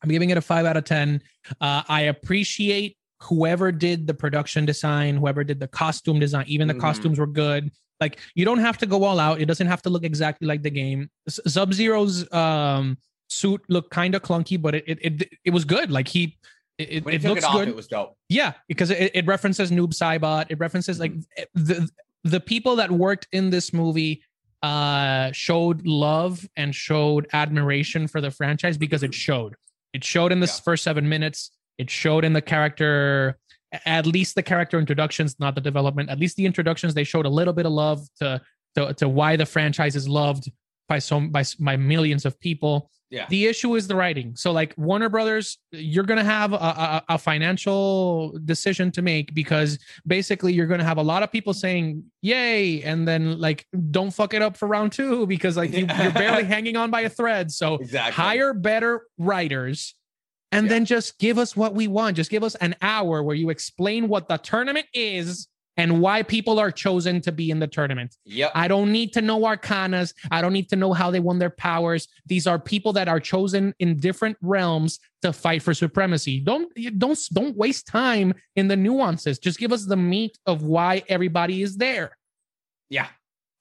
[0.05, 1.23] I'm giving it a five out of ten.
[1.61, 6.45] Uh, I appreciate whoever did the production design, whoever did the costume design.
[6.47, 6.81] Even the Mhm.
[6.81, 7.73] costumes were good.
[8.01, 9.41] Like you don't have to go all out.
[9.41, 11.11] It doesn't have to look exactly like the game.
[11.29, 12.97] Sub Zero's um,
[13.29, 15.91] suit looked kind of clunky, but it, it it it was good.
[15.91, 16.37] Like he.
[16.79, 17.69] It, it took looks it off, good.
[17.69, 18.17] it was dope.
[18.31, 20.47] Yeah, because it, it references Noob Saibot.
[20.49, 21.13] It references like
[21.53, 21.87] the
[22.25, 24.23] the people that worked in this movie
[24.63, 29.57] uh showed love and showed admiration for the franchise because it showed.
[29.93, 30.61] It showed in the Yeah.
[30.65, 31.51] first seven minutes.
[31.77, 33.39] It showed in the character,
[33.85, 36.11] at least the character introductions, not the development.
[36.11, 38.41] At least the introductions, they showed a little bit of love to
[38.77, 40.51] to, to why the franchise is loved
[40.89, 42.91] by so by, by millions of people.
[43.11, 43.27] Yeah.
[43.29, 44.37] The issue is the writing.
[44.37, 49.35] So, like Warner Brothers, you're going to have a, a, a financial decision to make
[49.35, 53.67] because basically you're going to have a lot of people saying "yay" and then like
[53.91, 57.01] don't fuck it up for round two because like you, you're barely hanging on by
[57.01, 57.51] a thread.
[57.51, 58.13] So, Exactly.
[58.13, 59.97] hire better writers
[60.53, 60.71] and Yeah.
[60.71, 62.17] then just give us what we want.
[62.17, 66.59] Just give us an hour where you explain what the tournament is and why people
[66.59, 68.15] are chosen to be in the tournament.
[68.27, 68.51] Yep.
[68.55, 70.13] I don't need to know arcanas.
[70.31, 72.07] I don't need to know how they won their powers.
[72.27, 76.41] These are people that are chosen in different realms to fight for supremacy.
[76.41, 79.39] Don't don't don't waste time in the nuances.
[79.39, 82.17] Just give us the meat of why everybody is there.
[82.91, 83.07] Yeah.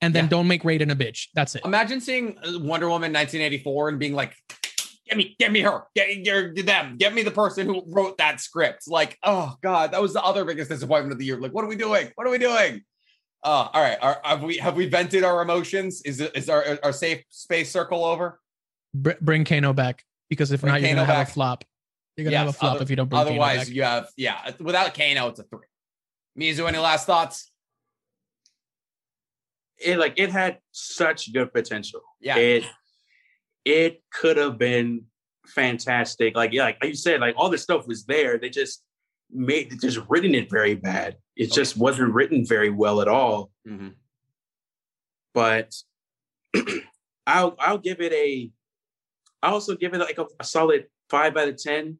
[0.01, 0.29] And then Yeah.
[0.29, 1.27] don't make Raiden a bitch.
[1.35, 1.61] That's it.
[1.63, 4.33] Imagine seeing uh, Wonder Woman 1984 and being like,
[5.09, 8.39] "Get me, get me her, get, get them, get me the person who wrote that
[8.39, 11.39] script." Like, oh god, that was the other biggest disappointment of the year.
[11.39, 12.11] Like, what are we doing?
[12.15, 12.83] What are we doing?
[13.43, 16.01] Uh, all right, are, have we have we vented our emotions?
[16.03, 18.39] Is it is our our safe space circle over?
[18.93, 21.63] Br- bring Kano back because if Bring not, you're gonna have a flop.
[22.15, 23.49] You're gonna have a flop other- if you don't bring Kano back.
[23.49, 24.51] Otherwise, you have yeah.
[24.59, 25.67] Without Kano, it's a three.
[26.37, 27.49] Mizu, any last thoughts?
[29.79, 32.01] it like it had such good potential.
[32.19, 32.65] Yeah, It
[33.65, 35.05] it could have been
[35.47, 36.35] fantastic.
[36.35, 38.37] Like yeah, like you said, like all the stuff was there.
[38.37, 38.83] They just
[39.31, 41.17] made just written it very bad.
[41.35, 41.55] It Okay.
[41.55, 43.51] just wasn't written very well at all.
[43.67, 43.93] Mhm.
[45.33, 45.73] But
[47.27, 48.51] I'll I'll give it a
[49.41, 51.99] I also give it like a, a solid five out of ten.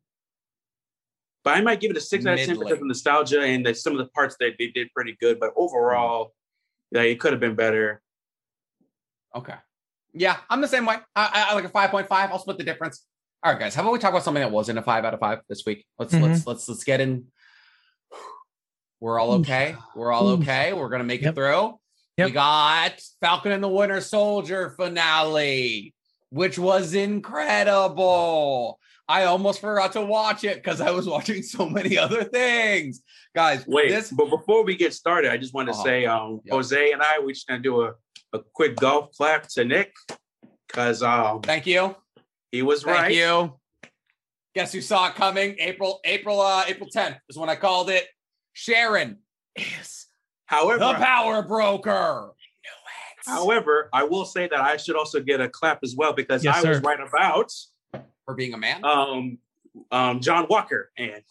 [1.43, 3.77] But I might give it a six out of ten because of nostalgia and that
[3.77, 5.39] some of the parts that they did pretty good.
[5.39, 6.33] But overall,
[6.91, 8.01] yeah, it could have been better.
[9.35, 9.53] Okay.
[10.13, 10.95] Yeah, I'm the same way.
[11.15, 12.07] I, I, I like a 5.5.
[12.11, 13.05] I'll split the difference.
[13.43, 13.75] All right, guys.
[13.75, 15.85] How about we talk about something that wasn't a five out of five this week?
[15.97, 16.21] Let's Mhm.
[16.23, 17.27] let's let's let's get in.
[18.99, 19.75] We're all okay.
[19.95, 20.73] We're all okay.
[20.73, 21.31] We're gonna make Yep.
[21.31, 21.79] it through.
[22.17, 25.93] We got Falcon and the Winter Soldier finale,
[26.31, 28.77] which was incredible.
[29.07, 33.01] I almost forgot to watch it because I was watching so many other things.
[33.33, 35.83] Guys, Wait, this but before we get started, I just want to Uh-huh.
[35.83, 36.53] say, um, Yep.
[36.53, 37.93] Jose and I, we're just gonna do a,
[38.33, 39.93] a quick golf clap to Nick
[40.67, 41.95] because um, thank you.
[42.51, 42.93] he was right.
[42.95, 43.15] Thank right.
[43.15, 43.53] you.
[44.55, 45.55] Guess who saw it coming?
[45.59, 48.07] April, April, uh, April 10th is when I called it.
[48.53, 49.19] Sharon
[49.55, 50.07] is
[50.45, 52.31] However, the power broker.
[53.25, 56.63] however, I will say that I should also get a clap as well because Yes,
[56.65, 57.51] I was right about
[58.25, 58.83] For being a man.
[58.83, 59.37] um,
[59.91, 61.21] um, John Walker and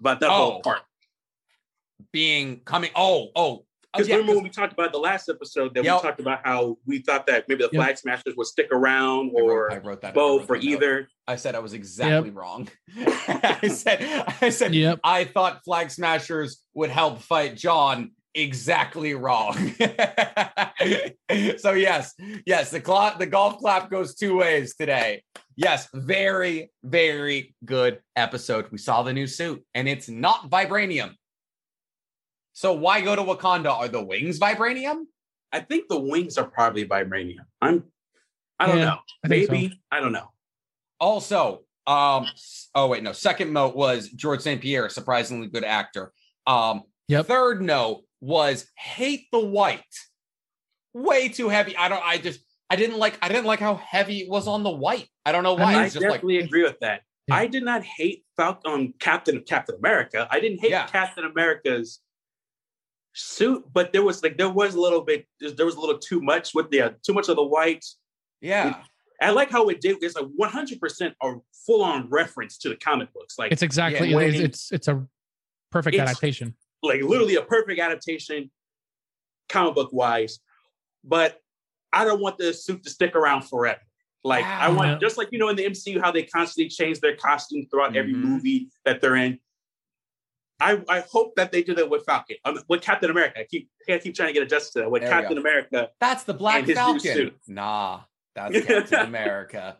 [0.00, 0.34] about that Oh.
[0.52, 0.82] whole part.
[2.12, 2.90] being coming.
[2.94, 3.65] Oh, oh.
[3.96, 5.94] Oh Because yeah, remember 'cause when we talked about the last episode that Yep.
[5.96, 7.82] we talked about how we thought that maybe the Yep.
[7.82, 10.08] Flag Smashers would stick around I wrote- or I wrote that.
[10.08, 10.72] I both wrote or that note.
[10.72, 11.08] either.
[11.26, 12.68] I said I was exactly wrong.
[12.96, 14.02] I said,
[14.40, 15.00] I said, Yep.
[15.02, 18.12] I thought Flag Smashers would help fight John.
[18.34, 19.54] Exactly wrong.
[21.58, 22.14] so yes,
[22.44, 25.22] yes, the clock, the golf clap goes two ways today.
[25.56, 28.66] Yes, very, very good episode.
[28.70, 31.12] We saw the new suit, and it's not vibranium.
[32.56, 33.70] So why go to Wakanda?
[33.70, 35.02] Are the wings vibranium?
[35.52, 37.44] I think the wings are probably vibranium.
[37.60, 37.84] I'm,
[38.58, 38.98] I don't Yeah, know.
[39.22, 39.52] I think so.
[39.52, 40.30] Maybe I don't know.
[40.98, 42.26] Also, um,
[42.74, 43.12] oh wait, no.
[43.12, 44.58] Second note was George St.
[44.58, 46.12] Pierre, surprisingly good actor.
[46.46, 47.26] Um, Yep.
[47.26, 49.82] third note was hate the white.
[50.94, 51.76] Way too heavy.
[51.76, 52.02] I don't.
[52.02, 52.40] I just.
[52.70, 53.18] I didn't like.
[53.20, 55.08] I didn't like how heavy it was on the white.
[55.26, 55.74] I don't know why.
[55.74, 57.02] I it's just like definitely agree with that.
[57.28, 57.34] Yeah.
[57.36, 60.26] I did not hate Falcon, um, Captain of Captain America.
[60.30, 60.86] I didn't hate Yeah.
[60.86, 62.00] Captain America's
[63.16, 66.20] suit, but there was like there was a little bit there was a little too
[66.20, 67.84] much with the uh, too much of the white.
[68.40, 68.82] yeah.
[69.22, 69.96] I like how it did.
[70.02, 71.32] It's like one hundred percent a
[71.66, 73.38] full on reference to the comic books.
[73.38, 75.06] Like It's exactly Yeah, it's, it's it's a
[75.72, 76.54] perfect It's- adaptation.
[76.82, 78.50] like literally a perfect adaptation,
[79.48, 80.38] comic book wise.
[81.02, 81.40] But
[81.94, 83.80] I don't want the suit to stick around forever.
[84.22, 87.16] Like I want, just like you know, in the MCU, how they constantly change their
[87.16, 88.22] costumes throughout every Mhm.
[88.22, 89.38] movie that they're in.
[90.58, 93.40] I, I hope that they do that with Falcon, um, with Captain America.
[93.40, 95.90] I keep I keep trying to get adjusted to that with There Captain America.
[96.00, 97.00] That's the Black And his new Falcon.
[97.00, 97.36] suit.
[97.46, 98.00] Nah,
[98.34, 99.76] that's Captain America.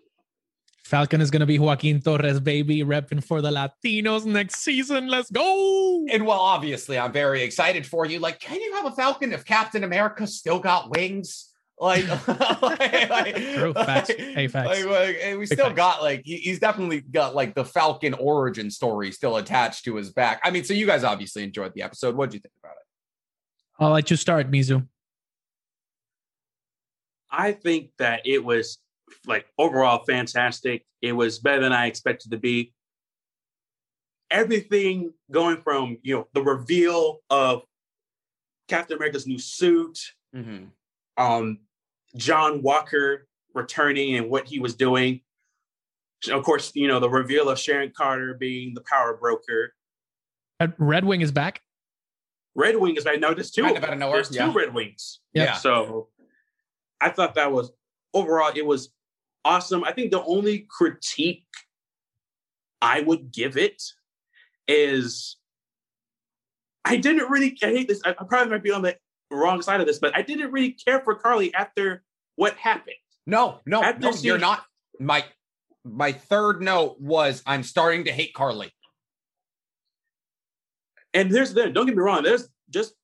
[0.85, 5.09] Falcon is gonna be Joaquin Torres, baby, repping for the Latinos next season.
[5.09, 6.07] Let's go.
[6.11, 8.21] And well, obviously, I'm very excited for you.
[8.21, 11.53] Like, can you have a Falcon if Captain America still got wings?
[11.79, 12.07] Like,
[12.63, 14.11] like, like- True, facts.
[14.11, 14.69] Hey, facts.
[14.69, 15.77] like, like, and we Big still facts.
[15.77, 20.11] got like he- he's definitely got like the Falcon origin story still attached to his
[20.11, 20.41] back.
[20.43, 22.17] I mean, so you guys obviously enjoyed the episode.
[22.17, 22.83] What do you think about it?
[23.79, 24.87] I'll let you start, Mizu.
[27.31, 28.79] I think that it was
[29.27, 30.85] like overall fantastic.
[31.03, 32.73] It was better than I expected to be.
[34.31, 37.63] Everything going from you know the reveal of
[38.69, 39.99] Captain America's new suit,
[40.35, 40.65] Mm-hmm.
[41.23, 41.59] um,
[42.17, 45.21] John Walker returning and what he was doing.
[46.31, 49.75] Of course, you know the reveal of Sharon Carter being the power broker.
[50.59, 51.61] Uh, Red Wing is back.
[52.55, 53.63] Red Wing is I know there's two.
[53.63, 54.47] Kind of of out of nowhere, There's yeah.
[54.47, 55.21] two Red Wings.
[55.35, 55.55] Yeah.
[55.55, 56.09] So
[57.01, 57.71] I thought that was
[58.15, 58.91] overall it was
[59.45, 59.85] awesome.
[59.85, 61.45] I think the only critique
[62.81, 63.83] I would give it
[64.67, 65.37] is
[66.85, 68.01] I didn't really I hate this.
[68.05, 68.97] I, I probably might be on the
[69.31, 72.03] wrong side of this, but I didn't really care for Carly after
[72.37, 72.97] what happened.
[73.27, 74.65] No, no, no, you're not.
[75.01, 75.25] My
[75.85, 78.73] my third note was I'm starting to hate Carly.
[81.13, 82.95] And there's there, don't get me wrong, there's just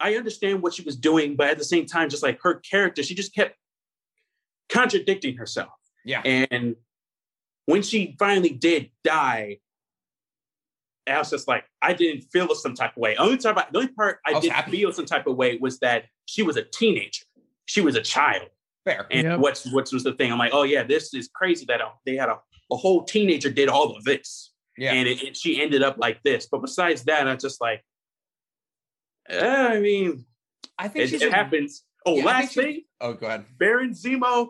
[0.00, 3.02] I understand what she was doing, but at the same time, just like her character,
[3.02, 3.56] she just kept
[4.70, 5.70] contradicting herself.
[6.04, 6.22] Yeah.
[6.22, 6.76] And
[7.66, 9.58] when she finally did die,
[11.06, 13.16] I was just like, I didn't feel some type of way.
[13.16, 14.70] Only time, the only part I, I did happy.
[14.70, 17.24] feel some type of way was that she was a teenager.
[17.66, 18.48] She was a child.
[18.84, 19.06] Fair.
[19.10, 19.38] And Yep.
[19.40, 20.32] what's what's was the thing?
[20.32, 22.38] I'm like, oh yeah, this is crazy that uh, they had a,
[22.72, 24.92] a whole teenager did all of this Yeah.
[24.92, 26.48] and it, it- she ended up like this.
[26.50, 27.84] But besides that, I'm just like,
[29.28, 30.24] eh, I mean,
[30.78, 31.82] I think it, she's it a- happens.
[32.06, 33.44] Oh, Yeah, last think thing, Oh, go ahead.
[33.58, 34.48] Baron Zemo,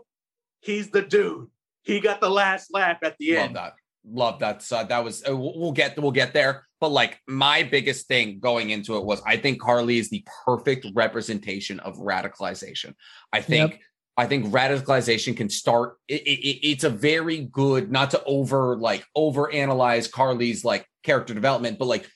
[0.61, 1.49] he's the dude.
[1.83, 3.57] He got the last laugh at the Love end.
[3.57, 3.73] that.
[4.07, 4.63] Love that.
[4.63, 5.23] So that was.
[5.29, 5.99] Uh, we'll we'll get.
[5.99, 6.67] We'll get there.
[6.81, 10.87] But like my biggest thing going into it was I think Carly is the perfect
[10.95, 12.95] representation of radicalization.
[13.33, 13.81] I think.
[14.17, 15.97] I think radicalization can start.
[16.09, 20.87] It, it, it- it's a very good, not to over like over analyze Carly's like
[21.03, 22.09] character development, but like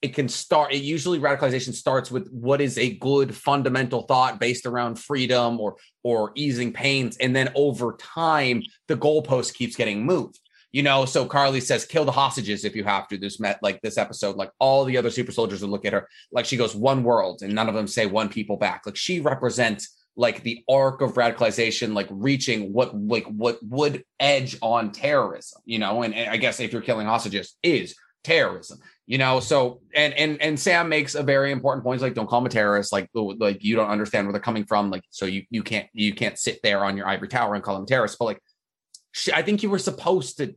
[0.00, 0.72] it can start.
[0.72, 5.76] It usually radicalization starts with what is a good fundamental thought based around freedom or
[6.02, 10.38] or easing pains, and then over time the goalpost keeps getting moved.
[10.72, 13.80] You know, so Carly says, "Kill the hostages if you have to." This met like
[13.80, 16.74] this episode, like all the other super soldiers would look at her like she goes
[16.74, 18.82] one world, and none of them say one people back.
[18.84, 24.56] Like she represents like the arc of radicalization, like reaching what like what would edge
[24.62, 25.62] on terrorism.
[25.64, 28.78] You know, and, and I guess if you're killing hostages is terrorism.
[29.06, 31.96] You know, so and and and Sam makes a very important point.
[31.96, 32.92] He's like, don't call them a terrorist.
[32.92, 34.90] Like, like you don't understand where they're coming from.
[34.90, 37.76] Like, so you you can't you can't sit there on your ivory tower and call
[37.76, 38.16] them terrorists.
[38.18, 38.42] But like,
[39.32, 40.54] I think you were supposed to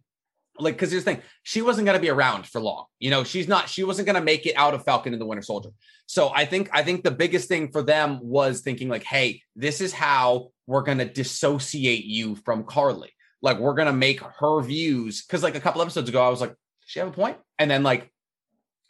[0.59, 3.23] like because here's the thing she wasn't going to be around for long you know
[3.23, 5.69] she's not she wasn't going to make it out of falcon and the winter soldier.
[6.05, 9.81] So i think i think the biggest thing for them was thinking like hey this
[9.81, 13.11] is how we're going to dissociate you from carly.
[13.41, 16.41] Like we're going to make her views because like a couple episodes ago i was
[16.41, 16.55] like
[16.85, 17.37] she have a point?
[17.59, 18.11] And then like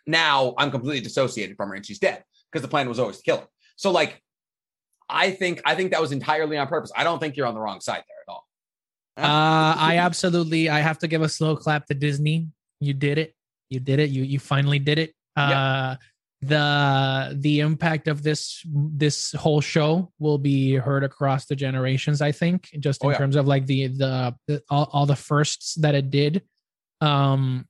[0.06, 3.24] now i'm completely dissociated from her and she's dead because the plan was always to
[3.24, 3.48] kill her.
[3.76, 4.22] So like
[5.10, 6.92] i think i think that was entirely on purpose.
[6.96, 8.17] I don't think you're on the wrong side there
[9.18, 10.70] Uh, I absolutely.
[10.70, 12.48] I have to give a slow clap to Disney.
[12.80, 13.34] You did it.
[13.70, 14.10] You did it.
[14.12, 15.14] You you finally did it.
[15.36, 15.96] Uh,
[16.42, 22.22] the the impact of this this whole show will be heard across the generations.
[22.22, 23.18] I think, just in Oh, yeah.
[23.18, 26.44] terms of like the the, the all, all the firsts that it did.
[27.02, 27.66] Um,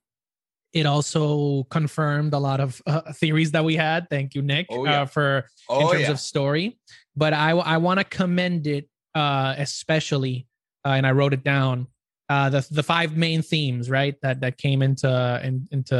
[0.74, 4.08] It also confirmed a lot of uh, theories that we had.
[4.10, 5.02] Thank you, Nick, Oh, yeah.
[5.02, 6.12] uh, for Oh in terms yeah.
[6.12, 6.78] of story.
[7.16, 8.84] But I I want to commend it
[9.14, 10.46] uh, especially,
[10.88, 11.86] uh, and I wrote it down.
[12.30, 15.08] Uh, the the five main themes, right, that that came into
[15.42, 15.96] in, into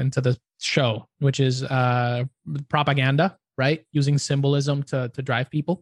[0.00, 2.24] into the show, which is uh,
[2.68, 5.74] propaganda, right, using symbolism to to drive people,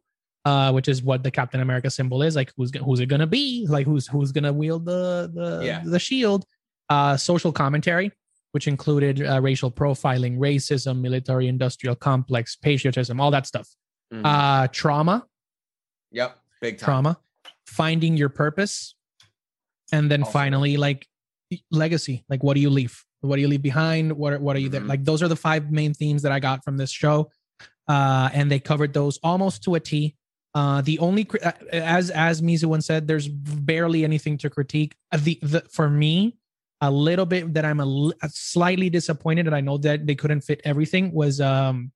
[0.44, 2.36] uh, which is what the Captain America symbol is.
[2.36, 3.66] Like, who's who's it gonna be?
[3.76, 5.82] Like, who's who's gonna wield the the Yeah.
[5.84, 6.44] the shield?
[6.88, 8.12] Uh, social commentary,
[8.52, 13.68] which included uh, racial profiling, racism, military industrial complex, patriotism, all that stuff.
[14.14, 14.22] Mhm.
[14.24, 15.26] Uh, trauma,
[16.12, 16.38] yep.
[16.60, 16.84] Big time.
[16.86, 17.18] trauma,
[17.66, 18.94] finding your purpose,
[19.92, 21.06] and then Also- finally, like
[21.70, 22.24] legacy.
[22.28, 23.04] Like, what do you leave?
[23.20, 24.12] What do you leave behind?
[24.12, 24.80] What are, what are you there?
[24.80, 24.88] Mhm.
[24.88, 27.30] Like, those are the five main themes that I got from this show,
[27.88, 30.14] uh, and they covered those almost to a T.
[30.54, 34.94] Uh, the only uh, as as Mizu once said, there's barely anything to critique.
[35.12, 36.36] Uh, The, the for me,
[36.80, 40.42] a little bit that I'm a, li- slightly disappointed, and I know that they couldn't
[40.42, 41.92] fit everything was um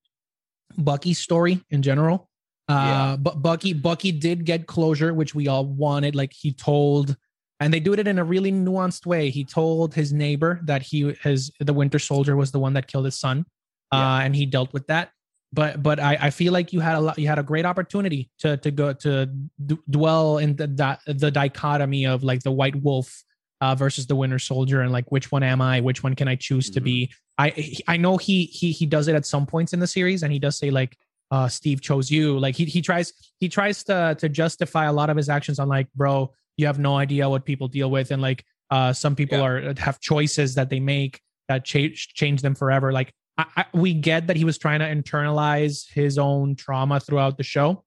[0.77, 2.29] Bucky's story in general.
[2.71, 3.15] Uh, Yeah.
[3.17, 6.15] but Bucky Bucky did get closure, which we all wanted.
[6.15, 7.15] Like he told,
[7.59, 9.29] and they do it in a really nuanced way.
[9.29, 13.05] He told his neighbor that he his the Winter Soldier was the one that killed
[13.05, 13.45] his son,
[13.91, 15.11] uh, and he dealt with that.
[15.53, 18.31] But but I, I feel like you had a lot you had a great opportunity
[18.39, 19.25] to to go to
[19.65, 23.23] d- dwell in the di- the dichotomy of like the White Wolf
[23.59, 25.81] uh, versus the Winter Soldier and like which one am I?
[25.81, 27.11] Which one can I choose to be?
[27.37, 30.31] I I know he he he does it at some points in the series, and
[30.31, 30.97] he does say like
[31.31, 32.37] uh Steve chose you.
[32.37, 35.67] Like he he tries he tries to to justify a lot of his actions on
[35.67, 39.37] like, bro, you have no idea what people deal with, and like uh some people
[39.39, 39.45] Yeah.
[39.45, 42.91] are have choices that they make that change change them forever.
[42.91, 47.37] Like I, I, we get that he was trying to internalize his own trauma throughout
[47.37, 47.83] the show,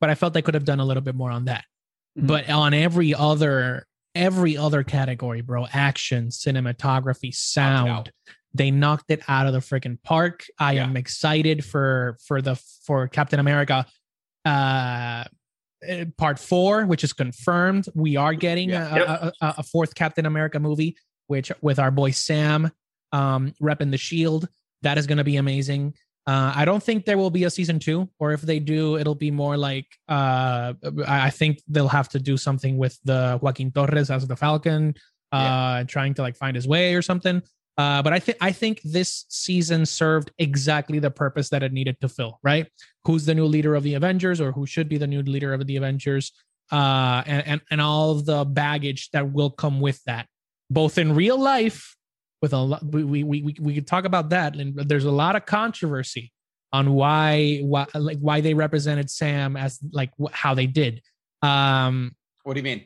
[0.00, 1.64] but I felt they could have done a little bit more on that.
[2.18, 2.26] Mhm.
[2.28, 8.12] But on every other every other category, bro, action, cinematography, sound,
[8.54, 10.44] they knocked it out of the freaking park.
[10.58, 12.54] I am excited for for the
[12.86, 13.86] for Captain America
[14.44, 15.24] uh
[15.90, 17.86] uh, part four, which is confirmed.
[17.94, 18.94] We are getting Yeah.
[18.94, 22.70] a, a, a, a fourth Captain America movie, which with our boy Sam
[23.12, 24.48] um repping the shield.
[24.82, 25.94] That is gonna be amazing.
[26.26, 29.14] Uh, I don't think there will be a season two, or if they do, it'll
[29.14, 30.72] be more like uh,
[31.06, 34.94] I I think they'll have to do something with the Joaquin Torres as the Falcon,
[35.32, 37.42] uh, trying to like find his way or something.
[37.76, 42.00] Uh, but I think I think this season served exactly the purpose that it needed
[42.00, 42.38] to fill.
[42.42, 42.68] Right?
[43.04, 45.66] Who's the new leader of the Avengers, or who should be the new leader of
[45.66, 46.32] the Avengers?
[46.70, 50.26] Uh, and and and all of the baggage that will come with that,
[50.70, 51.96] both in real life.
[52.40, 55.34] With a lot, we we we we could talk about that, and there's a lot
[55.34, 56.30] of controversy
[56.72, 61.02] on why why like why they represented Sam as like wh- how they did.
[61.40, 62.84] Um, What do you mean?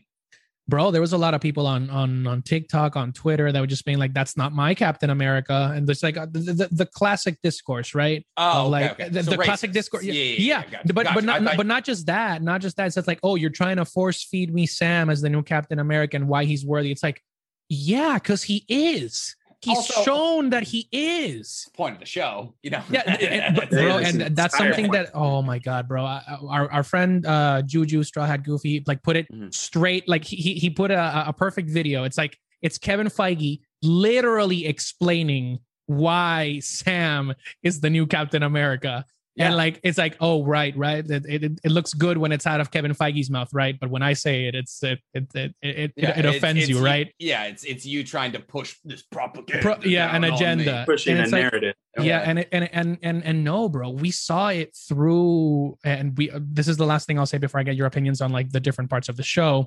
[0.69, 3.67] Bro there was a lot of people on on on tiktok on twitter that were
[3.67, 5.73] just being like that's not my captain america.
[5.75, 8.25] And there's like uh, the, the, the classic discourse right?
[8.37, 9.09] Oh, okay, like okay.
[9.09, 10.05] the, So the classic discourse.
[10.05, 11.15] Yeah, Yeah, yeah, yeah, gotcha, but gotcha.
[11.15, 12.87] but not thought- but not just that not just that.
[12.87, 15.79] It's just like oh you're trying to force feed me sam as the new captain
[15.79, 16.91] america and why he's worthy.
[16.93, 17.23] It's like
[17.69, 22.71] yeah because he is he's Also- shown that he is Point of the show, you
[22.71, 22.83] know.
[22.91, 25.07] yeah, and, but, bro, and that's something point.
[25.07, 28.83] that oh my god, bro, I- I- our our friend uh Juju Straw Hat Goofy
[28.87, 29.53] like put it Mhm.
[29.55, 32.05] straight, like he he he put a a perfect video.
[32.05, 39.05] It's like it's Kevin Feige literally explaining why Sam is the new Captain America.
[39.39, 39.47] Yeah.
[39.47, 41.09] And like it's like oh right right.
[41.09, 43.79] It, it, it looks good when it's out of Kevin Feige's mouth right?
[43.81, 46.85] But when I say it it's it it it it, Yeah, it offends it's you
[46.85, 47.13] right?
[47.19, 49.63] Yeah, it's it's you trying to push this propaganda.
[49.63, 50.83] Pro- yeah an agenda.
[50.87, 51.75] Pushing And a like- narrative.
[52.01, 56.31] yeah and it, and and and and no bro we saw it through and we
[56.35, 58.61] this is the last thing i'll say before i get your opinions on like the
[58.61, 59.67] different parts of the show.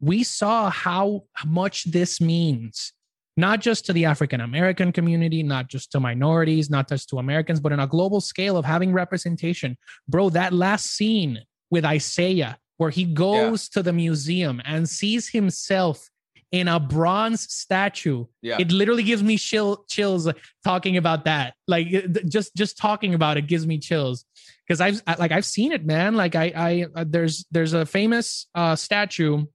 [0.00, 2.92] We saw how much this means
[3.36, 7.60] not just to the african american community not just to minorities not just to americans
[7.60, 9.76] but on a global scale of having representation.
[10.08, 11.40] Bro that last scene
[11.70, 16.08] with isaiah where he goes to the museum and sees himself
[16.50, 18.26] in a bronze statue.
[18.42, 18.56] Yeah.
[18.58, 20.28] it literally gives me chill chills
[20.64, 21.54] talking about that.
[21.66, 21.88] Like
[22.28, 24.24] just just talking about it gives me chills.
[24.66, 26.14] Because i've like i've seen it man.
[26.14, 29.46] Like i i uh, there's there's a famous uh statue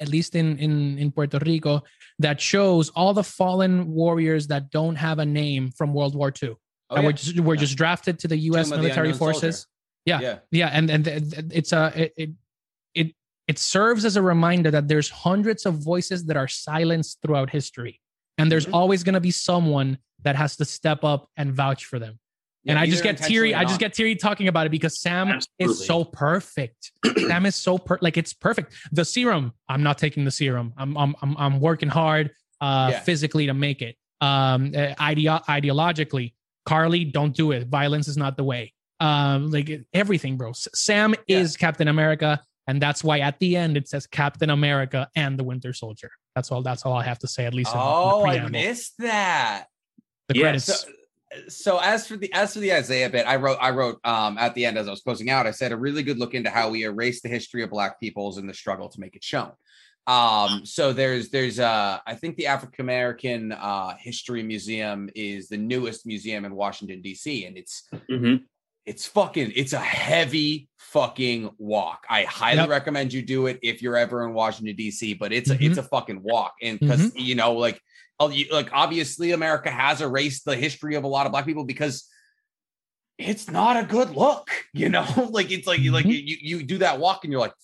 [0.00, 1.82] at least in in in puerto rico
[2.18, 6.50] that shows all the fallen warriors that don't have a name from world war ii
[6.88, 7.06] Oh, that yeah.
[7.06, 7.60] were just were Yeah.
[7.60, 9.18] just drafted to the us the military Soldier.
[9.18, 9.66] forces
[10.04, 10.20] yeah.
[10.20, 10.38] yeah.
[10.52, 11.02] yeah and and
[11.52, 12.30] it's a it, it
[12.94, 13.08] it
[13.48, 18.00] it serves as a reminder that there's hundreds of voices that are silenced throughout history
[18.38, 18.74] and there's Mhm.
[18.74, 22.18] always going to be someone that has to step up and vouch for them
[22.68, 25.86] and i just get teary i just get teary talking about it because sam is
[25.86, 26.92] so perfect
[27.26, 30.96] sam is so per like it's perfect the serum i'm not taking the serum i'm
[30.96, 32.30] i'm i'm, I'm working hard
[32.60, 33.00] uh Yeah.
[33.00, 36.32] physically to make it um, uh, ideo- ideologically.
[36.64, 37.68] Carly, don't do it.
[37.68, 38.72] Violence is not the way.
[38.98, 40.52] Um, like everything, bro.
[40.54, 41.40] Sam Yeah.
[41.40, 45.44] is Captain America, and that's why at the end it says Captain America and the
[45.44, 46.10] Winter Soldier.
[46.34, 46.62] That's all.
[46.62, 47.44] That's all I have to say.
[47.44, 48.50] At least in, in Oh, the I preamble.
[48.52, 49.66] missed that.
[50.28, 50.64] the Yeah, credits.
[50.64, 50.88] So,
[51.48, 54.54] so as for the as for the Isaiah bit, I wrote I wrote um at
[54.54, 56.70] the end as I was closing out, I said a really good look into how
[56.70, 59.52] we erase the history of black peoples and the struggle to make it shown.
[60.06, 65.56] Um, so there's there's uh I think the African American uh History Museum is the
[65.56, 67.44] newest museum in Washington D.C.
[67.46, 68.44] and it's Mhm.
[68.84, 72.06] it's fucking it's a heavy fucking walk.
[72.08, 72.68] I highly Yep.
[72.68, 75.14] recommend you do it if you're ever in Washington D.C.
[75.14, 75.60] But it's Mhm.
[75.60, 77.80] a it's a fucking walk, and because you know like
[78.18, 82.08] like obviously America has erased the history of a lot of black people because
[83.18, 85.06] it's not a good look, you know.
[85.30, 86.22] like it's like like Mhm.
[86.26, 87.54] you you do that walk and you're like,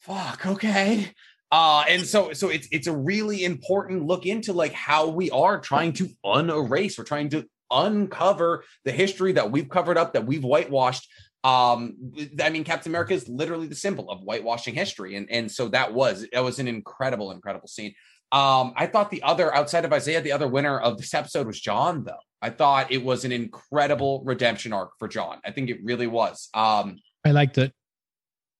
[0.00, 1.12] fuck, okay.
[1.52, 5.58] Uh, and so so it's it's a really important look into like how we are
[5.60, 10.44] trying to unerase, we're trying to uncover the history that we've covered up, that we've
[10.44, 11.08] whitewashed.
[11.42, 12.12] Um,
[12.42, 15.92] I mean, Captain America is literally the symbol of whitewashing history, and and so that
[15.94, 17.94] was that was an incredible, incredible scene.
[18.32, 21.60] Um, I thought the other outside of Isaiah, the other winner of this episode was
[21.60, 22.22] John, though.
[22.40, 25.38] I thought it was an incredible redemption arc for John.
[25.44, 26.48] I think it really was.
[26.54, 27.72] Um, I liked it.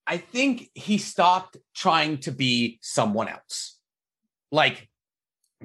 [0.07, 3.79] I think he stopped trying to be someone else.
[4.51, 4.89] Like,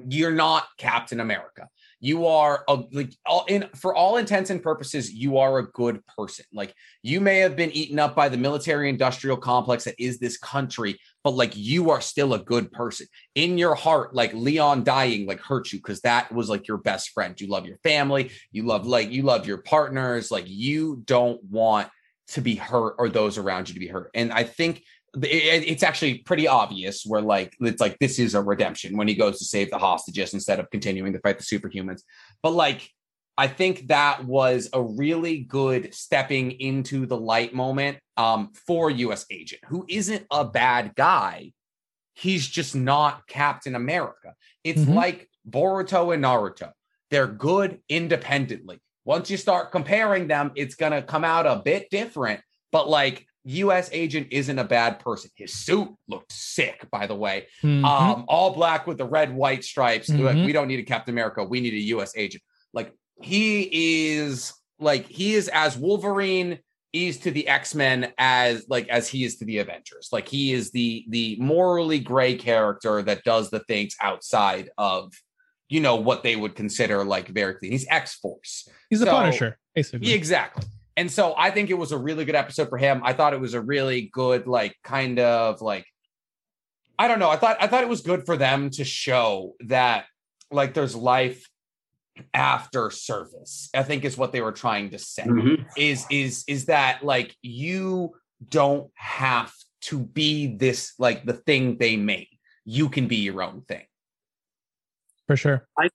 [0.08, 1.68] you're not Captain America.
[2.00, 6.04] You are a, like all in for all intents and purposes, you are a good
[6.06, 6.44] person.
[6.52, 10.36] Like you may have been eaten up by the military industrial complex that is this
[10.36, 13.04] country, but like you are still a good person.
[13.34, 17.10] In your heart, like Leon dying like hurt you because that was like your best
[17.10, 17.34] friend.
[17.40, 21.88] You love your family, you love like you love your partners, like you don't want
[22.28, 24.12] to be hurt or those around you to be hurt.
[24.14, 24.84] And I think
[25.20, 29.40] it's actually pretty obvious where like it's like this is a redemption when he goes
[29.40, 32.02] to save the hostages instead of continuing to fight the superhumans.
[32.40, 32.88] But like
[33.38, 39.26] I think that was a really good stepping into the light moment um, for US
[39.30, 41.52] Agent, who isn't a bad guy.
[42.14, 44.34] He's just not Captain America.
[44.64, 44.94] It's Mhm.
[44.94, 46.72] like Boruto and Naruto.
[47.10, 48.80] They're good independently.
[49.04, 52.40] Once you start comparing them, it's going to come out a bit different.
[52.72, 55.30] But like US Agent isn't a bad person.
[55.36, 57.46] His suit looked sick, by the way.
[57.62, 57.84] Mhm.
[57.84, 60.08] Um, all black with the red white stripes.
[60.08, 61.44] They're Like we don't need a Captain America.
[61.44, 62.42] We need a US agent.
[62.72, 62.92] Like
[63.22, 66.58] he is like he is as Wolverine
[66.92, 70.08] is to the X-Men as like as he is to the Avengers.
[70.12, 75.12] Like he is the the morally gray character that does the things outside of
[75.68, 77.72] you know what they would consider like very clean.
[77.72, 78.68] He's X-Force.
[78.90, 80.12] He's the so- Punisher, basically.
[80.12, 80.64] Exactly.
[80.96, 83.02] And so I think it was a really good episode for him.
[83.04, 85.84] I thought it was a really good, like, kind of like,
[86.98, 87.28] I don't know.
[87.28, 90.06] I thought I thought it was good for them to show that
[90.50, 91.46] like there's life
[92.34, 93.68] after service.
[93.74, 95.24] I think is what they were trying to say.
[95.24, 95.66] Mhm.
[95.76, 98.14] Is is is that like you
[98.48, 99.52] don't have
[99.82, 102.28] to be this like the thing they made.
[102.64, 103.86] You can be your own thing.
[105.26, 105.66] for sure.
[105.78, 105.88] I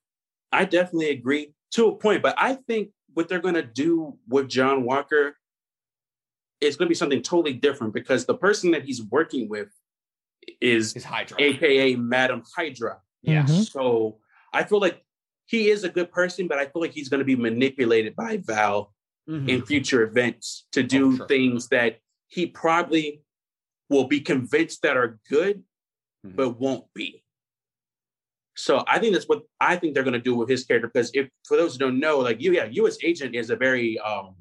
[0.52, 4.48] i definitely agree to a point, but I think what they're going to do with
[4.48, 5.36] John Walker
[6.60, 9.68] is going to be something totally different because the person that he's working with
[10.60, 11.36] is Is Hydra.
[11.40, 13.00] AKA Madam Hydra.
[13.22, 13.44] yeah.
[13.44, 13.70] Mhm.
[13.70, 14.18] So
[14.52, 15.02] I feel like
[15.52, 18.38] he is a good person, but I feel like he's going to be manipulated by
[18.38, 18.94] Val
[19.28, 19.48] Mhm.
[19.50, 21.28] in future events to do Oh, sure.
[21.28, 23.22] things that he probably
[23.90, 25.62] will be convinced that are good,
[26.26, 26.36] Mhm.
[26.36, 27.22] but won't be.
[28.56, 30.88] So I think that's what I think they're going to do with his character.
[30.88, 32.96] Because if for those who don't know, like you, yeah, U.S.
[33.04, 34.34] Agent is a very um,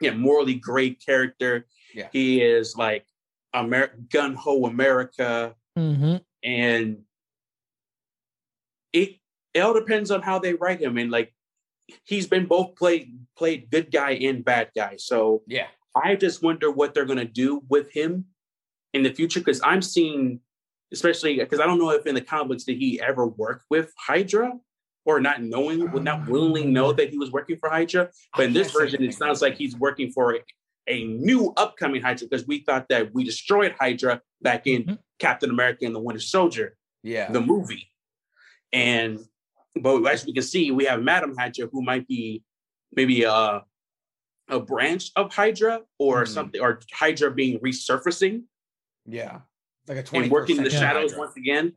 [0.00, 1.66] yeah, morally great character.
[1.94, 2.08] Yeah.
[2.12, 3.06] He is like
[3.54, 6.24] Amer- gun ho America, Mhm.
[6.42, 7.04] and
[8.92, 9.21] it
[9.54, 10.96] it all depends on how they write him.
[10.98, 11.34] And like
[12.04, 14.96] he's been both played played good guy and bad guy.
[14.98, 15.66] So yeah.
[15.94, 18.26] I just wonder what they're gonna do with him
[18.94, 20.40] in the future because I'm seeing,
[20.92, 24.52] especially because I don't know if in the comics did he ever work with Hydra
[25.04, 28.08] or not knowing, would not willingly know that he was working for Hydra.
[28.36, 30.38] But in this version, it sounds like he's working for a,
[30.86, 34.98] a new upcoming Hydra because we thought that we destroyed Hydra back in Mhm.
[35.18, 37.30] Captain America and the Winter Soldier, Yeah.
[37.32, 37.88] the movie.
[38.72, 39.18] And
[39.80, 42.42] but as we can see, we have Madam Hydra who might be
[42.94, 43.62] maybe a
[44.48, 46.28] a branch of Hydra or Mhm.
[46.28, 48.42] something, or Hydra being resurfacing
[49.06, 49.40] yeah.
[49.88, 51.72] Like a 20 and working in the shadows once again.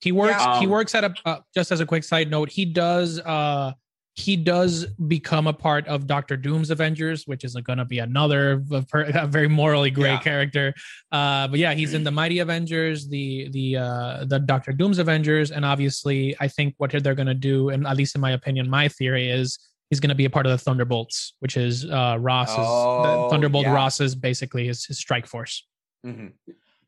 [0.00, 0.36] He works.
[0.40, 0.58] Yeah.
[0.60, 2.50] he works at a uh, just as a quick side note.
[2.50, 3.72] He does uh
[4.14, 8.62] he does become a part of Doctor Doom's Avengers, which is going to be another
[8.70, 8.84] a,
[9.22, 10.20] a very morally gray Yeah.
[10.20, 10.74] character.
[11.10, 15.50] Uh, but yeah, he's in the Mighty Avengers, the the uh, the Doctor Doom's Avengers,
[15.50, 18.68] and obviously, I think what they're going to do, and at least in my opinion,
[18.68, 19.58] my theory is
[19.88, 23.30] he's going to be a part of the Thunderbolts, which is uh, Ross's Oh, the
[23.30, 23.72] Thunderbolt yeah.
[23.74, 25.66] Ross's basically his, his strike force.
[26.06, 26.32] Mhm.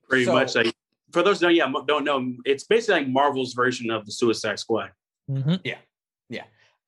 [0.09, 0.75] Pretty So- much like
[1.13, 4.59] for those who don't, yeah, don't know, it's basically like Marvel's version of the Suicide
[4.59, 4.91] Squad.
[5.31, 5.61] Mhm.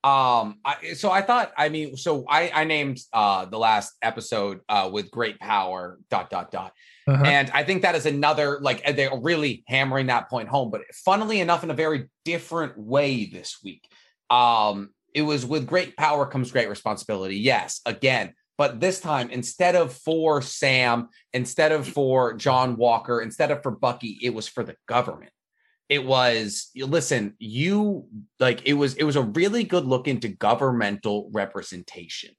[0.06, 4.60] Um, I, so I thought, I mean, so I, I named uh the last episode
[4.68, 6.72] uh with great power dot dot dot,
[7.08, 7.24] Uh-huh.
[7.24, 10.70] and I think that is another like they're really hammering that point home.
[10.70, 13.82] But funnily enough, in a very different way this week,
[14.30, 17.38] um, it was with great power comes great responsibility.
[17.38, 18.26] Yes, again,
[18.58, 23.72] but this time instead of for Sam, instead of for John Walker, instead of for
[23.72, 25.32] Bucky, it was for the government
[25.88, 28.06] it was listen you
[28.40, 32.30] like it was it was a really good look into governmental representation.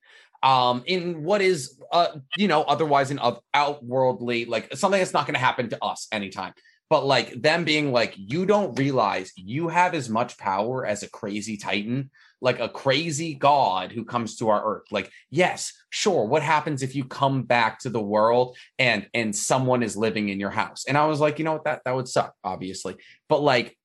[0.44, 5.26] Um in what is uh you know otherwise an out- outworldly like something that's not
[5.26, 6.54] going to happen to us anytime.
[6.90, 11.10] But like them being like you don't realize you have as much power as a
[11.10, 12.12] crazy titan
[12.42, 14.92] like a crazy god who comes to our earth.
[14.92, 19.84] Like yes sure what happens if you come back to the world and and someone
[19.84, 20.86] is living in your house?
[20.88, 21.66] And i was like you know what?
[21.66, 22.96] That that would suck obviously.
[23.30, 23.78] But like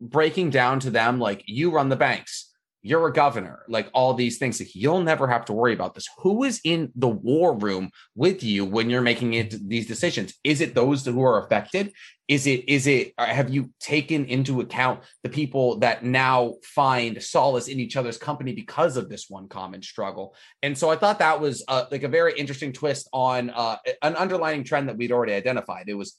[0.00, 2.47] breaking down to them like you run the banks
[2.82, 6.08] you're a governor like all these things like you'll never have to worry about this.
[6.18, 10.34] Who is in the war room with you when you're making it these decisions?
[10.44, 11.92] Is it those who are affected?
[12.28, 17.20] Is it is it uh, have you taken into account the people that now find
[17.20, 20.36] solace in each other's company because of this one common struggle?
[20.62, 24.14] And so i thought that was uh, like a very interesting twist on uh, an
[24.14, 25.88] underlying trend that we'd already identified.
[25.88, 26.16] It was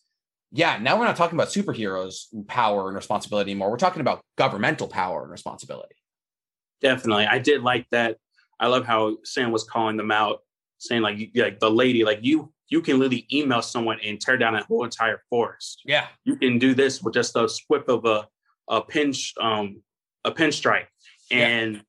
[0.51, 3.71] yeah now we're not talking about superheroes power and responsibility anymore.
[3.71, 5.95] We're talking about governmental power and responsibility
[6.81, 8.17] Definitely, I did like that.
[8.59, 10.39] I love how Sam was calling them out,
[10.79, 14.55] saying like, like the lady, like you, you can literally email someone and tear down
[14.55, 15.81] a whole entire forest.
[15.85, 18.27] yeah You can do this with just a whip of a
[18.71, 19.11] a pin,
[19.41, 19.81] um,
[20.23, 20.85] a pinstripe,
[21.31, 21.47] Yeah.
[21.47, 21.81] and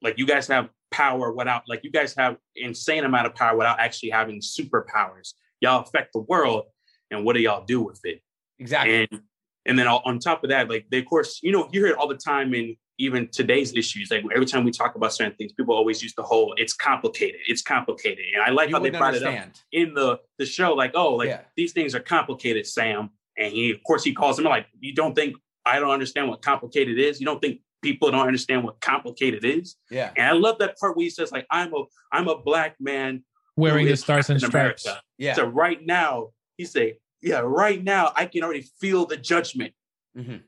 [0.00, 3.80] like you guys have power without, like you guys have insane amount of power without
[3.80, 5.32] actually having superpowers.
[5.60, 6.66] Y'all affect the world,
[7.10, 8.22] and what do y'all do with it?
[8.60, 9.22] exactly and
[9.66, 11.92] and then on on top of that, like they, of course, you know, you hear
[11.92, 14.10] it all the time in even today's issues.
[14.10, 17.40] Like every time we talk about certain things, people always use the whole "it's complicated,
[17.46, 20.74] it's complicated," and I like you how they brought it up in the the show.
[20.74, 21.40] Like, oh, like Yeah.
[21.56, 23.10] these things are complicated, Sam.
[23.36, 26.42] And he, of course, he calls him like, "You don't think I don't understand what
[26.42, 27.20] complicated is?
[27.20, 30.96] You don't think people don't understand what complicated is?" yeah And I love that part
[30.96, 33.24] where he says, "Like, I'm a I'm a black man
[33.56, 34.84] Wearing the stars and stripes.
[34.84, 39.16] America." yeah So right now, he say, "Yeah, right now, I can already feel the
[39.16, 39.72] judgment."
[40.16, 40.42] Mhm.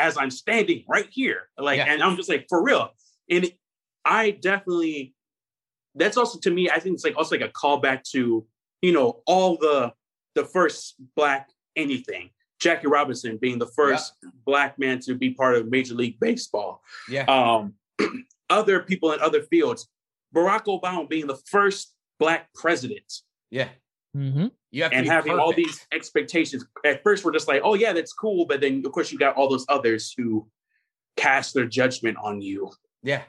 [0.00, 1.42] As I'm standing right here.
[1.58, 1.86] Like, Yeah.
[1.92, 2.90] and I'm just like, for real.
[3.30, 3.50] And
[4.04, 5.14] I definitely,
[5.94, 8.46] that's also to me, I think it's like also like a callback to,
[8.82, 9.92] you know, all the
[10.34, 12.30] the first black anything.
[12.60, 14.12] Jackie Robinson being the first
[14.44, 16.82] black man to be part of Major League Baseball.
[17.08, 17.74] yeah Um,
[18.50, 19.88] other people in other fields.
[20.34, 23.10] Barack Obama being the first black president
[23.50, 23.68] yeah
[24.16, 26.64] Mm hmm you have to and be having all these expectations.
[26.84, 29.36] At first, we're just like, oh yeah, that's cool, but then of course you got
[29.36, 30.48] all those others who
[31.16, 32.70] cast their judgment on you
[33.02, 33.22] yeah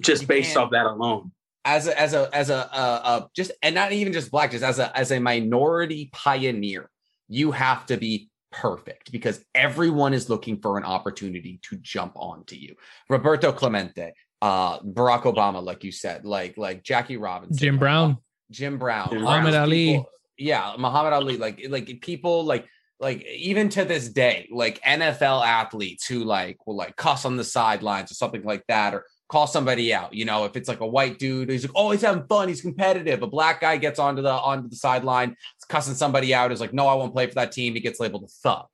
[0.00, 1.30] just You based can't- off that alone.
[1.64, 4.64] as a as a as a uh, uh just and not even just black just
[4.64, 6.90] as a as a minority pioneer
[7.28, 12.56] you have to be perfect because everyone is looking for an opportunity to jump onto
[12.56, 12.74] you
[13.08, 14.12] roberto clemente
[14.42, 18.16] uh barack obama like you said like like jackie robinson Jim Brown.
[18.50, 19.86] jim brown Jim all Muhammad Ali.
[19.92, 20.08] people-
[20.40, 22.66] yeah muhammad ali like like people like
[22.98, 27.44] like even to this day like nfl athletes who like will like cuss on the
[27.44, 30.12] sidelines or something like that or call somebody out.
[30.12, 32.60] You know, if it's like a white dude, he's like, oh, he's having fun, he's
[32.60, 33.22] competitive.
[33.22, 35.36] A black guy gets onto the onto the sideline,
[35.68, 37.74] cussing somebody out, is like, no, I won't play for that team.
[37.74, 38.66] He gets labeled a thug.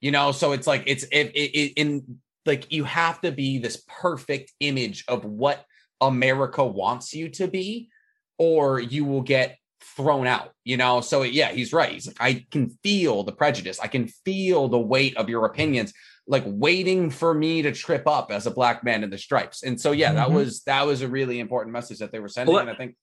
[0.00, 3.58] You know, so it's like it's it, it, it in like you have to be
[3.58, 5.64] this perfect image of what
[6.00, 7.88] America wants you to be,
[8.36, 9.58] or you will get
[9.96, 10.52] thrown out.
[10.64, 11.92] You know, so yeah, he's right.
[11.92, 15.92] He's like, I can feel the prejudice, I can feel the weight of your opinions
[16.26, 19.62] like waiting for me to trip up as a black man in the stripes.
[19.64, 20.34] And so yeah, that Mhm.
[20.34, 22.54] was that was a really important message that they were sending.
[22.54, 22.94] Well, and I think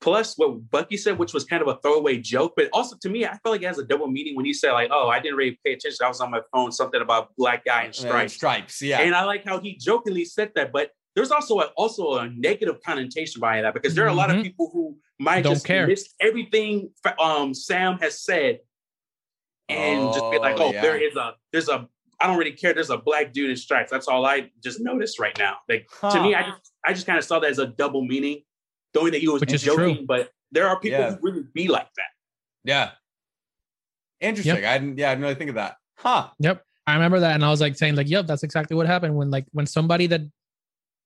[0.00, 3.24] Plus, what Bucky said, which was kind of a throwaway joke, but also to me,
[3.24, 5.36] I felt like it has a double meaning when he said, like, oh, I didn't
[5.36, 6.04] really pay attention.
[6.04, 8.32] I was on my phone, something about black guy in uh, stripes.
[8.34, 8.98] stripes, yeah.
[9.00, 12.80] And I like how he jokingly said that, but there's also a, also a negative
[12.84, 14.42] connotation behind that because there are a lot of Mhm.
[14.42, 15.86] people who might Don't just care.
[15.86, 18.58] miss everything um, Sam has said
[19.68, 20.82] and just be like, Oh, oh, yeah.
[20.82, 21.88] there is a there's a
[22.20, 22.72] I don't really care.
[22.72, 23.90] There's a black dude in stripes.
[23.90, 25.56] That's all I just noticed right now.
[25.68, 28.42] Like to me, I just I just kind of saw that as a double meaning,
[28.94, 29.96] knowing that he was Which joking.
[29.96, 30.06] true.
[30.06, 31.10] But there are people Yeah.
[31.12, 32.10] who really be like that.
[32.64, 32.90] Yeah.
[34.20, 34.64] Interesting.
[34.64, 34.98] I didn't.
[34.98, 35.76] Yeah, I didn't really think of that.
[35.98, 36.28] Huh.
[36.38, 36.62] Yep.
[36.86, 39.30] I remember that, and I was like saying, like, "Yep, that's exactly what happened when,
[39.30, 40.22] like, when somebody that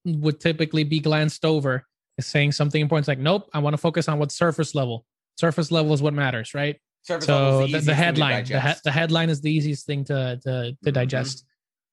[0.05, 1.85] would typically be glanced over
[2.17, 3.03] is saying something important.
[3.03, 5.05] It's like, nope, I want to focus on what's surface level.
[5.37, 6.79] Surface level is what matters, right?
[7.03, 10.03] Surface level so is the, the headline, the, he- the headline is the easiest thing
[10.05, 10.93] to to, to Mhm.
[10.93, 11.45] digest.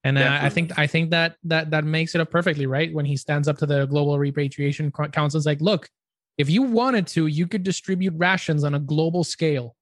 [0.03, 2.93] And uh, I think I think that that that makes it up perfectly, right?
[2.93, 5.89] When he stands up to the Global Repatriation Co- Council, it's like, look,
[6.37, 9.75] if you wanted to, you could distribute rations on a global scale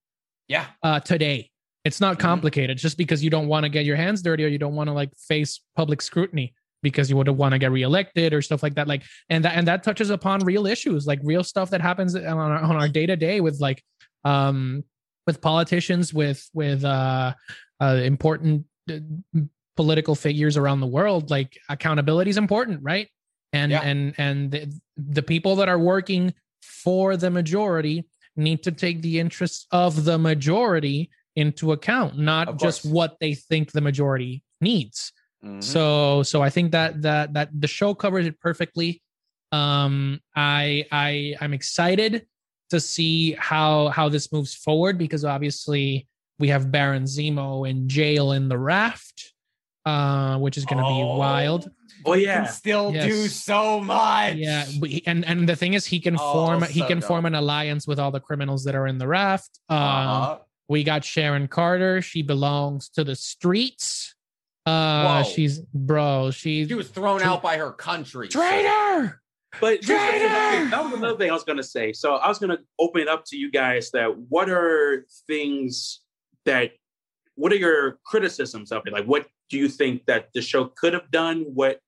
[0.47, 0.67] yeah.
[0.85, 1.51] uh, today.
[1.85, 2.21] It's not Mhm.
[2.21, 2.79] complicated.
[2.79, 4.93] Just because you don't want to get your hands dirty or you don't want to
[4.93, 8.89] like face public scrutiny because you would want to get reelected or stuff like that.
[8.89, 12.25] Like, and that and that touches upon real issues, like real stuff that happens on
[12.25, 13.83] our, on our day to day with like,
[14.25, 14.85] um,
[15.27, 17.35] with politicians, with with uh,
[17.81, 18.99] uh important uh,
[19.77, 21.31] political figures around the world.
[21.31, 23.09] Like, accountability is important, right?
[23.53, 23.83] And Yeah.
[23.83, 28.07] and and the, the people that are working for the majority
[28.37, 33.73] need to take the interests of the majority into account, not just what they think
[33.73, 35.13] the majority needs.
[35.45, 35.63] Mhm.
[35.63, 39.03] So so I think that that that the show covers it perfectly.
[39.51, 42.27] Um I I I'm excited
[42.71, 46.07] to see how how this moves forward because obviously
[46.39, 49.33] we have Baron Zemo in jail in the raft,
[49.85, 51.71] uh, which is gonna be wild.
[52.05, 53.07] Oh Can yeah, still Yes.
[53.07, 54.35] do so much.
[54.37, 54.65] Yeah,
[55.07, 57.09] and and the thing is, he can Oh, form he can dope.
[57.09, 59.61] form an alliance with all the criminals that are in the raft.
[59.69, 60.39] Um, Uh-huh.
[60.69, 62.01] we got Sharon Carter.
[62.03, 64.15] She belongs to the streets.
[64.67, 65.31] Uh, Whoa.
[65.31, 66.31] she's bro.
[66.31, 68.29] She's She was thrown out by her country.
[68.29, 69.21] traitor.
[69.61, 70.71] but here's the thing, Traitor!
[70.71, 71.93] that was another thing I was gonna say.
[71.93, 76.01] So I was gonna open it up to you guys that what are things
[76.45, 76.73] that
[77.35, 78.93] what are your criticisms of it?
[78.93, 81.43] Like what do you think that the show could have done?
[81.55, 81.81] What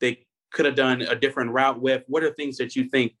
[0.00, 2.04] they could have done a different route with?
[2.06, 3.12] What are things that you think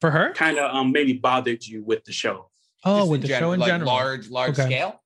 [0.00, 0.32] For her?
[0.34, 2.50] kind of um maybe bothered you with the show?
[2.84, 3.88] Oh, Just with the gen- show in like general.
[3.88, 4.66] large, large Okay.
[4.68, 5.02] scale.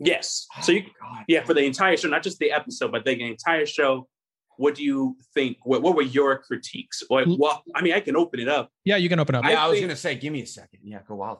[0.00, 0.46] Yes.
[0.62, 1.24] So you Oh, God.
[1.28, 4.08] yeah, for the entire show, not just the episode, but the entire show.
[4.56, 5.56] What do you think?
[5.62, 7.02] What, what were your critiques?
[7.08, 8.70] Like, L- well, I mean, I can open it up.
[8.84, 9.44] Yeah, you can open up.
[9.44, 10.80] I, I was think- gonna say, give me a second.
[10.82, 11.38] Yeah, go wild.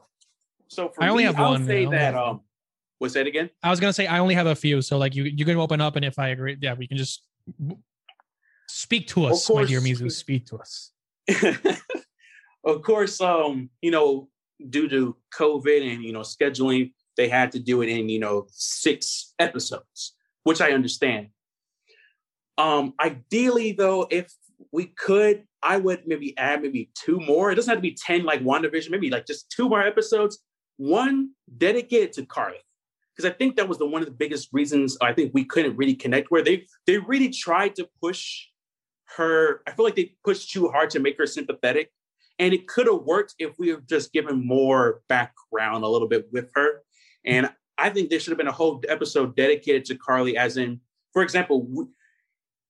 [0.67, 2.15] So for I only me, have I'll one, say I only that.
[2.15, 2.41] Um,
[2.97, 3.49] what's that again?
[3.61, 5.81] I was gonna say I only have a few, so like you you can open
[5.81, 7.23] up, and if I agree, yeah, we can just
[8.67, 10.01] speak to us, my dear course.
[10.01, 10.11] Mizu.
[10.11, 10.91] Speak to us.
[12.63, 14.29] of course, um, you know,
[14.69, 18.47] due to COVID and you know scheduling, they had to do it in you know
[18.51, 21.29] six episodes, which I understand.
[22.57, 24.31] Um, ideally, though, if
[24.71, 27.51] we could, I would maybe add maybe two more.
[27.51, 30.39] It doesn't have to be ten like WandaVision, maybe like just two more episodes.
[30.77, 32.57] One dedicated to Carly,
[33.15, 35.77] because I think that was the one of the biggest reasons I think we couldn't
[35.77, 36.31] really connect.
[36.31, 38.47] Where they they really tried to push
[39.17, 39.61] her.
[39.67, 41.91] I feel like they pushed too hard to make her sympathetic.
[42.39, 46.27] And it could have worked if we have just given more background a little bit
[46.31, 46.81] with her.
[47.25, 50.79] And I think there should have been a whole episode dedicated to Carly, as in,
[51.13, 51.87] for example,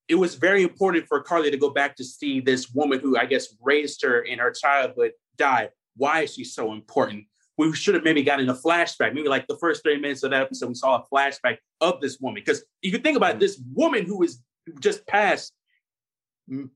[0.08, 3.26] it was very important for Carly to go back to see this woman who I
[3.26, 5.70] guess raised her in her childhood die.
[5.96, 7.26] Why is she so important?
[7.58, 10.42] We should have maybe gotten a flashback, maybe like the first 30 minutes of that
[10.42, 12.42] episode, we saw a flashback of this woman.
[12.44, 14.42] Because if you think about it, this woman who was
[14.80, 15.54] just passed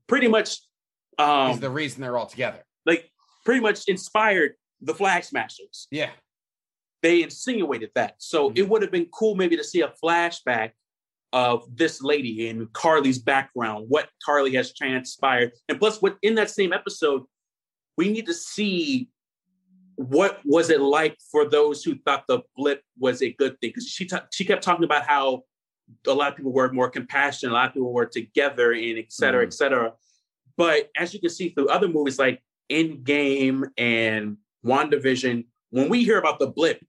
[0.08, 0.60] pretty much
[1.18, 2.64] um, is the reason they're all together.
[2.86, 3.10] like
[3.46, 5.88] pretty much inspired the Flag Smashers.
[5.92, 6.10] Yeah.
[7.06, 8.16] They insinuated that.
[8.18, 8.58] So Mhm.
[8.58, 10.72] it would have been cool maybe to see a flashback
[11.34, 15.52] of this lady and Carly's background, what Carly has transpired.
[15.70, 17.22] And plus, what in that same episode,
[17.96, 19.10] we need to see
[19.98, 23.70] what was it like for those who thought the blip was a good thing.
[23.70, 25.44] Because she ta- she kept talking about how
[26.08, 29.12] a lot of people were more compassionate, a lot of people were together, and et
[29.12, 29.48] cetera, Mhm.
[29.50, 29.94] et cetera.
[30.58, 32.42] But as you can see through other movies like
[32.72, 36.80] Endgame and WandaVision, when we hear about the blip,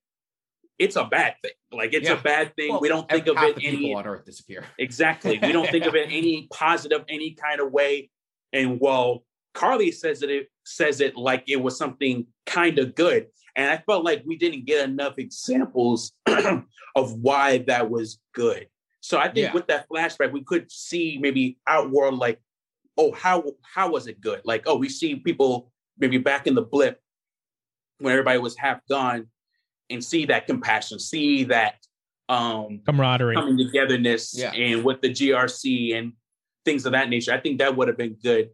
[0.79, 1.53] it's a bad thing.
[1.73, 2.19] Like it's Yeah.
[2.19, 2.71] a bad thing.
[2.73, 4.65] Well, we don't think of it any people on Earth disappear.
[4.79, 5.39] exactly.
[5.41, 8.11] We don't think of it any positive, any kind of way.
[8.53, 9.25] And well,
[9.55, 13.29] Carly says that it says it like it was something kind of good.
[13.55, 18.69] And I felt like we didn't get enough examples of why that was good.
[19.01, 19.53] So I think Yeah.
[19.55, 22.39] with that flashback, we could see maybe outworld like,
[22.99, 24.43] oh, how how was it good?
[24.45, 27.01] Like, oh, we see people maybe back in the blip
[27.99, 29.29] when everybody was half gone
[29.91, 31.77] and see that compassion, see that
[32.29, 33.35] um Camaraderie.
[33.37, 34.53] coming togetherness Yeah.
[34.53, 36.13] and with the GRC and
[36.65, 37.33] things of that nature.
[37.33, 38.51] I think that would have been good.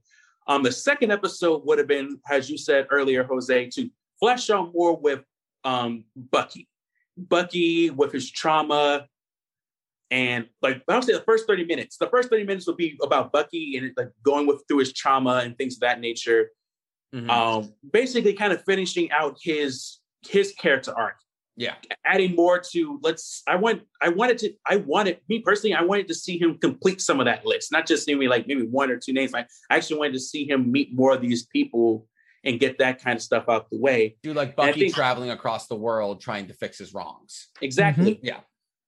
[0.47, 3.91] Um, the second episode would have been, as you said earlier, Jose, to
[4.21, 5.21] flesh out more with
[5.65, 6.69] um Bucky.
[7.17, 9.07] Bucky with his trauma
[10.11, 12.99] And like I would say the first 30 minutes, the first 30 minutes would be
[13.03, 16.51] about Bucky and like going with through his trauma and things of that nature.
[17.15, 17.31] Mhm.
[17.31, 21.16] Um, basically kind of finishing out his his character arc,
[21.57, 21.74] yeah.
[22.05, 26.09] adding more to let's I want I wanted to I wanted me personally, I wanted
[26.09, 28.97] to see him complete some of that list, not just maybe like maybe one or
[28.97, 29.35] two names.
[29.35, 32.07] I actually wanted to see him meet more of these people
[32.44, 34.16] and get that kind of stuff out the way.
[34.23, 37.49] Do like Bucky think- traveling across the world trying to fix his wrongs.
[37.61, 38.16] Exactly.
[38.16, 38.27] Mm-hmm.
[38.27, 38.40] Yeah.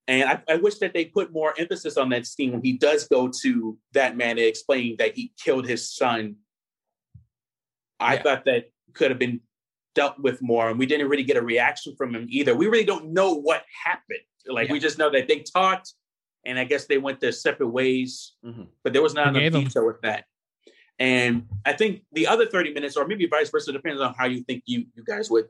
[0.07, 3.07] And I, I wish that they put more emphasis on that scene when he does
[3.07, 6.35] go to that man and explain that he killed his son.
[7.99, 8.21] I Yeah.
[8.23, 9.39] thought that could have been
[9.95, 12.55] dealt with more, and we didn't really get a reaction from him either.
[12.55, 14.19] We really don't know what happened.
[14.47, 15.93] Like we just know that they talked,
[16.45, 18.33] and I guess they went their separate ways.
[18.45, 18.67] Mhm.
[18.83, 19.63] But there was not enough Forgave him.
[19.63, 20.25] detail with that.
[20.99, 24.43] And I think the other 30 minutes, or maybe vice versa, depends on how you
[24.43, 25.47] think you you guys would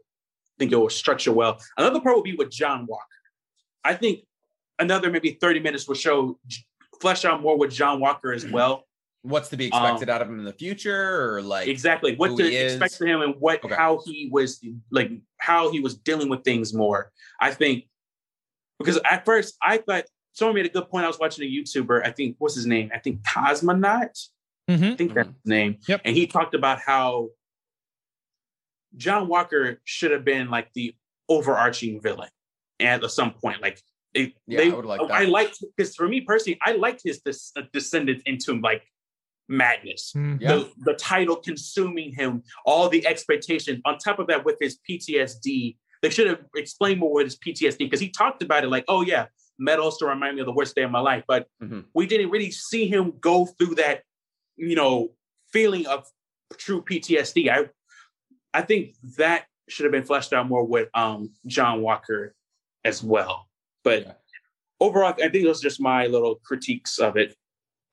[0.57, 1.59] think it will structure well.
[1.77, 3.03] Another part will be with John Walker.
[3.83, 4.25] I think
[4.79, 6.39] another maybe 30 minutes will show
[7.01, 8.87] flesh out more with John Walker as well.
[9.25, 12.43] What's to be expected out of him in the future, or like exactly what to
[12.43, 12.73] he is.
[12.73, 13.73] expect from him and what Okay.
[13.73, 17.11] how he was like how he was dealing with things more.
[17.41, 17.85] I think
[18.79, 21.05] because at first I thought someone made a good point.
[21.05, 22.91] I was watching a YouTuber, I think what's his name?
[22.93, 24.27] I think Cosmonaut.
[24.69, 24.93] Mhm.
[24.93, 25.77] I think that's his name.
[25.87, 26.01] Yep.
[26.05, 27.29] And he talked about how
[28.95, 30.95] John Walker should have been like the
[31.29, 32.29] overarching villain
[32.79, 33.61] at some point.
[33.61, 33.81] Like
[34.13, 37.19] it, Yeah, they, I would like I liked because for me personally, I liked his
[37.19, 38.83] des- descendants into him, like
[39.47, 40.13] madness.
[40.15, 40.35] Yeah.
[40.39, 43.81] The, the title consuming him, all the expectation.
[43.85, 47.79] On top of that, with his PTSD, they should have explained more with his PTSD
[47.79, 49.25] because he talked about it like, oh yeah,
[49.57, 51.23] metal still remind me of the worst day of my life.
[51.27, 51.85] But Mhm.
[51.93, 54.03] we didn't really see him go through that,
[54.57, 55.13] you know,
[55.51, 56.05] feeling of
[56.57, 57.49] true PTSD.
[57.49, 57.69] I
[58.53, 62.35] I think that should have been fleshed out more with um John Walker
[62.83, 63.49] as well.
[63.83, 64.13] But Yeah.
[64.79, 67.35] overall, I think those are just my little critiques of it.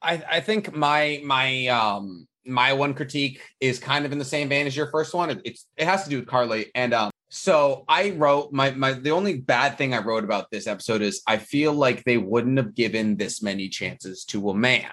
[0.02, 4.48] I, I think my my um my one critique is kind of in the same
[4.48, 5.30] vein as your first one.
[5.30, 8.92] It, it's it has to do with Carly and um so I wrote my my
[8.92, 12.58] the only bad thing I wrote about this episode is I feel like they wouldn't
[12.58, 14.90] have given this many chances to a man.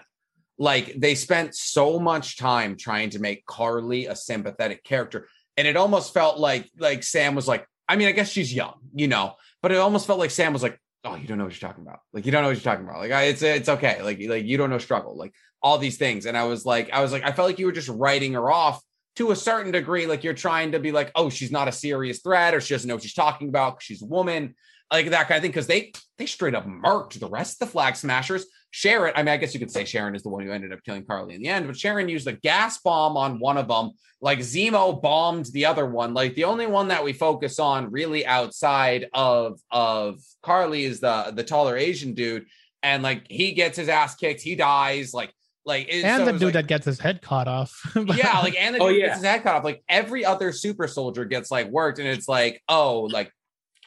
[0.58, 5.28] Like they spent so much time trying to make Carly a sympathetic character
[5.58, 8.76] and it almost felt like like Sam was like I mean I guess she's young,
[8.94, 11.60] you know, but it almost felt like Sam was like oh you don't know what
[11.60, 12.00] you're talking about.
[12.14, 13.00] Like you don't know what you're talking about.
[13.00, 14.02] Like I, it's it's okay.
[14.02, 16.26] Like like you don't know struggle like all these things.
[16.26, 18.50] And i was like i was like i felt like you were just writing her
[18.52, 18.82] off
[19.18, 20.06] to a certain degree.
[20.06, 22.88] Like you're trying to be like oh she's not a serious threat or she doesn't
[22.88, 24.56] know what she's talking about she's a woman.
[24.92, 27.72] Like that kind of thing because they they straight up murked the rest of the
[27.72, 30.52] flag smashers sharon i mean i guess you could say sharon is the one who
[30.52, 33.58] ended up killing carly in the end but sharon used a gas bomb on one
[33.58, 33.92] of them
[34.22, 38.26] like zemo bombed the other one like the only one that we focus on really
[38.26, 42.46] outside of of carly is the the taller asian dude
[42.84, 45.34] and like he gets his ass kicked he dies like
[45.66, 47.80] like it, and so the dude like- that gets his head cut off.
[47.96, 49.08] yeah, like and the Oh, yeah.
[49.08, 49.64] gets his head cut off.
[49.64, 53.32] Like every other super soldier gets like worked, and it's like, oh, like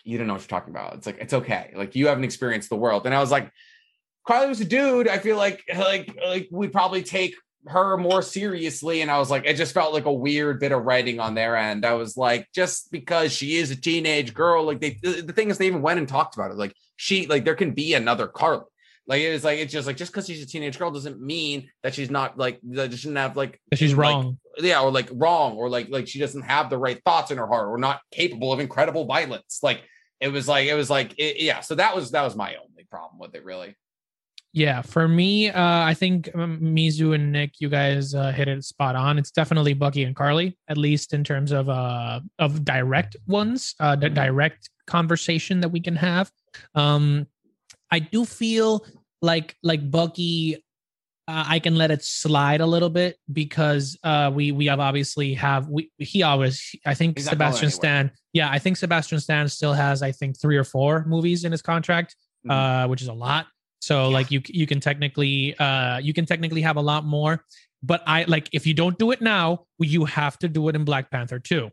[0.04, 0.94] you don't know what you're talking about.
[0.94, 1.72] It's like it's okay.
[1.74, 3.04] Like you haven't experienced the world.
[3.06, 3.50] And I was like,
[4.26, 5.08] Carly was a dude.
[5.08, 7.34] I feel like like like we probably take
[7.66, 9.02] her more seriously.
[9.02, 11.56] And I was like, it just felt like a weird bit of writing on their
[11.56, 11.84] end.
[11.86, 15.58] I was like, just because she is a teenage girl, like they the thing is
[15.58, 16.56] they even went and talked about it.
[16.56, 18.64] Like she like there can be another Carly.
[19.06, 21.68] Like it was like it's just like just because she's a teenage girl doesn't mean
[21.82, 24.38] that she's not like that she shouldn't have like she's like, wrong.
[24.58, 27.46] yeah, or like wrong, or like like she doesn't have the right thoughts in her
[27.46, 29.58] heart, or not capable of incredible violence.
[29.60, 29.82] Like
[30.20, 31.60] it was like it was like it, yeah.
[31.60, 33.74] So that was that was my only problem with it, really.
[34.54, 38.62] Yeah, for me, uh, I think um, Mizu and Nick, you guys uh, hit it
[38.64, 39.18] spot on.
[39.18, 43.96] It's definitely Bucky and Carly, at least in terms of uh, of direct ones, uh,
[43.96, 44.14] the Mhm.
[44.14, 46.30] direct conversation that we can have.
[46.74, 47.26] Um,
[47.90, 48.84] I do feel
[49.22, 50.56] like like Bucky,
[51.28, 55.32] uh, I can let it slide a little bit because uh, we we have obviously
[55.32, 58.10] have we he always I think He's Sebastian Stan.
[58.34, 61.62] Yeah, I think Sebastian Stan still has I think three or four movies in his
[61.62, 62.16] contract,
[62.46, 62.50] Mhm.
[62.52, 63.46] uh, which is a lot.
[63.82, 67.44] So like you you can technically uh you can technically have a lot more,
[67.82, 70.84] but I like if you don't do it now, you have to do it in
[70.84, 71.70] Black Panther too.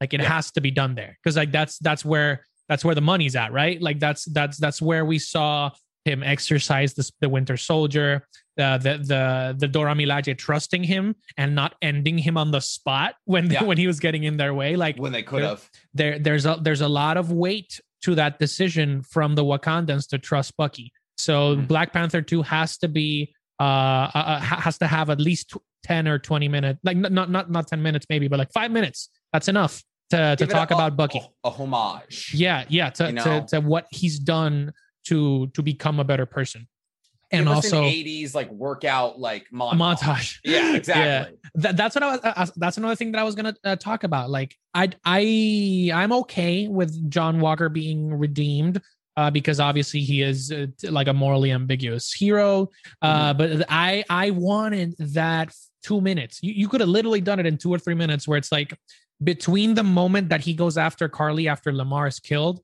[0.00, 0.28] Like it Yeah.
[0.34, 3.52] has to be done there because like that's that's where that's where the money's at,
[3.52, 3.80] right?
[3.80, 5.70] Like that's that's that's where we saw
[6.04, 8.26] him exercise the, the Winter Soldier,
[8.58, 13.14] uh, the the the Dora Milaje trusting him and not ending him on the spot
[13.26, 13.62] when Yeah.
[13.62, 14.74] when he was getting in their way.
[14.74, 15.70] Like when they could there- have.
[15.94, 20.18] there there's a there's a lot of weight to that decision from the Wakandans to
[20.18, 20.92] trust Bucky.
[21.16, 21.68] So Mhm.
[21.68, 26.08] Black Panther 2 has to be uh, uh uh, has to have at least 10
[26.08, 29.08] or 20 minutes like not not not 10 minutes maybe but like 5 minutes.
[29.32, 31.20] That's enough to to talk a- about Bucky.
[31.44, 32.32] A, a homage.
[32.34, 33.24] Yeah, yeah, to, You know?
[33.24, 34.72] to to what he's done
[35.06, 36.68] to to become a better person.
[37.32, 39.78] and also an 80s like workout like montage.
[39.78, 40.38] montage.
[40.44, 41.38] Yeah, exactly.
[41.54, 42.20] That, that's what I was.
[42.22, 44.28] Uh, that's another thing that I was gonna uh, talk about.
[44.30, 48.82] Like, I, I, I'm okay with John Walker being redeemed.
[49.16, 52.70] Uh, because obviously he is uh, like a morally ambiguous hero,
[53.02, 56.38] uh, but I I wanted that two minutes.
[56.42, 58.72] You, you could have literally done it in two or three minutes, where it's like
[59.22, 62.60] between the moment that he goes after Carly after Lamar is killed,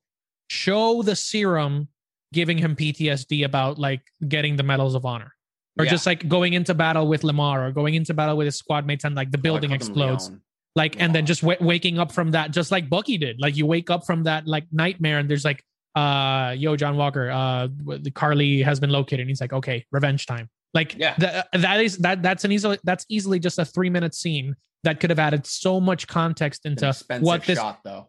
[0.49, 1.89] show the serum
[2.33, 5.35] giving him PTSD about like getting the medals of honor
[5.79, 5.91] or Yeah.
[5.93, 9.05] just like going into battle with Lamar or going into battle with his squad mates
[9.05, 10.31] and like the Oh, building explodes.
[10.77, 13.41] Like, and then just w- waking up from that, just like Bucky did.
[13.41, 15.65] Like, you wake up from that like nightmare, and there's like,
[15.95, 19.21] uh, yo, John Walker, uh, the Carly has been located.
[19.21, 20.49] And he's like, okay, revenge time.
[20.75, 21.15] Like, Yeah.
[21.19, 24.55] that that is that that's an easily that's easily just a three minute scene
[24.85, 28.09] that could have added so much context into what this shot though.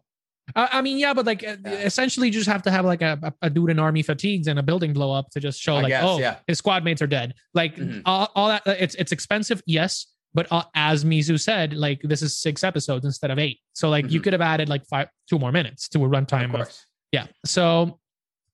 [0.54, 1.70] I I mean, yeah, but like uh, Yeah.
[1.72, 4.62] essentially, you just have to have like a, a, dude in army fatigues and a
[4.62, 6.36] building blow up to just show like, guess, oh, yeah.
[6.46, 7.34] his squad mates are dead.
[7.54, 8.02] Like Mhm.
[8.04, 8.62] all, all that.
[8.66, 13.30] It's it's expensive, yes, but uh, as Mizu said, like this is six episodes instead
[13.30, 13.58] of eight.
[13.72, 14.24] So like you Mhm.
[14.24, 16.46] could have added like five, two more minutes to a runtime.
[16.46, 16.86] Of, course.
[17.12, 17.26] Yeah.
[17.44, 17.98] So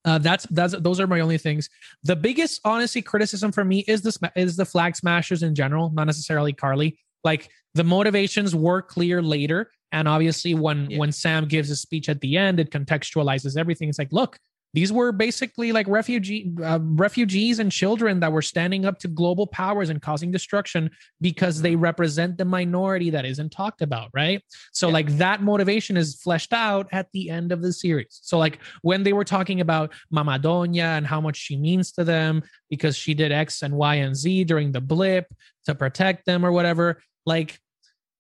[0.04, 1.68] uh, that's that's those are my only things.
[2.04, 6.04] The biggest, honestly, criticism for me is this is the flag smashers in general, not
[6.04, 6.98] necessarily Carly.
[7.24, 10.98] Like the motivations were clear later, and obviously when Yeah.
[10.98, 13.88] when Sam gives a speech at the end, it contextualizes everything.
[13.88, 14.38] It's like, look,
[14.76, 19.46] these were basically like refugee uh, refugees and children that were standing up to global
[19.46, 20.90] powers and causing destruction
[21.22, 24.42] because they represent the minority that isn't talked about, right?
[24.72, 24.92] So Yeah.
[24.92, 28.20] like that motivation is fleshed out at the end of the series.
[28.22, 32.04] So like when they were talking about Mama Donya and how much she means to
[32.04, 35.26] them because she did X and Y and Z during the blip
[35.64, 37.58] to protect them or whatever, like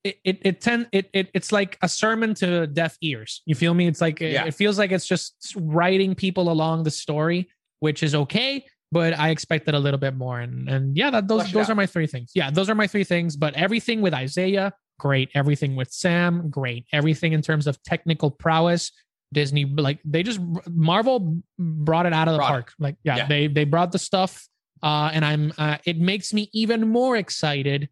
[0.06, 3.42] it it it tend it, it it's like a sermon to deaf ears.
[3.46, 3.86] You feel me?
[3.86, 4.44] It's like it- Yeah.
[4.46, 7.48] it feels like it's just writing people along the story,
[7.80, 8.64] which is okay.
[8.92, 11.70] But I expected a little bit more, and and yeah, that those Flesh it those
[11.70, 12.30] are my three things.
[12.34, 13.36] Yeah, those are my three things.
[13.36, 15.28] But everything with Isaiah, great.
[15.34, 16.86] Everything with Sam, great.
[16.92, 18.92] Everything in terms of technical prowess,
[19.32, 20.38] Disney like they just
[20.70, 22.52] Marvel brought it out of the Brought it.
[22.52, 22.72] park.
[22.78, 23.26] Like yeah, Yeah.
[23.26, 24.46] they they brought the stuff,
[24.84, 27.88] uh, and I'm uh, it makes me even more excited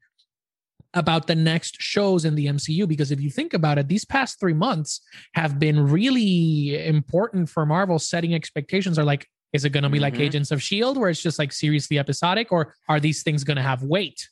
[0.94, 4.38] about the next shows in the MCU because if you think about it, these past
[4.40, 5.00] three months
[5.34, 7.98] have been really important for Marvel.
[7.98, 10.20] Setting expectations are like, is it going to be like Mhm.
[10.20, 13.62] Agents of Shield, where it's just like seriously episodic, or are these things going to
[13.62, 14.28] have weight?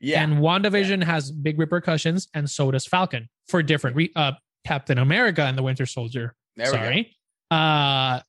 [0.00, 0.22] Yeah.
[0.22, 4.32] And WandaVision has big repercussions, and so does Falcon for different re- uh,
[4.64, 6.34] Captain America and the Winter Soldier.
[6.56, 6.66] there.
[6.66, 7.16] Sorry.
[7.50, 8.20] Uh,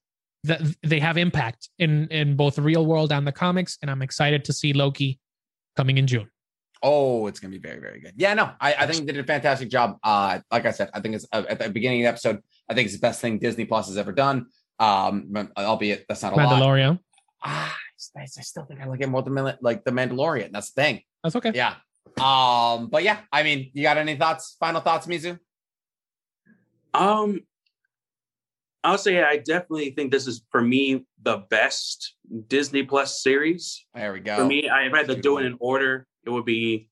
[0.45, 4.01] that they have impact in in both the real world and the comics, and I'm
[4.01, 5.19] excited to see Loki
[5.77, 6.29] coming in June.
[6.85, 8.13] Oh, it's gonna be very, very good.
[8.17, 9.97] Yeah, no, I, I think they did a fantastic job.
[10.03, 12.43] Uh, like I said, I think it's uh, at the beginning of the episode.
[12.69, 14.47] I think it's the best thing Disney Plus has ever done.
[14.79, 16.61] Um, albeit that's not a lot.
[16.61, 16.99] Mandalorian.
[17.41, 17.77] Ah,
[18.17, 20.51] I, I still think I like it more than like the Mandalorian.
[20.51, 21.01] That's the thing.
[21.23, 21.53] That's okay.
[21.55, 21.75] Yeah.
[22.19, 24.57] Um, but yeah, I mean, you got any thoughts?
[24.59, 25.39] Final thoughts, Mizu?
[26.93, 27.41] Um,
[28.83, 32.15] I'll say I definitely think this is for me the best
[32.47, 33.85] Disney Plus series.
[33.93, 34.35] There we go.
[34.35, 36.05] For me, I've had to do it in order.
[36.25, 36.89] It would be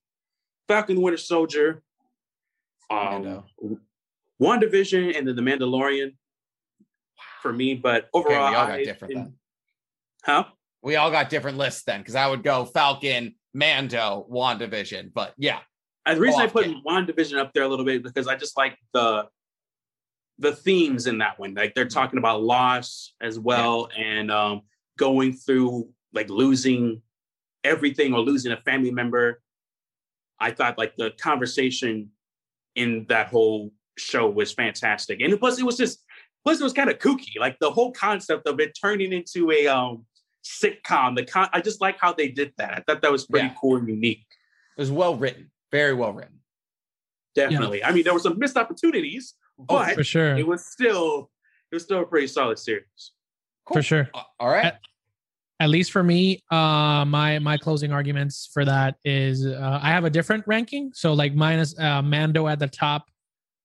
[0.68, 1.82] Falcon Winter Soldier,
[2.90, 3.44] um, Mando.
[4.40, 6.14] WandaVision, and then the Mandalorian.
[7.40, 9.34] For me, but Okay, we all got I- different then.
[10.24, 10.44] Huh?
[10.82, 15.12] We all got different lists then, because I would go Falcon, Mando, WandaVision.
[15.12, 15.58] But yeah,
[16.06, 16.74] And the reason I put yeah.
[16.86, 19.28] WandaVision up there a little bit because I just like the
[20.38, 21.54] the themes in that one.
[21.54, 21.92] Like they're Mm-hmm.
[21.94, 24.62] talking about loss as well and um
[24.98, 27.02] going through like losing
[27.64, 29.40] everything or losing a family member.
[30.40, 32.10] I thought like the conversation
[32.74, 35.20] in that whole show was fantastic.
[35.20, 36.00] And plus it was just
[36.44, 37.38] plus it was kind of kooky.
[37.38, 40.04] Like the whole concept of it turning into a um
[40.44, 41.14] sitcom.
[41.16, 42.72] The con- I just like how they did that.
[42.74, 43.54] I thought that was pretty Yeah.
[43.60, 44.26] cool and unique.
[44.76, 46.40] it was well written, very well written.
[47.34, 47.82] Definitely.
[47.84, 50.36] I mean, there were some missed opportunities, but For sure.
[50.36, 51.30] it was still
[51.70, 53.12] it was still a pretty solid series.
[53.72, 54.10] For sure.
[54.40, 54.74] All right.
[55.62, 60.04] At least for me, uh, my my closing arguments for that is uh, I have
[60.04, 60.90] a different ranking.
[60.92, 63.04] So like minus uh, Mando at the top,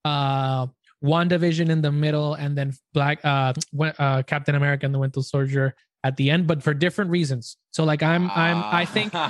[0.05, 0.67] uh,
[1.03, 3.53] WandaVision in the middle, and then Black uh,
[3.97, 7.57] uh, Captain America and the Winter Soldier at the end, but for different reasons.
[7.71, 9.27] So like I'm I'm I think I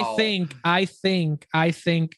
[0.00, 2.16] I think I think I think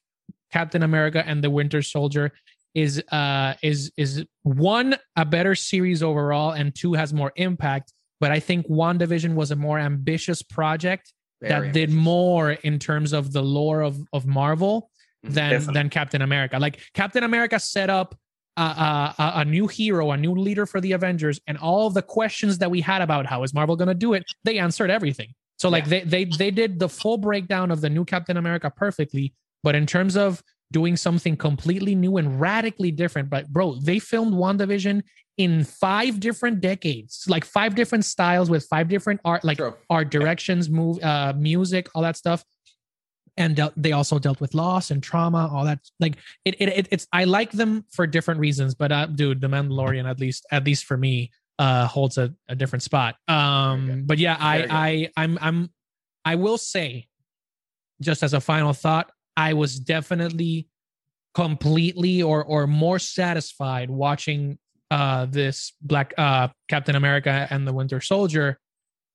[0.51, 2.33] Captain America and the Winter Soldier
[2.75, 8.31] is uh is is one a better series overall and two has more impact but
[8.31, 13.33] I think WandaVision was a more ambitious project Very that did more in terms of
[13.33, 14.91] the lore of of Marvel
[15.25, 15.33] Mhm.
[15.35, 15.75] than Definitely.
[15.75, 16.59] than Captain America.
[16.59, 18.15] Like Captain America set up
[18.57, 22.03] a, a, a- a new hero, a new leader for the Avengers, and all the
[22.03, 25.31] questions that we had about how is Marvel going to do it, they answered everything.
[25.59, 25.91] So like Yeah.
[25.91, 29.87] they they they did the full breakdown of the new Captain America perfectly, but in
[29.87, 30.43] terms of
[30.73, 35.03] doing something completely new and radically different, but bro, they filmed WandaVision
[35.37, 39.75] in five different decades, like five different styles with five different art, like True.
[39.91, 42.45] art directions, move, uh, music, all that stuff.
[43.37, 45.81] And dealt, they also dealt with loss and trauma, all that.
[45.99, 47.09] Like it, it, it, it's.
[47.13, 50.85] I like them for different reasons, but uh, dude, the Mandalorian, at least, at least
[50.85, 53.17] for me, uh, holds a, a different spot.
[53.27, 54.37] Um, but yeah.
[54.39, 55.71] I, I, I'm, I'm,
[56.25, 57.09] I will say,
[58.01, 60.69] just as a final thought, I was definitely
[61.35, 64.59] completely or or more satisfied watching
[64.91, 68.59] uh this black uh Captain America and the Winter Soldier.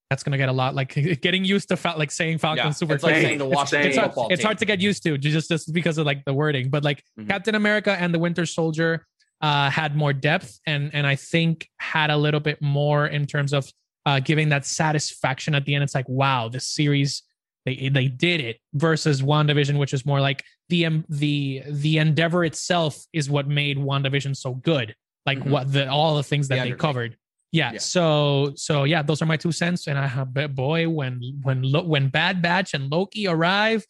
[0.10, 2.96] That's gonna get a lot like getting used to fa- like saying Falcon Yeah, super
[2.96, 5.50] it's like saying the It's Washington it's, hard, it's hard to get used to just
[5.50, 7.30] just because of like the wording but like Mhm.
[7.30, 9.06] captain america and the winter soldier
[9.42, 13.54] uh had more depth and and i think had a little bit more in terms
[13.54, 13.72] of
[14.08, 17.22] uh giving that satisfaction at the end it's like wow this series
[17.66, 22.44] they they did it versus WandaVision which is more like the um, the the endeavor
[22.46, 24.96] itself is what made WandaVision so good
[25.26, 25.50] like Mhm.
[25.50, 27.18] what the all the things that The they covered
[27.52, 27.80] yeah, Yeah.
[27.80, 32.08] so so yeah those are my two cents and i bet boy when when when
[32.10, 33.86] bad batch and loki arrive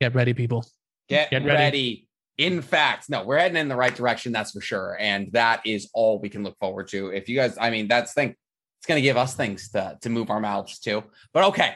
[0.00, 0.64] get ready people
[1.08, 1.56] Get, Get ready.
[1.58, 2.06] ready.
[2.38, 4.96] In fact, no, we're heading in the right direction, that's for sure.
[5.00, 7.08] And that is all we can look forward to.
[7.08, 8.30] If you guys, I mean, that's thing,
[8.78, 11.02] it's gonna give us things to to move our mouths to.
[11.34, 11.74] But okay.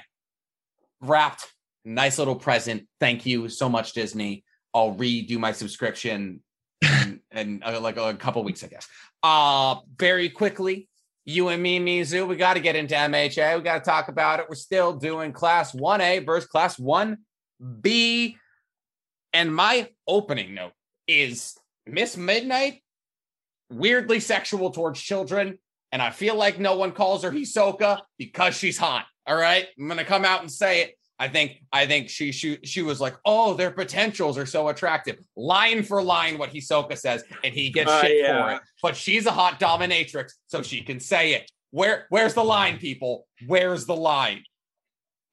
[1.04, 1.52] Wrapped,
[1.84, 2.86] nice little present.
[2.98, 4.44] Thank you so much, Disney.
[4.72, 6.42] I'll redo my subscription
[6.84, 8.88] uh, like a couple weeks, I guess.
[9.22, 10.88] Uh very quickly.
[11.26, 13.56] You and me, Mizu, we got to get into MHA.
[13.56, 14.46] We got to talk about it.
[14.48, 18.36] We're still doing class 1A versus class 1B.
[19.32, 20.72] And my opening note
[21.08, 21.56] is
[21.86, 22.82] Miss Midnight,
[23.70, 25.58] weirdly sexual towards children.
[25.94, 29.06] And I feel like no one calls her Hisoka because she's hot.
[29.28, 29.68] All right.
[29.78, 30.98] I'm gonna come out and say it.
[31.20, 35.18] I think I think she she she was like, oh, their potentials are so attractive.
[35.36, 38.42] Line for line, what Hisoka says, and he gets Uh, shit yeah.
[38.42, 38.62] for it.
[38.82, 41.48] But she's a hot dominatrix, so she can say it.
[41.70, 43.28] Where where's the line, people?
[43.46, 44.42] Where's the line?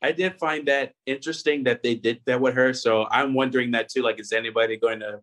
[0.04, 2.72] I did find that interesting that they did that with her.
[2.76, 4.04] So I'm wondering that too.
[4.04, 5.22] Like, is anybody going to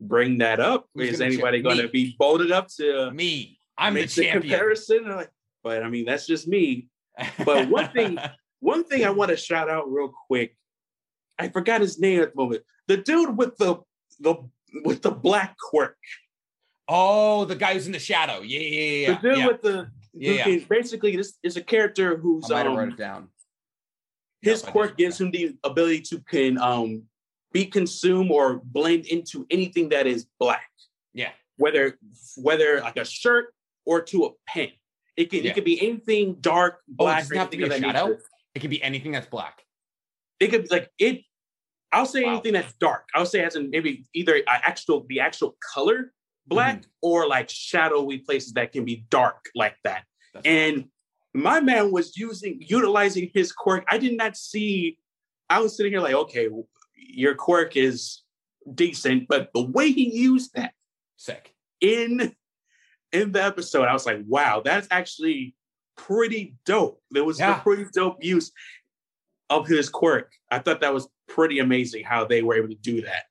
[0.00, 0.88] bring that up?
[0.96, 3.60] Who's is anybody going to be bold enough to Me.
[3.78, 4.42] I'm the champion.
[4.42, 5.08] comparison?
[5.08, 5.30] Like,
[5.62, 6.88] But I mean, that's just me.
[7.44, 8.18] But one thing-
[8.60, 10.56] One thing I want to shout out real quick.
[11.38, 12.62] I forgot his name at the moment.
[12.88, 13.76] The dude with the
[14.20, 14.36] the
[14.84, 15.98] with the black quirk.
[16.88, 18.40] oh, the guy who's in the shadow.
[18.40, 19.14] Yeah, yeah, yeah.
[19.14, 19.46] the dude yeah.
[19.46, 20.64] with the Yeah, yeah.
[20.68, 23.28] basically this is a character who's I might have wrote um, it down.
[24.42, 27.02] his I quirk gives him the ability to can um
[27.52, 30.70] be consumed or blend into anything that is black
[31.12, 31.30] Yeah.
[31.56, 31.98] whether
[32.36, 33.53] whether like a shirt
[33.86, 34.68] or to a pen
[35.16, 35.50] it can Yeah.
[35.50, 38.06] it could be anything dark Oh, it black to be anything of that shadow?
[38.08, 38.20] nature.
[38.54, 39.62] It could be anything that's black.
[40.40, 41.22] it could be like it
[41.92, 42.32] i'll say Wow.
[42.32, 46.12] anything that's dark i'll say as in maybe either actual the actual color
[46.46, 46.90] black Mm-hmm.
[47.08, 50.86] or like shadowy places that can be dark like that That's and
[51.36, 53.84] my man was using utilizing his quirk.
[53.90, 54.98] I did not see.
[55.50, 56.48] I was sitting here like, okay,
[56.94, 58.22] your quirk is
[58.72, 60.74] decent, but the way he used that
[61.16, 61.52] sick.
[61.80, 62.36] in
[63.14, 65.54] in the episode, I was like, wow, that's actually
[65.96, 67.00] pretty dope.
[67.10, 67.58] There was Yeah.
[67.58, 68.52] a pretty dope use
[69.48, 70.32] of his quirk.
[70.50, 73.24] I thought that was pretty amazing how they were able to do that.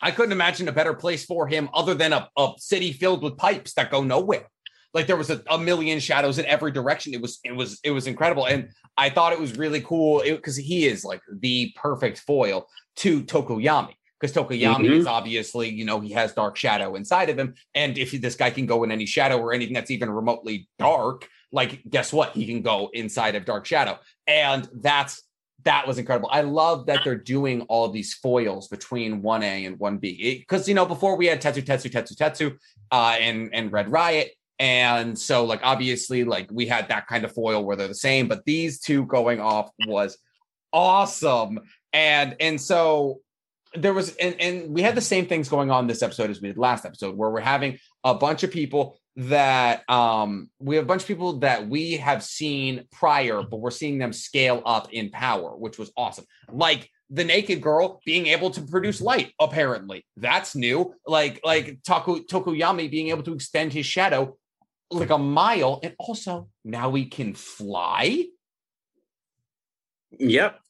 [0.00, 3.36] I couldn't imagine a better place for him other than a, a city filled with
[3.36, 4.48] pipes that go nowhere.
[4.94, 7.12] Like there was a, a million shadows in every direction.
[7.12, 10.56] It was it was it was incredible, and I thought it was really cool because
[10.56, 12.66] he is like the perfect foil
[12.96, 13.94] to Tokoyami.
[14.20, 14.98] Because Tokoyami Mhm.
[14.98, 18.50] is obviously, you know, he has dark shadow inside of him, and if this guy
[18.50, 22.34] can go in any shadow or anything that's even remotely dark, like guess what?
[22.34, 25.22] He can go inside of dark shadow, and that's
[25.64, 26.30] that was incredible.
[26.32, 30.38] I love that they're doing all these foils between 1A and 1B.
[30.38, 32.56] Because you know, before we had Tetsu, Tetsu, Tetsu, Tetsu,
[32.92, 34.32] uh, and and Red Riot.
[34.60, 38.26] And so, like, obviously, like we had that kind of foil where they're the same,
[38.28, 40.18] but these two going off was
[40.72, 41.60] awesome.
[41.92, 43.20] And and so
[43.74, 46.48] there was and, and we had the same things going on this episode as we
[46.48, 50.86] did last episode, where we're having a bunch of people that um we have a
[50.86, 55.10] bunch of people that we have seen prior, but we're seeing them scale up in
[55.10, 56.24] power, which was awesome.
[56.50, 60.04] Like the naked girl being able to produce light, apparently.
[60.16, 60.94] That's new.
[61.06, 64.36] Like like Taku Tokoyami being able to extend his shadow
[64.90, 65.80] like a mile.
[65.82, 68.24] And also now we can fly.
[70.18, 70.60] Yep.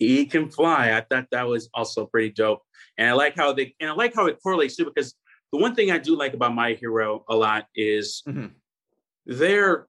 [0.00, 0.96] He can fly.
[0.96, 2.62] I thought that was also pretty dope.
[2.98, 5.14] And I like how they and I like how it correlates too, because
[5.52, 8.52] the one thing I do like about my hero a lot is Mhm.
[9.26, 9.86] their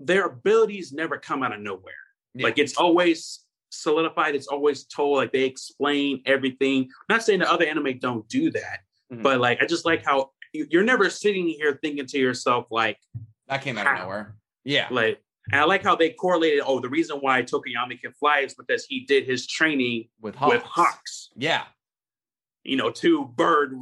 [0.00, 1.94] their abilities never come out of nowhere.
[2.34, 2.44] Yeah.
[2.44, 4.34] Like it's always solidified.
[4.34, 6.82] It's always told like they explain everything.
[6.84, 8.80] I'm not saying the other anime don't do that,
[9.12, 9.22] Mhm.
[9.22, 12.98] but like I just like how you- you're never sitting here thinking to yourself like
[13.48, 14.36] That came out of nowhere.
[14.64, 14.88] Yeah.
[14.90, 15.20] like.
[15.52, 16.62] And I like how they correlated.
[16.64, 20.52] Oh, the reason why Tokoyami can fly is because he did his training With Hawks.
[20.54, 21.30] with hawks.
[21.36, 21.64] Yeah.
[22.62, 23.74] You know, two bird,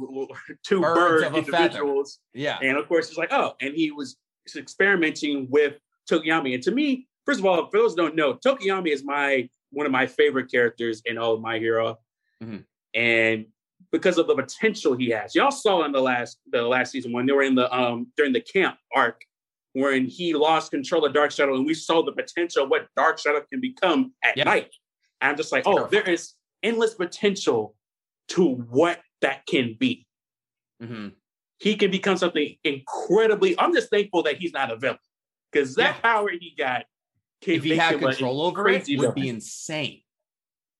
[0.65, 1.57] two Birds bird of a feather.
[1.63, 2.19] individuals.
[2.33, 2.57] Yeah.
[2.61, 4.17] And of course, it's like, oh, and he was
[4.57, 5.75] experimenting with
[6.11, 6.53] Tokoyami.
[6.53, 9.85] And to me, first of all, for those who don't know, Tokoyami is my one
[9.85, 11.97] of my favorite characters in all of My Hero.
[12.43, 12.65] Mhm.
[12.93, 13.45] And
[13.91, 15.33] because of the potential he has.
[15.35, 18.33] Y'all saw in the last the last season when they were in the um during
[18.33, 19.21] the camp arc
[19.73, 23.19] when he lost control of Dark Shadow and we saw the potential of what Dark
[23.19, 24.45] Shadow can become at Yeah.
[24.45, 24.73] night.
[25.21, 27.75] And I'm just like, oh, there is endless potential
[28.29, 30.05] to what that can be
[30.81, 31.09] hmm
[31.59, 33.57] he can become something incredibly.
[33.57, 34.97] I'm just thankful that he's not a villain
[35.49, 36.01] because that Yeah.
[36.01, 36.85] power he got,
[37.41, 40.01] can If he had control over it, would be insane.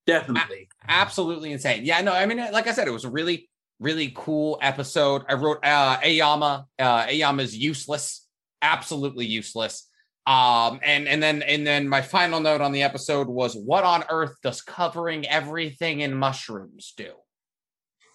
[0.06, 0.68] definitely.
[0.90, 1.86] absolutely insane.
[1.86, 3.50] Yeah, no, I mean, like I said, it was a really,
[3.80, 5.24] really cool episode.
[5.30, 6.68] I wrote uh Aoyama.
[6.78, 8.23] Uh Aoyama's useless,
[8.64, 9.88] absolutely useless.
[10.26, 14.06] Um, and and then and then my final note on the episode was what on
[14.10, 17.12] earth does covering everything in mushrooms do?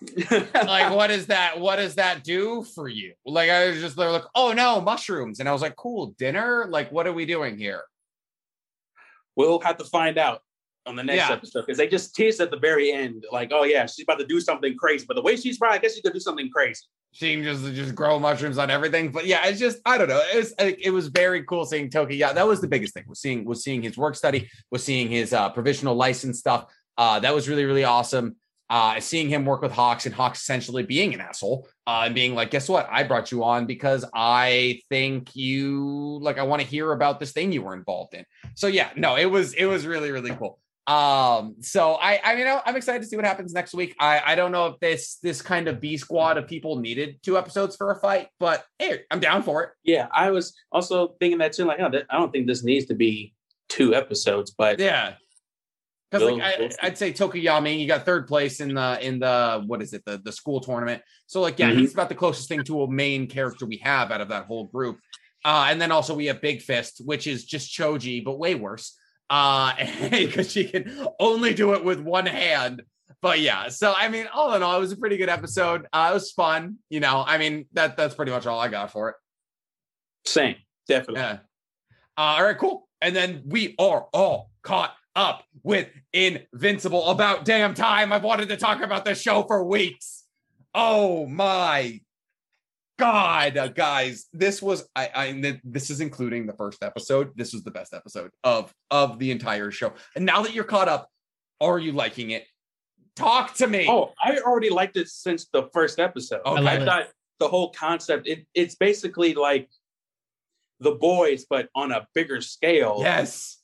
[0.31, 3.13] like what is that what does that do for you?
[3.27, 5.39] Like i was just there like oh no mushrooms.
[5.39, 6.67] And i was like cool dinner?
[6.71, 7.83] Like what are we doing here?
[9.37, 10.41] We'll have to find out
[10.89, 11.33] on the next Yeah.
[11.33, 14.27] episode because they just teased at the very end, like, oh yeah, she's about to
[14.27, 15.05] do something crazy.
[15.07, 16.83] But the way she's probably, I guess she could do something crazy.
[17.13, 19.11] she can just just grow mushrooms on everything.
[19.11, 20.23] But yeah, it's just I don't know.
[20.35, 22.17] It was it was very cool seeing Toki.
[22.17, 23.05] Yeah, that was the biggest thing.
[23.09, 26.67] Was seeing was seeing his work study, was seeing his uh, provisional license stuff.
[26.97, 28.37] Uh, that was really really awesome.
[28.71, 32.35] Uh, seeing him work with Hawks and Hawks essentially being an asshole uh, and being
[32.35, 32.87] like, guess what?
[32.93, 37.33] I brought you on because I think you like I want to hear about this
[37.33, 38.27] thing you were involved in.
[38.57, 40.59] So yeah, no, it was it was really really cool.
[40.89, 43.95] Um, so I I mean I'm excited to see what happens next week.
[44.01, 47.37] I I don't know if this this kind of B squad of people needed two
[47.37, 49.71] episodes for a fight, but hey, I'm down for it.
[49.85, 51.67] Yeah, I was also thinking that too.
[51.67, 53.35] Like, oh, I don't think this needs to be
[53.69, 55.15] two episodes, but Yeah.
[56.11, 59.83] Because like I, I'd say Tokoyami, he got third place in the in the what
[59.83, 61.03] is it the the school tournament.
[61.27, 61.81] So like yeah, Mhm.
[61.81, 64.65] he's about the closest thing to a main character we have out of that whole
[64.65, 64.99] group.
[65.45, 68.98] Uh, and then also we have Big Fist, which is just Choji, but way worse.
[69.31, 69.75] Uh,
[70.11, 72.83] because she can only do it with one hand.
[73.21, 75.87] But yeah, so I mean, all in all, it was a pretty good episode.
[75.93, 76.77] Uh, it was fun.
[76.89, 79.17] You know, I mean that that's pretty much all I got for it.
[80.25, 80.57] same,
[80.87, 81.21] definitely.
[81.21, 81.39] Yeah.
[82.17, 82.89] Uh, all right, cool.
[83.01, 87.09] And then we are all caught up with Invincible.
[87.09, 88.13] About damn time.
[88.13, 90.25] I've wanted to talk about this show for weeks.
[90.75, 92.01] Oh my
[92.99, 94.27] God, guys.
[94.33, 97.31] This was I, I th- this is including the first episode.
[97.37, 99.93] This was the best episode of of the entire show.
[100.17, 101.09] And now that you're caught up,
[101.61, 102.47] are you liking it?
[103.17, 103.87] Talk to me.
[103.89, 106.41] Oh, I already liked it since the first episode.
[106.45, 106.61] Okay.
[106.61, 106.85] I love I it.
[106.85, 107.07] thought
[107.39, 109.69] the whole concept it, it's basically like
[110.81, 113.59] the boys, but on a bigger scale yes.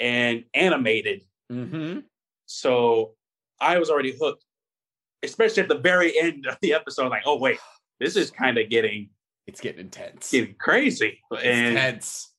[0.00, 1.22] and animated.
[1.50, 2.00] Mm-hmm.
[2.46, 3.14] So
[3.60, 4.44] I was already hooked,
[5.22, 7.08] especially at the very end of the episode.
[7.10, 7.58] Like, oh wait,
[8.00, 9.10] this is kind of getting
[9.46, 10.30] It's getting intense.
[10.30, 11.20] getting crazy.
[11.32, 12.30] It's And tense.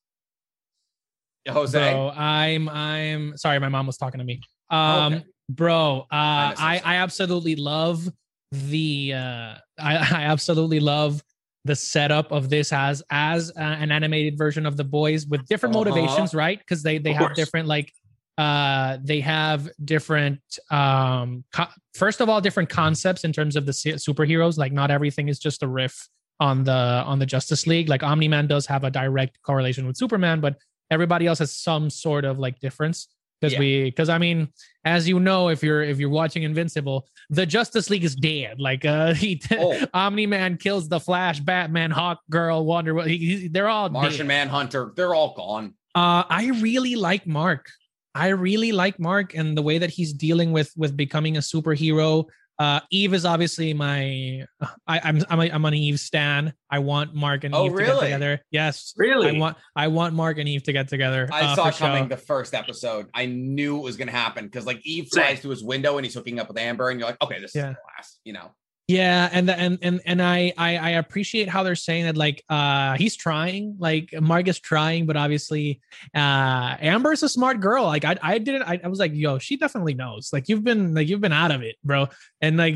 [1.47, 1.79] Jose.
[1.79, 4.41] Bro, I'm I'm sorry, my mom was talking to me.
[4.69, 5.25] Um, Okay.
[5.49, 6.81] bro, uh, I'm I.
[6.83, 8.07] I absolutely love
[8.51, 11.23] the uh, I I absolutely love
[11.65, 15.75] the setup of this as as uh, an animated version of the boys with different
[15.75, 15.83] Uh-huh.
[15.85, 16.57] motivations, right?
[16.57, 17.37] Because they they Of have course.
[17.37, 17.93] different like
[18.37, 20.41] uh they have different
[20.71, 25.29] um co- first of all different concepts in terms of the superheroes like not everything
[25.29, 26.09] is just a riff
[26.41, 30.41] on the on the justice league like omni-man does have a direct correlation with superman
[30.41, 30.57] but
[30.91, 33.07] everybody else has some sort of like difference
[33.39, 33.59] because Yeah.
[33.59, 34.49] we because i mean
[34.83, 38.83] as you know if you're if you're watching invincible the justice league is dead like
[38.83, 39.79] uh he Oh.
[39.93, 44.27] omni-man kills the flash batman hawk girl wonder Wo- he, he- they're all Martian dead.
[44.27, 45.73] Manhunter, they're all gone.
[45.95, 47.69] Uh, I really like Mark.
[48.15, 52.25] I really like Mark and the way that he's dealing with with becoming a superhero.
[52.57, 54.45] Uh, Eve is obviously my.
[54.87, 56.53] I, I'm I'm a, I'm an Eve stan.
[56.71, 58.41] I want Mark and Oh, Eve to get together.
[58.49, 61.27] Yes, really, I want I want Mark and Eve to get together.
[61.33, 62.07] I uh, saw coming sure.
[62.09, 63.07] the first episode.
[63.13, 65.23] I knew it was going to happen because like Eve Same.
[65.25, 67.53] flies to his window and he's hooking up with Amber, and you're like, okay, this
[67.53, 67.71] Yeah.
[67.71, 68.55] is the last, you know.
[68.87, 72.43] Yeah, and the, and and and I, I I appreciate how they're saying that like
[72.49, 75.81] uh he's trying, like Mark is trying, but obviously
[76.13, 77.85] uh Amber's a smart girl.
[77.85, 80.29] Like I I didn't I, I was like, yo, she definitely knows.
[80.31, 82.09] Like you've been like you've been out of it, bro.
[82.41, 82.75] And like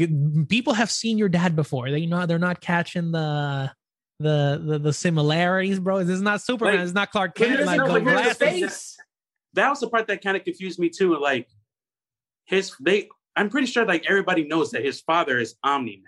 [0.49, 1.91] people have seen your dad before.
[1.91, 3.72] They know they're not catching the
[4.19, 5.99] the the, the similarities, bro.
[6.03, 7.64] This is not Superman, Like, it's not Clark Kent.
[7.68, 8.03] Like go like,
[9.53, 11.19] that was the part that kind of confused me too.
[11.19, 11.48] Like
[12.45, 16.03] his they I'm pretty sure like everybody knows that his father is Omni Man.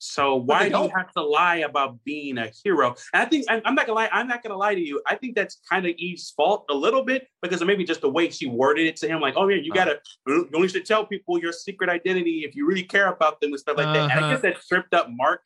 [0.00, 2.94] So why do you have to lie about being a hero?
[3.12, 4.08] And I think I'm, I'm not gonna lie.
[4.12, 5.02] I'm not gonna lie to you.
[5.08, 8.30] I think that's kind of Eve's fault a little bit because maybe just the way
[8.30, 9.20] she worded it to him.
[9.20, 9.74] Like, oh yeah, you Uh.
[9.74, 13.50] gotta you only should tell people your secret identity if you really care about them
[13.50, 14.04] and stuff like that.
[14.04, 14.28] And I Uh-huh.
[14.30, 15.44] guess that tripped up Mark.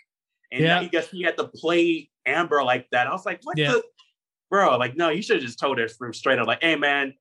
[0.51, 0.75] And Yeah.
[0.75, 3.07] now he guess he had to play Amber like that.
[3.07, 3.73] I was like, what Yeah.
[3.73, 3.83] the
[4.51, 4.77] bro?
[4.77, 7.15] Like, no, you should have just told her from straight up, like, hey man,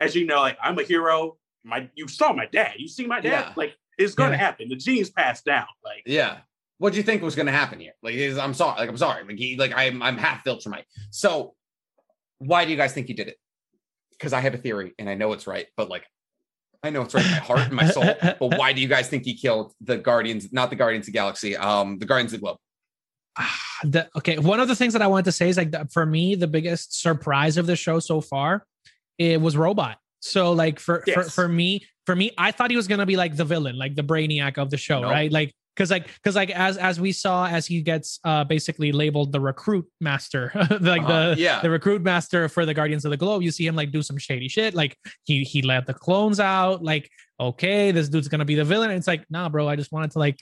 [0.00, 1.38] as you know, like I'm a hero.
[1.64, 2.74] My you saw my dad.
[2.78, 3.30] You see my dad.
[3.30, 3.52] Yeah.
[3.56, 4.36] Like it's gonna Yeah.
[4.38, 4.68] happen.
[4.68, 5.66] The genes passed down.
[5.84, 6.38] Like Yeah.
[6.78, 7.92] What do you think was going to happen here?
[8.02, 8.80] Like, is, I'm sorry.
[8.80, 9.22] Like, I'm sorry.
[9.24, 10.82] Like, he, like, I'm, I'm half Viltrumite.
[11.10, 11.54] So,
[12.38, 13.36] why do you guys think he did it?
[14.10, 16.04] Because I have a theory, and I know it's right, but like,
[16.82, 18.04] I know it's right in my heart and my soul.
[18.22, 20.52] But why do you guys think he killed the Guardians?
[20.52, 21.56] Not the Guardians of the Galaxy.
[21.56, 22.58] Um, the Guardians of the Globe.
[23.38, 25.88] Ah, the, okay one of the things that i wanted to say is like the,
[25.92, 28.64] for me the biggest surprise of the show so far
[29.18, 31.34] it was robot so like for for, Yes.
[31.34, 34.02] for me for me i thought he was gonna be like the villain like the
[34.02, 35.10] brainiac of the show Nope.
[35.10, 38.90] right like because like because like as as we saw as he gets uh basically
[38.92, 41.34] labeled the recruit master like Uh-huh.
[41.34, 41.60] the yeah.
[41.60, 44.16] the recruit master for the Guardians of the Globe, you see him like do some
[44.16, 44.72] shady shit.
[44.74, 46.84] Like he he let the clones out.
[46.84, 47.10] Like
[47.40, 48.90] okay, this dude's gonna be the villain.
[48.90, 49.66] And it's like nah, bro.
[49.68, 50.38] I just wanted to like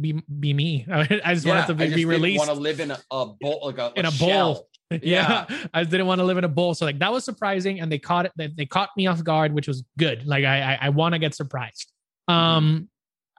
[0.00, 0.12] be
[0.44, 0.86] be me.
[0.90, 3.76] I just wanted to be, be released Want to live in a, a bowl, like
[3.78, 4.54] a, in a shell.
[4.54, 4.68] bowl.
[5.02, 5.46] Yeah.
[5.72, 6.74] I didn't want to live in a bowl.
[6.74, 8.32] So like that was surprising, and they caught it.
[8.36, 10.26] They, they caught me off guard, which was good.
[10.26, 11.92] Like I I, I want to get surprised.
[12.28, 12.88] Um,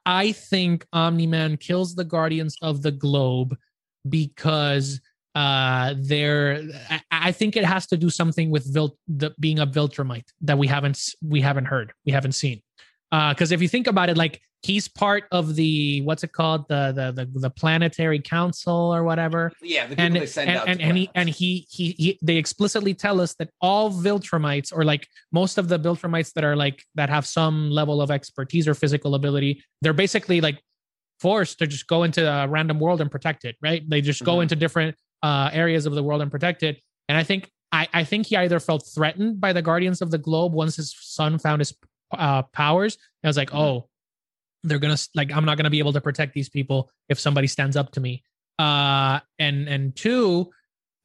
[0.05, 3.57] I think Omni Man kills the Guardians of the Globe
[4.07, 5.01] because
[5.35, 9.67] uh they're I, I think it has to do something with Vil, the being a
[9.67, 12.61] Viltrumite that we haven't we haven't heard we haven't seen
[13.13, 16.67] uh because if you think about it like he's part of the what's it called
[16.69, 19.83] the the the, the planetary council or whatever Yeah.
[19.87, 22.37] The people and they send and out and, and he and he, he he they
[22.37, 26.83] explicitly tell us that all Viltrumites or like most of the Viltrumites that are like
[26.95, 30.61] that have some level of expertise or physical ability, they're basically like
[31.19, 33.87] forced to just go into a random world and protect it, right?
[33.89, 34.43] They just go Mhm.
[34.43, 36.81] into different uh, areas of the world and protect it.
[37.09, 40.17] And I think I I think he either felt threatened by the Guardians of the
[40.17, 41.73] Globe once his son found his
[42.13, 42.95] uh, powers.
[43.23, 43.59] And I was like, Mhm.
[43.59, 43.89] oh,
[44.63, 47.75] they're gonna like I'm not gonna be able to protect these people if somebody stands
[47.75, 48.23] up to me.
[48.59, 50.49] Uh and and two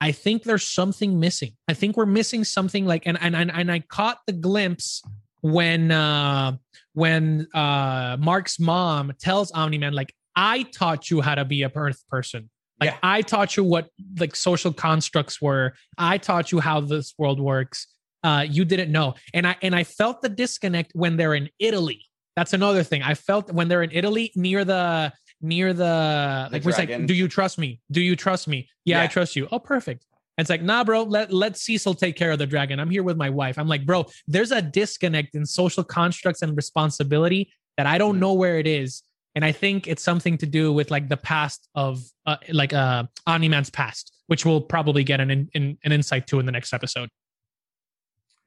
[0.01, 1.53] i think there's something missing.
[1.69, 5.03] I think we're missing something like and and and, and i caught the glimpse
[5.41, 6.57] when uh
[6.93, 12.03] when uh mark's mom tells omni-man like i taught you how to be a earth
[12.11, 12.51] person.
[12.81, 12.99] Like Yeah.
[13.03, 13.89] i taught you what
[14.19, 15.73] like social constructs were.
[15.97, 17.87] I taught you how this world works.
[18.23, 19.15] Uh you didn't know.
[19.33, 22.05] And i and i felt the disconnect when they're in italy
[22.37, 23.03] that's another thing.
[23.03, 27.15] I felt when they're in italy near the near the, The like was like do
[27.15, 27.81] you trust me?
[27.91, 28.69] Do you trust me?
[28.85, 29.49] Yeah, i trust you.
[29.51, 30.05] Oh perfect.
[30.39, 31.03] And it's like nah bro.
[31.03, 32.79] Let let cecil take care of the dragon.
[32.79, 33.59] I'm here with my wife.
[33.59, 38.21] I'm like bro there's a disconnect in social constructs and responsibility that i don't Mhm.
[38.21, 39.03] know where it is.
[39.35, 43.05] And i think it's something to do with like the past of uh, like uh
[43.27, 46.73] omni-man's past which we'll probably get an, in, in, an insight to in the next
[46.73, 47.09] episode.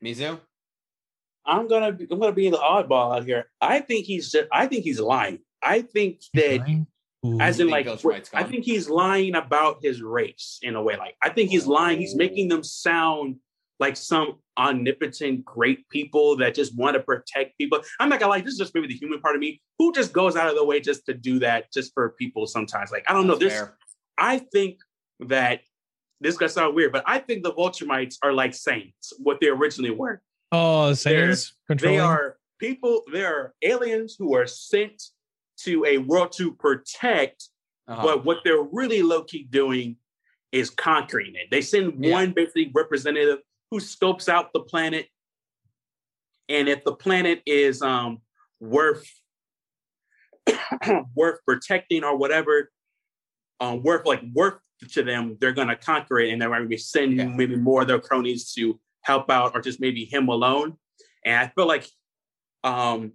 [0.03, 0.39] Mizu.
[1.49, 3.49] I'm gonna be, I'm gonna be the oddball out here.
[3.59, 5.39] I think he's just I think he's lying.
[5.63, 6.85] I think that
[7.41, 10.95] as in like Viltrumite's I think he's lying about his race in a way.
[10.95, 11.99] Like I think he's lying.
[11.99, 13.37] He's making them sound
[13.79, 17.79] like some omnipotent great people that just want to protect people.
[17.99, 20.13] I'm not gonna like this is just maybe the human part of me who just
[20.13, 22.91] goes out of the way just to do that just for people sometimes.
[22.91, 23.35] Like I don't know.
[23.35, 23.77] That's There's fair.
[24.19, 24.77] I think
[25.21, 25.61] that
[26.21, 29.91] this gonna sound weird, but I think the Viltrumites are like Saiyans, what they originally
[29.91, 30.21] were.
[30.51, 35.01] Oh Saiyans They are people, they are aliens who are sent
[35.63, 37.49] to a world to protect,
[37.87, 38.01] Uh-huh.
[38.03, 39.97] but what they're really low-key doing
[40.51, 41.47] is conquering it.
[41.51, 42.11] They send Yeah.
[42.11, 43.39] one basically representative
[43.71, 45.07] who scopes out the planet.
[46.47, 48.21] And if the planet is um
[48.59, 49.07] worth
[51.15, 52.71] worth protecting or whatever,
[53.59, 54.59] um, worth like worth
[54.93, 57.25] to them, they're gonna conquer it, and they're maybe send Yeah.
[57.27, 60.77] maybe more of their cronies to help out, or just maybe him alone.
[61.25, 61.87] And I feel like,
[62.63, 63.13] um,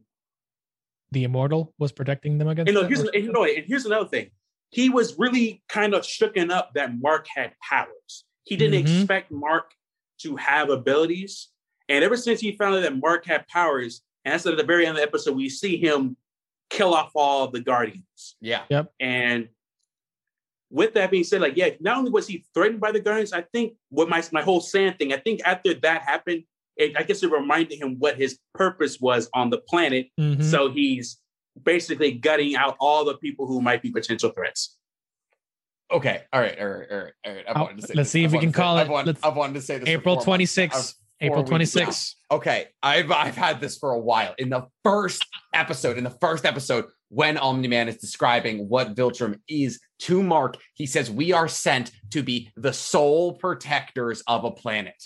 [1.10, 3.86] the immortal was protecting them against and look, here's or and, you know, and here's
[3.86, 4.30] another thing.
[4.70, 8.24] He was really kind of shooken up that Mark had powers.
[8.44, 8.98] He didn't Mhm.
[9.00, 9.72] expect Mark
[10.22, 11.50] to have abilities,
[11.88, 14.86] and ever since he found out that Mark had powers, and that's at the very
[14.86, 16.16] end of the episode, we see him
[16.70, 18.36] kill off all the Guardians.
[18.40, 18.64] yeah.
[18.70, 18.92] Yep.
[18.98, 19.48] And
[20.74, 23.42] with that being said, like, yeah, not only was he threatened by the Guardians, I
[23.52, 26.42] think what my my whole Saiyan thing, I think after that happened,
[26.76, 30.08] it, I guess it reminded him what his purpose was on the planet.
[30.18, 30.42] Mhm.
[30.42, 31.20] So he's
[31.62, 34.76] basically gutting out all the people who might be potential threats.
[35.92, 36.22] Okay.
[36.32, 36.58] All right.
[36.58, 36.88] All right.
[36.90, 37.12] All right.
[37.24, 37.44] All right.
[37.48, 38.10] I've Oh, wanted to say let's this.
[38.10, 38.92] see if I've we can to say- call I've it.
[38.92, 39.88] wanted, I've wanted to say this.
[39.88, 40.94] April 26th.
[41.20, 41.84] April Four weeks now.
[41.86, 42.14] 26th.
[42.32, 44.34] Okay, I've I've had this for a while.
[44.36, 45.24] In the first
[45.54, 50.56] episode, in the first episode, when Omni Man is describing what Viltrum is to Mark,
[50.74, 55.00] he says, "We are sent to be the sole protectors of a planet."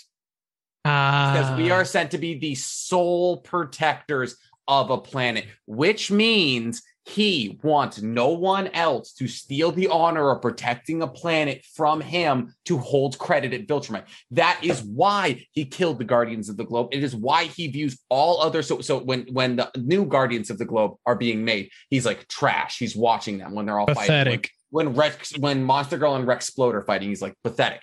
[0.83, 1.75] Because we Ah.
[1.75, 4.37] are sent to be the sole protectors
[4.67, 10.41] of a planet, which means he wants no one else to steal the honor of
[10.41, 14.05] protecting a planet from him to hold credit at Viltrumite.
[14.31, 16.89] That is why he killed the Guardians of the Globe.
[16.91, 20.59] It is why he views all other so so when when the new Guardians of
[20.59, 22.77] the Globe are being made, he's like trash.
[22.77, 24.01] He's watching them when they're all fighting.
[24.01, 24.51] pathetic.
[24.69, 27.81] When, when Rex when Monster Girl and Rex Splode are fighting, he's like pathetic.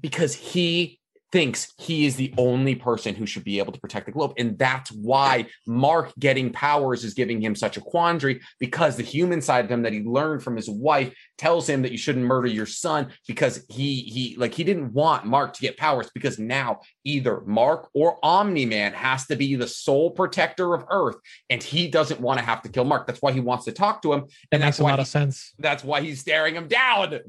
[0.00, 0.97] Because he
[1.30, 4.32] thinks he is the only person who should be able to protect the globe.
[4.38, 9.42] And that's why Mark getting powers is giving him such a quandary because the human
[9.42, 12.46] side of him that he learned from his wife tells him that you shouldn't murder
[12.46, 16.80] your son because he he like he didn't want Mark to get powers because now
[17.04, 21.16] either Mark or Omni-Man has to be the sole protector of Earth
[21.50, 23.06] and he doesn't want to have to kill Mark.
[23.06, 24.20] That's why he wants to talk to him.
[24.20, 25.52] That And makes that's a lot he- of sense.
[25.58, 27.20] that's why he's staring him down.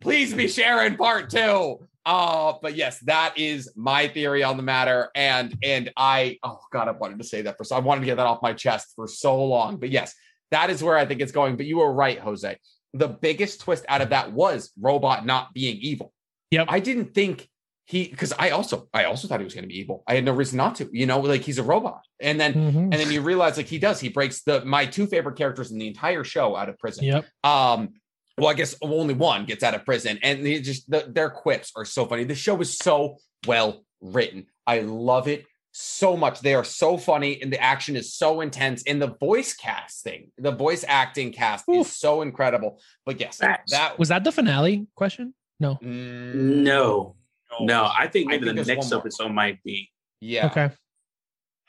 [0.00, 1.86] Please be sharing part two.
[2.06, 5.10] Uh, but yes, that is my theory on the matter.
[5.14, 8.06] And and I oh god, I wanted to say that for so I wanted to
[8.06, 9.76] get that off my chest for so long.
[9.76, 10.14] But yes,
[10.50, 11.56] that is where I think it's going.
[11.56, 12.56] But you were right, Jose.
[12.94, 16.12] The biggest twist out of that was robot not being evil.
[16.50, 16.66] Yep.
[16.70, 17.48] I didn't think
[17.84, 20.02] he because I also I also thought he was gonna be evil.
[20.06, 22.00] I had no reason not to, you know, like he's a robot.
[22.20, 22.76] And then Mhm.
[22.84, 25.78] and then you realize like he does, he breaks the my two favorite characters in
[25.78, 27.26] the entire show out of prison Yep.
[27.44, 27.90] um
[28.38, 31.72] well i guess only one gets out of prison and they just the, their quips
[31.76, 33.16] are so funny the show is so
[33.46, 38.12] well written i love it so much they are so funny and the action is
[38.12, 41.86] so intense and the voice casting the voice acting cast Oof.
[41.86, 43.70] is so incredible but yes Facts.
[43.72, 45.32] that Was that the finale question?
[45.60, 45.74] No.
[45.82, 46.34] Mm,
[46.64, 47.14] No,
[47.60, 47.84] no.
[47.96, 49.90] I think I maybe think the next episode might be
[50.20, 50.70] yeah Okay.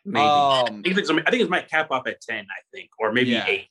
[0.06, 0.26] maybe.
[0.26, 0.26] Okay.
[0.26, 2.46] I um think it's, I think it might cap off at ten.
[2.50, 3.46] I think, or maybe Yeah.
[3.48, 3.68] eight.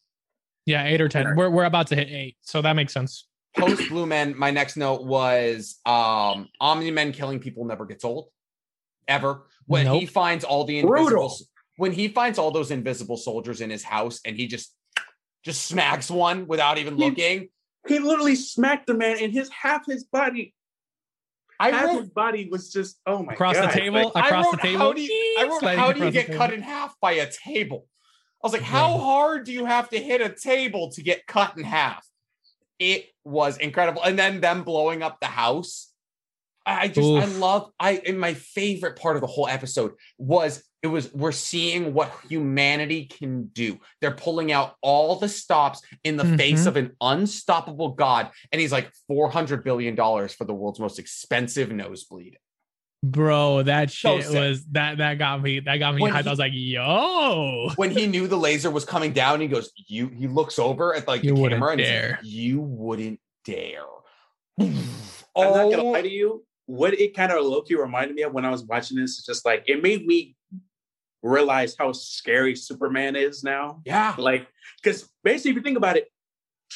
[0.71, 1.25] Yeah, eight or ten.
[1.25, 1.35] Sure.
[1.37, 3.27] We're we're about to hit eight, so that makes sense.
[3.59, 8.29] post blue men my next note was um omni men killing people never gets old
[9.09, 11.37] ever when he finds all the invisible
[11.77, 14.73] when he finds all those invisible soldiers in his house and he just
[15.45, 17.49] just smacks one without even He- looking
[17.89, 20.55] He literally smacked the man, and his half his body,
[21.59, 23.71] i half wrote his body was just oh my Across god!
[23.71, 24.79] the table, I across wrote, the table.
[24.79, 27.87] how do you, I wrote, how do you get cut in half by a table?
[28.43, 31.57] I was like, how hard do you have to hit a table to get cut
[31.59, 32.07] in half?
[32.79, 34.03] It was incredible.
[34.03, 35.89] And then them blowing up the house.
[36.65, 40.87] I just, I love, I, and my favorite part of the whole episode was it
[40.87, 43.79] was, we're seeing what humanity can do.
[44.01, 46.67] They're pulling out all the stops in the face Mhm.
[46.67, 48.31] of an unstoppable God.
[48.53, 52.39] And he's like, $400 billion for the world's most expensive nosebleed.
[53.03, 54.35] Bro, that So shit sick.
[54.39, 56.23] was that that got me that got me When hyped.
[56.23, 57.71] he- I was like, yo.
[57.77, 61.09] when he knew the laser was coming down, he goes, "You." He looks over at
[61.09, 62.19] like You the wouldn't camera and he's like, dare.
[62.23, 63.85] you wouldn't dare.
[64.61, 64.75] I'm
[65.35, 66.45] not gonna lie to you.
[66.67, 69.25] What it kind of low key reminded me of when I was watching this, is
[69.25, 70.37] just like it made me
[71.23, 73.81] realize how scary Superman is now.
[73.85, 74.47] yeah, Like,
[74.83, 76.09] because basically, if you think about it,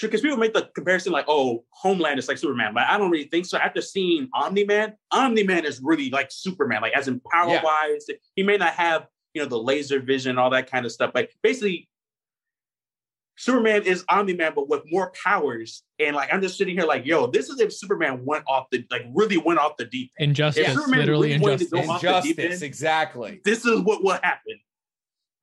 [0.00, 3.26] because people make the comparison like, oh, Homelander is like Superman, but I don't really
[3.28, 3.58] think so.
[3.58, 7.62] After seeing Omni Man, Omni Man is really like Superman, like as in power Yeah.
[7.62, 8.06] wise.
[8.34, 11.28] He may not have you know the laser vision, all that kind of stuff, but
[11.42, 11.88] basically.
[13.36, 15.82] Superman is Omni Man, but with more powers.
[15.98, 18.84] And like I'm just sitting here, like, yo, this is if Superman went off the
[18.92, 20.28] like really went off the deep end.
[20.30, 22.62] Injustice, If Superman literally really injustice, off the deep injustice, end.
[22.62, 23.40] exactly.
[23.44, 24.60] This is what will happen.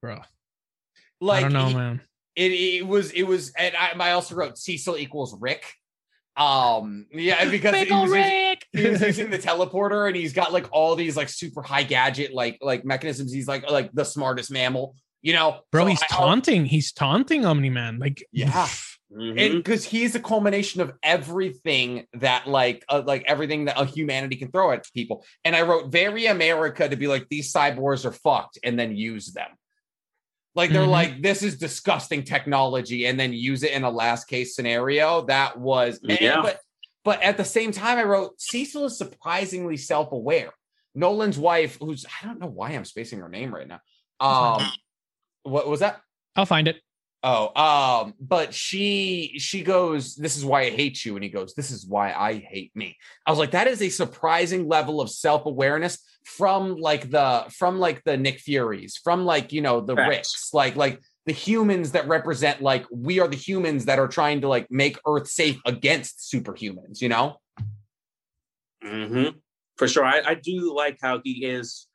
[0.01, 0.21] bro.
[1.19, 2.01] Like I don't know, he- man.
[2.35, 5.65] It, it was, it was, and I, I also wrote Cecil equals Rick.
[6.37, 10.67] Um, yeah, because he was, using, he was using the teleporter, and he's got like
[10.71, 13.33] all these like super high gadget like like mechanisms.
[13.33, 16.65] He's like like the smartest mammal, you know, Bro, So he's I- taunting.
[16.65, 17.99] He's taunting Omni Man.
[17.99, 18.67] Like, Yeah.
[19.13, 24.37] And because he's a culmination of everything that like uh, like everything that uh, humanity
[24.37, 28.13] can throw at people and i wrote very america to be like these cyborgs are
[28.13, 29.49] fucked and then use them
[30.55, 30.89] like they're Mhm.
[30.89, 35.57] like this is disgusting technology and then use it in a last case scenario that
[35.57, 36.41] was and- Yeah.
[36.41, 36.59] but
[37.03, 40.51] but at the same time i wrote cecil is surprisingly self-aware
[40.93, 43.79] nolan's wife who's i don't know why i'm spacing her name right now
[44.19, 44.61] um
[45.43, 46.01] what was that
[46.35, 46.81] I'll find it.
[47.23, 51.15] Oh, um, but she she goes, This is why I hate you.
[51.15, 52.97] And he goes, This is why I hate me.
[53.27, 58.03] I was like, that is a surprising level of self-awareness from like the from like
[58.03, 60.09] the Nick Furies, from like you know, the Facts.
[60.09, 64.41] Ricks, like like the humans that represent like we are the humans that are trying
[64.41, 67.37] to like make Earth safe against superhumans, you know?
[68.83, 69.37] Mm-hmm.
[69.77, 70.03] for sure.
[70.03, 71.87] I, I do like how he is,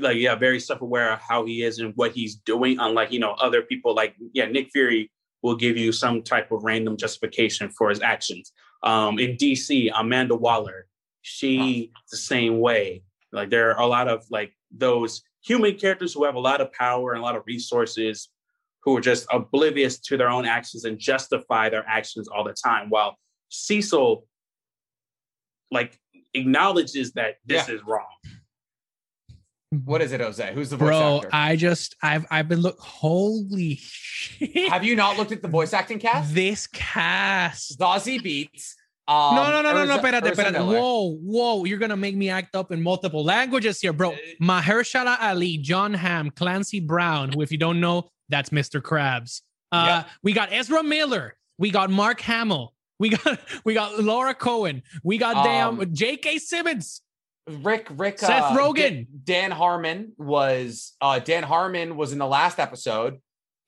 [0.00, 2.78] like yeah, very self-aware of how he is and what he's doing.
[2.78, 5.10] Unlike you know other people, like yeah, Nick Fury
[5.42, 8.52] will give you some type of random justification for his actions.
[8.82, 10.86] Um, in DC, Amanda Waller,
[11.22, 13.02] she the same way.
[13.32, 16.72] Like there are a lot of like those human characters who have a lot of
[16.72, 18.28] power and a lot of resources
[18.82, 22.88] who are just oblivious to their own actions and justify their actions all the time.
[22.88, 23.16] While
[23.48, 24.26] Cecil
[25.70, 25.98] like
[26.34, 27.74] acknowledges that this Yeah.
[27.74, 28.06] is wrong.
[29.70, 30.52] What is it, Jose?
[30.54, 31.28] Who's the voice Bro, actor?
[31.32, 34.70] I just I've I've been look holy shit.
[34.70, 36.32] Have you not looked at the voice acting cast?
[36.34, 37.78] this cast.
[37.78, 38.74] Zazie Beetz.
[39.08, 40.66] Um, no, no, no, no, no, Urza- espérate, espérate.
[40.66, 44.14] Whoa, whoa, you're gonna make me act up in multiple languages here, bro.
[44.42, 48.80] Mahershala Ali, Jon Hamm, Clancy Brown, who, if you don't know, that's Mr.
[48.80, 49.42] Krabs.
[49.70, 54.82] Uh, we got Ezra Miller, we got Mark Hamill, we got we got Lauren Cohan,
[55.04, 56.38] we got damn Um, J.K.
[56.38, 57.00] Simmons.
[57.48, 58.74] Rick, Rick, Seth uh, Rogen.
[58.74, 63.18] Dan, Dan Harmon was uh Dan Harmon was in the last episode.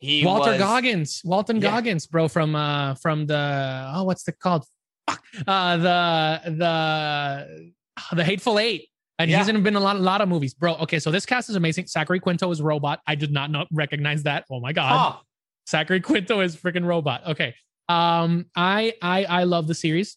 [0.01, 1.71] He Walter was, Goggins, Walton Yeah.
[1.71, 4.65] Goggins, bro, from uh from the oh, what's the called?
[5.09, 5.23] Fuck.
[5.47, 7.73] Uh the the
[8.17, 8.89] the Hateful Eight.
[9.21, 9.39] And Yeah.
[9.39, 10.75] he's in been a lot, a lot of movies, bro.
[10.77, 11.89] Okay, so this cast is amazing.
[11.89, 13.01] Zachary Quinto is robot.
[13.07, 14.45] I did not know, recognize that.
[14.51, 15.19] Oh my god, Huh.
[15.69, 17.27] Zachary Quinto is freaking robot.
[17.27, 17.55] Okay,
[17.89, 20.17] um, I I I love the series.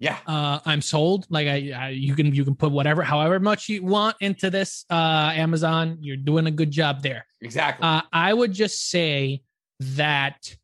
[0.00, 0.16] Yeah.
[0.26, 1.26] Uh, I'm sold.
[1.28, 4.86] Like I, I, you can you can put whatever, however much you want into this.
[4.90, 7.26] Uh, Amazon, you're doing a good job there.
[7.42, 7.86] Exactly.
[7.86, 9.42] Uh, I would just say
[9.80, 10.56] that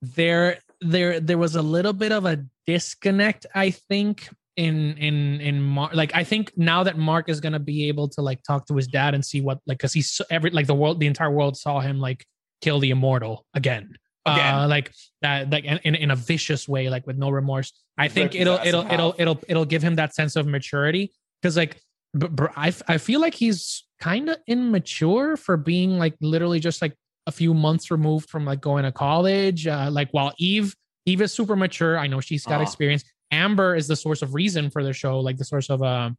[0.00, 5.60] there there there was a little bit of a disconnect, I think, in in in
[5.60, 5.92] Mark.
[5.92, 8.86] Like I think now that Mark is gonna be able to like talk to his
[8.86, 11.80] dad and see what like because he's every like the world, the entire world saw
[11.80, 12.24] him like
[12.62, 13.96] kill the immortal again.
[14.26, 14.54] Again.
[14.54, 17.72] Uh, like that, like in in a vicious way, like with no remorse.
[17.96, 21.12] I think Ripped his it'll it'll it'll it'll it'll give him that sense of maturity
[21.40, 21.80] because like
[22.12, 26.60] but, but I, f- I feel like he's kind of immature for being like literally
[26.60, 26.96] just like
[27.26, 29.66] a few months removed from like going to college.
[29.66, 30.74] Uh, like while Eve,
[31.06, 31.98] Eve is super mature.
[31.98, 32.62] I know she's got Uh-huh.
[32.62, 33.02] experience.
[33.32, 36.16] Amber is the source of reason for the show, like the source of um,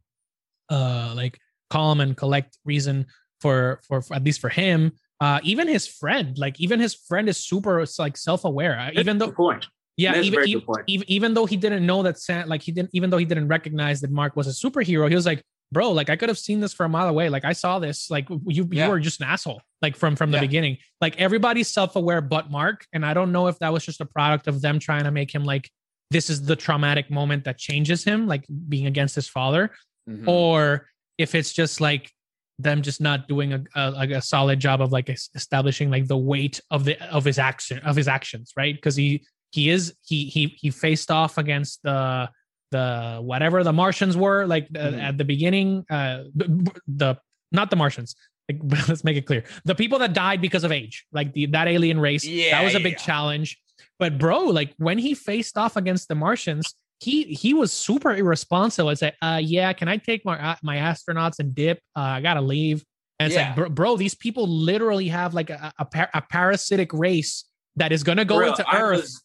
[0.70, 1.38] uh, like
[1.70, 3.06] calm and collect reason
[3.40, 4.92] for for, for at least for him.
[5.20, 8.90] Uh, even his friend, like even his friend is super like self aware.
[8.94, 9.66] Even though point.
[9.96, 10.46] Yeah, even
[10.86, 13.48] even, even though he didn't know that Sam, like he didn't, even though he didn't
[13.48, 15.42] recognize that Mark was a superhero, he was like,
[15.72, 17.28] "Bro, like I could have seen this from a mile away.
[17.28, 18.10] Like I saw this.
[18.10, 18.84] Like you, Yeah.
[18.86, 19.62] you were just an asshole.
[19.82, 20.42] Like from from the Yeah.
[20.42, 20.78] beginning.
[21.00, 22.86] Like everybody's self aware, but Mark.
[22.92, 25.34] And I don't know if that was just a product of them trying to make
[25.34, 25.70] him like
[26.10, 29.72] this is the traumatic moment that changes him, like being against his father,
[30.08, 30.28] Mhm.
[30.28, 32.12] or if it's just like
[32.58, 36.60] them just not doing a, a a solid job of like establishing like the weight
[36.70, 40.46] of the of his action of his actions right because he he is he he
[40.58, 42.28] he faced off against the
[42.72, 45.00] the whatever the martians were like uh, Mhm.
[45.02, 47.16] at the beginning uh the, the
[47.52, 48.14] not the martians
[48.50, 51.68] like, let's make it clear the people that died because of age like the that
[51.68, 52.98] alien race yeah, that was a big yeah.
[52.98, 53.56] challenge
[53.98, 58.88] but bro like when he faced off against the martians he he was super irresponsible.
[58.88, 61.78] I'd say, uh, yeah, can I take my uh, my astronauts and dip?
[61.94, 62.82] Uh, I gotta leave.
[63.20, 63.48] And it's Yeah.
[63.48, 67.44] like, bro, bro, these people literally have like a, a, par- a parasitic race
[67.76, 69.00] that is gonna go Bro, into I Earth.
[69.02, 69.22] Was,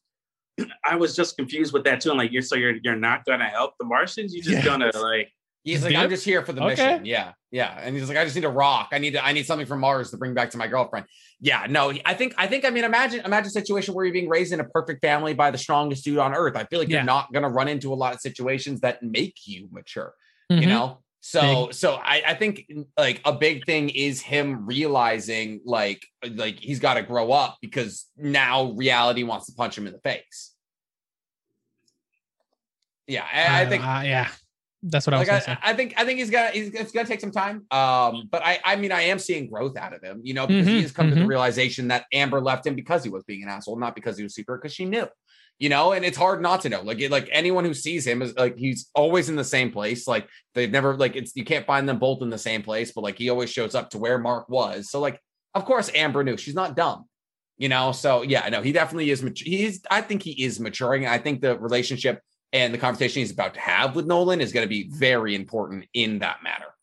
[0.86, 2.12] I was just confused with that too.
[2.12, 4.34] I'm like, you're so you're you're not gonna help the Martians.
[4.34, 4.66] You're just Yes.
[4.66, 5.30] gonna like
[5.64, 6.00] He's like, Dip?
[6.02, 6.70] I'm just here for the Okay.
[6.88, 7.06] mission.
[7.06, 7.78] Yeah, yeah.
[7.80, 8.90] And he's like, I just need a rock.
[8.94, 11.06] I need to, I need something from Mars to bring back to my girlfriend.
[11.40, 14.28] Yeah, no, I think, I think, I mean, imagine, imagine a situation where you're being
[14.28, 16.56] raised in a perfect family by the strongest dude on earth.
[16.56, 16.96] I feel like Yeah.
[16.98, 20.16] you're not gonna run into a lot of situations that make you mature.
[20.52, 20.62] Mhm.
[20.62, 21.04] You know.
[21.24, 22.66] So, so I, I think
[22.98, 28.08] like a big thing is him realizing like, like he's got to grow up because
[28.18, 30.54] now reality wants to punch him in the face.
[33.08, 34.30] Yeah, I, I think uh, yeah,
[34.84, 35.58] that's what I was like I.
[35.72, 37.66] I think I think he's gonna he's it's gonna take some time.
[37.72, 40.68] Um, but I I mean I am seeing growth out of him, you know, because
[40.68, 41.28] he Mhm, has come to the mhm.
[41.28, 44.34] realization that Amber left him because he was being an asshole, not because he was
[44.34, 45.08] secret, because she knew.
[45.62, 46.82] You know, and it's hard not to know.
[46.82, 50.08] Like, like anyone who sees him is like he's always in the same place.
[50.08, 53.04] Like they've never like it's you can't find them both in the same place, but
[53.04, 54.90] like he always shows up to where Mark was.
[54.90, 55.22] So like,
[55.54, 57.06] of course, Amber knew she's not dumb.
[57.60, 59.22] You know, so yeah, no, he definitely is.
[59.22, 59.46] Mature.
[59.46, 61.06] He's I think he is maturing.
[61.06, 62.22] I think the relationship
[62.52, 65.86] and the conversation he's about to have with Nolan is going to be very important
[65.94, 66.74] in that matter.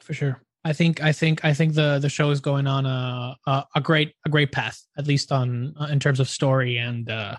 [0.00, 0.40] for sure.
[0.64, 3.80] I think I think I think the the show is going on a a, a
[3.80, 7.34] great a great path, at least on uh, in terms of story and uh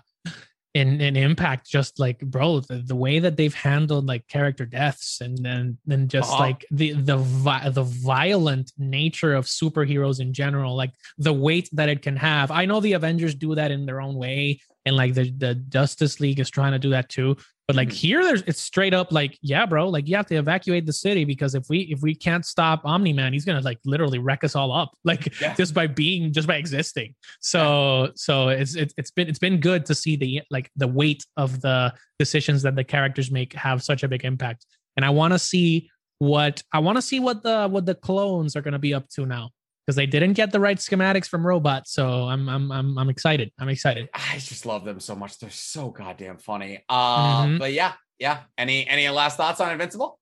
[0.80, 1.62] in in impact.
[1.78, 6.02] Just like bro, the, the way that they've handled like character deaths and then then
[6.16, 6.42] just Uh-huh.
[6.46, 10.92] like the the vi- the violent nature of superheroes in general, like
[11.26, 12.50] the weight that it can have.
[12.60, 14.40] I know the Avengers do that in their own way.
[14.88, 17.30] and like the the Justice League is trying to do that too.
[17.66, 17.92] But like Mhm.
[17.94, 21.24] here, there's it's straight up like, yeah, bro, like you have to evacuate the city
[21.24, 24.54] because if we if we can't stop Omni Man, he's gonna like literally wreck us
[24.54, 25.54] all up, like Yeah.
[25.54, 27.14] just by being just by existing.
[27.40, 31.24] So so it's it's it's been it's been good to see the like the weight
[31.36, 34.64] of the decisions that the characters make have such a big impact.
[34.96, 38.54] And I want to see what I want to see what the what the clones
[38.54, 39.50] are gonna be up to now
[39.86, 41.86] because they didn't get the right schematics from Robot.
[41.86, 43.52] So I'm I'm I'm I'm excited.
[43.58, 44.08] I'm excited.
[44.12, 45.38] I just love them so much.
[45.38, 46.82] They're so goddamn funny.
[46.88, 47.58] Uh, Mhm.
[47.60, 48.40] but yeah, yeah.
[48.58, 50.18] Any any last thoughts on Invincible?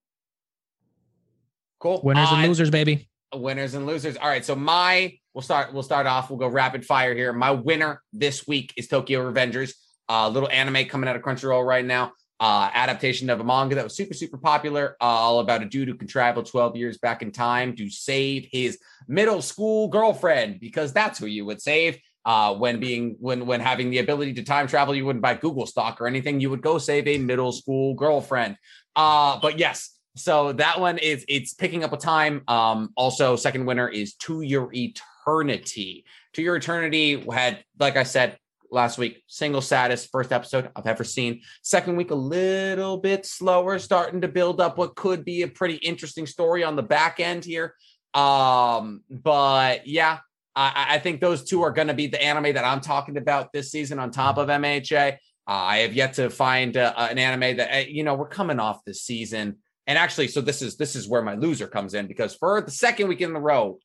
[1.78, 2.00] Cool.
[2.02, 3.08] Winners Uh, and losers, baby.
[3.34, 4.16] winners and losers.
[4.16, 6.28] All right, so my we'll start we'll start off.
[6.30, 7.32] We'll go rapid fire here.
[7.32, 9.72] My winner this week is Tokyo Revengers.
[10.08, 12.12] A little anime coming out of Crunchyroll right now.
[12.40, 14.96] Uh, adaptation of a manga that was super super popular.
[15.00, 18.48] Uh, all about a dude who can travel 12 years back in time to save
[18.50, 21.98] his middle school girlfriend because that's who you would save.
[22.24, 25.66] Uh, when being when when having the ability to time travel, you wouldn't buy Google
[25.66, 26.40] stock or anything.
[26.40, 28.56] You would go save a middle school girlfriend.
[28.96, 32.42] Uh, but yes, so that one is it's picking up a time.
[32.48, 36.04] Um, also, second winner is To Your Eternity.
[36.34, 38.38] To Your Eternity had, like I said
[38.74, 41.40] last week, single saddest first episode I've ever seen.
[41.62, 45.76] Second week, a little bit slower, starting to build up what could be a pretty
[45.76, 47.74] interesting story on the back end here.
[48.12, 50.18] Um, but yeah,
[50.54, 53.52] I, I think those two are going to be the anime that I'm talking about
[53.52, 55.14] this season on top of MHA.
[55.46, 58.58] Uh, I have yet to find uh, an anime that uh, you know we're coming
[58.58, 62.06] off this season, and actually, so this is this is where my loser comes in
[62.06, 63.78] because for the second week in a row,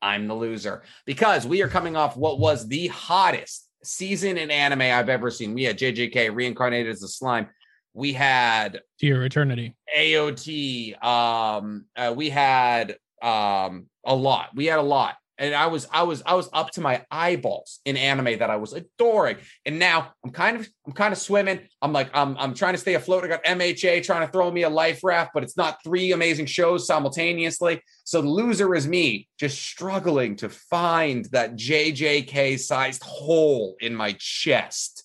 [0.00, 4.82] I'm the loser because we are coming off what was the hottest season in anime
[4.82, 5.54] I've ever seen.
[5.54, 7.48] We had JJK reincarnated as a slime.
[7.92, 9.76] We had To your eternity.
[9.96, 11.02] AOT.
[11.04, 14.50] Um, uh, we had um a lot.
[14.54, 17.80] We had a lot, and I was I was I was up to my eyeballs
[17.84, 19.36] in anime that I was adoring.
[19.66, 21.60] And now I'm kind of I'm kind of swimming.
[21.82, 23.24] I'm like I'm I'm trying to stay afloat.
[23.24, 26.46] I got MHA trying to throw me a life raft, but it's not three amazing
[26.46, 27.82] shows simultaneously.
[28.04, 34.14] So the loser is me, just struggling to find that JJK sized hole in my
[34.18, 35.04] chest.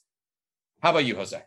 [0.81, 1.37] How about you, Jose?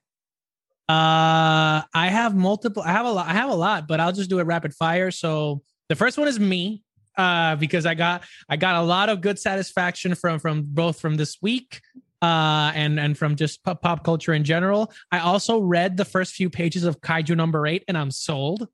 [0.89, 2.83] Uh, I have multiple.
[2.83, 3.29] I have a lot.
[3.29, 5.11] I have a lot, but I'll just do it rapid fire.
[5.11, 6.83] So the first one is me,
[7.17, 11.17] uh, because I got I got a lot of good satisfaction from from both from
[11.17, 11.81] this week,
[12.21, 14.93] uh, and and from just pop, pop culture in general.
[15.11, 18.69] I also read the first few pages of Kaiju number eight, and I'm sold.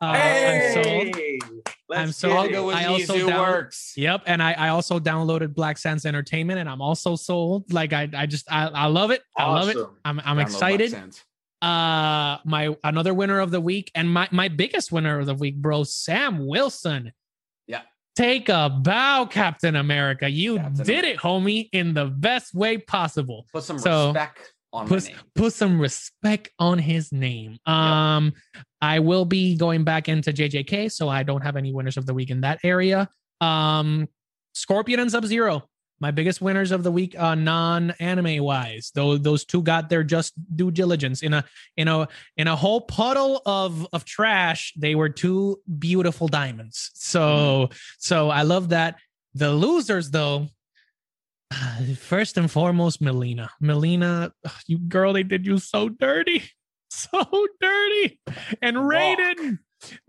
[0.00, 1.16] Uh, I'm sold.
[1.88, 3.92] Let's I'm get so- I'll go with I also down- works.
[3.96, 7.72] Yep, and I, I also downloaded Black Sands Entertainment, and I'm also sold.
[7.72, 9.22] Like I I just I, I love it.
[9.36, 9.76] I love it.
[10.04, 10.94] I'm I'm Download excited.
[11.62, 15.56] Uh my another winner of the week and my my biggest winner of the week
[15.56, 17.12] bro sam wilson.
[18.16, 20.28] Take a bow captain america.
[20.28, 23.46] You Captain did it homie in the best way possible.
[23.52, 25.18] Put some So, respect on put, my name.
[25.34, 27.58] put some respect on his name.
[27.66, 28.32] Um
[28.80, 32.14] i will be going back into jjk so i don't have any winners of the
[32.14, 33.08] week in that area.
[33.40, 34.08] Um
[34.54, 35.68] scorpion and sub zero
[36.00, 40.32] my biggest winners of the week uh non-anime wise though those two got their just
[40.56, 41.22] due diligence.
[41.22, 41.44] In a
[41.76, 46.90] in a in a whole puddle of of trash they were two beautiful diamonds.
[46.94, 48.96] So so i love that.
[49.34, 50.48] The losers though
[51.98, 53.48] first and foremost mileena.
[53.62, 54.32] Mileena
[54.66, 56.42] you girl they did you so dirty
[56.88, 58.20] so dirty.
[58.62, 59.58] And raiden.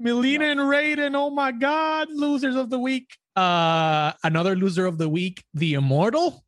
[0.01, 5.09] Mileena and raiden oh my god losers of the week uh another loser of the
[5.09, 6.43] week the immortal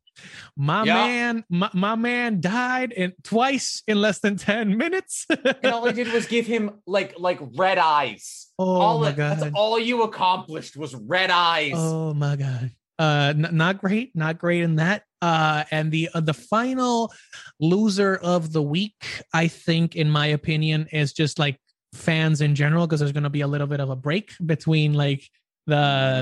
[0.56, 0.94] my Yeah.
[0.94, 5.26] man my, my man died in twice in less than 10 minutes
[5.62, 8.48] And all I did was give him like like red eyes.
[8.58, 11.74] oh all my it- god That's all you accomplished was red eyes.
[11.76, 12.70] Oh my god.
[12.98, 15.04] Uh n- not great, not great in that.
[15.22, 17.12] Uh and the uh, the final
[17.60, 21.60] loser of the week, I think in my opinion is just like
[21.94, 24.94] fans in general because there's going to be a little bit of a break between
[24.94, 25.22] like
[25.68, 25.74] the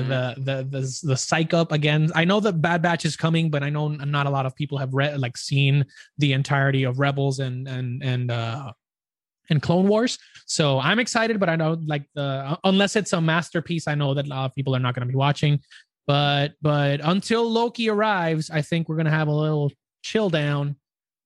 [0.03, 0.07] Mhm.
[0.09, 2.11] the the the the psych up again.
[2.13, 4.77] I know that Bad Batch is coming, but I know not a lot of people
[4.77, 5.85] have read like seen
[6.17, 8.71] the entirety of Rebels and and and uh
[9.49, 10.19] and Clone Wars.
[10.45, 14.25] So I'm excited, but I know like the unless it's a masterpiece, I know that
[14.25, 15.59] a lot of people are not going to be watching.
[16.05, 19.71] But but until Loki arrives, I think we're gonna have a little
[20.03, 20.75] chill down.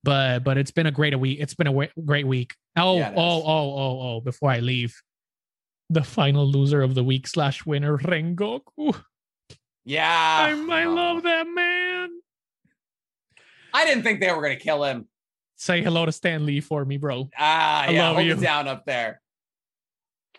[0.04, 1.38] But but it's been a great week.
[1.40, 2.54] It's been a great week.
[2.76, 4.20] Oh Yeah, oh oh oh oh!
[4.20, 4.94] Before I leave,
[5.92, 8.94] the final loser of the week slash winner Rengoku.
[9.84, 10.08] yeah.
[10.08, 12.10] I I love that man.
[13.74, 15.06] I didn't think they were gonna kill him.
[15.56, 17.28] Say hello to Stan Lee for me, bro.
[17.38, 18.32] Ah, I yeah, love hold you.
[18.34, 19.20] it down up there.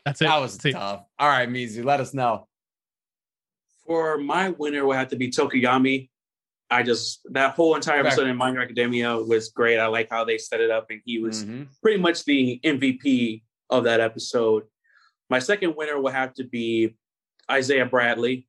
[0.06, 0.26] That's it.
[0.26, 0.72] That was That's it.
[0.74, 1.06] tough.
[1.18, 2.48] All right, Mizu, let us know.
[3.86, 6.10] For my winner would have to be Tokoyami.
[6.70, 8.08] I just that whole entire Fair.
[8.08, 9.78] episode in My Hero Academia was great.
[9.78, 11.68] I like how they set it up, and he was Mhm.
[11.82, 14.64] pretty much the MVP of that episode.
[15.34, 16.96] My second winner will have to be
[17.50, 18.48] Isaiah Bradley.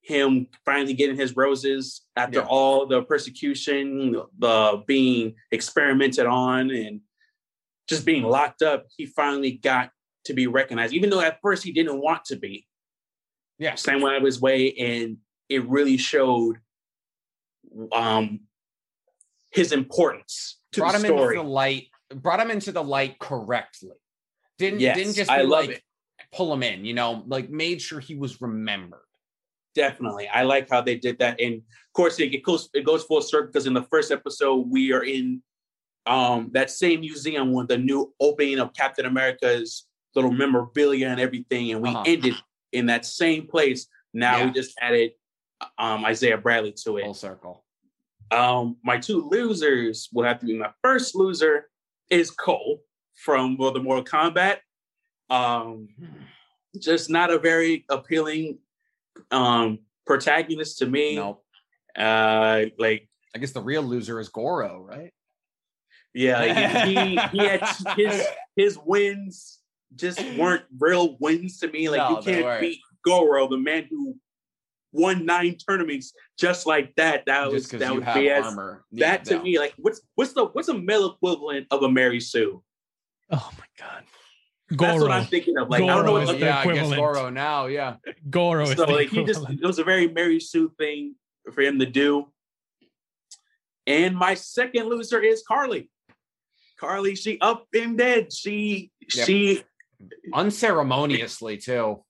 [0.00, 2.46] Him finally getting his roses after Yeah.
[2.46, 7.00] all the persecution, the being experimented on, and
[7.88, 8.86] just being locked up.
[8.96, 9.92] He finally got
[10.24, 12.66] to be recognized, even though at first he didn't want to be.
[13.60, 13.76] Yeah.
[13.76, 15.18] Sam went out of his way, and
[15.48, 16.58] it really showed
[17.92, 18.40] um,
[19.52, 21.36] his importance to brought the him story.
[21.36, 21.86] into the light.
[22.12, 23.92] Brought him into the light correctly.
[24.58, 25.82] Didn't Yes, didn't just be I love like it.
[26.32, 26.84] pull him in.
[26.84, 29.00] You know, like made sure he was remembered.
[29.74, 33.02] Definitely, I like how they did that, and of course, it, it goes it goes
[33.04, 35.42] full circle because in the first episode we are in
[36.06, 41.72] um, that same museum with the new opening of Captain America's little memorabilia and everything,
[41.72, 42.04] and we Uh-huh.
[42.06, 42.34] ended
[42.72, 43.88] in that same place.
[44.12, 44.46] Now Yeah.
[44.46, 45.12] we just added
[45.78, 47.02] um, Isaiah Bradley to it.
[47.04, 47.64] Full circle.
[48.30, 51.68] Um, my two losers will have to be my first loser
[52.10, 52.80] is Cole
[53.14, 54.58] from well, the Mortal Kombat.
[55.30, 55.88] Um,
[56.78, 58.58] just not a very appealing
[59.30, 61.16] um protagonist to me.
[61.16, 61.40] No,
[61.96, 65.12] Uh, like I guess the real loser is Goro, right?
[66.12, 67.62] yeah, he, he, he had
[67.96, 68.26] his
[68.56, 69.60] his wins
[69.96, 71.88] just weren't real wins to me.
[71.88, 74.16] Like No, you can't beat Goro, the man who
[74.92, 77.26] won nine tournaments just like that.
[77.26, 78.44] That was Just because that was BS.
[78.44, 78.84] armor.
[78.92, 79.42] Yeah, that to no.
[79.42, 82.62] me, like what's what's the what's a male equivalent of a Mary Sue?
[83.34, 84.04] Oh my god.
[84.70, 85.68] That's what I'm thinking of.
[85.68, 87.00] Like I don't know Goro what is the, the yeah, I guess equivalent.
[87.00, 87.66] Goro now.
[87.66, 87.96] Yeah,
[88.30, 91.16] Goro is so the like he just it was a very Mary Sue thing
[91.52, 92.26] for him to do.
[93.86, 95.90] And my second loser is Karli.
[96.80, 98.32] Karli, she up and dead.
[98.32, 99.26] She Yep.
[99.26, 99.64] she
[100.32, 102.02] unceremoniously too.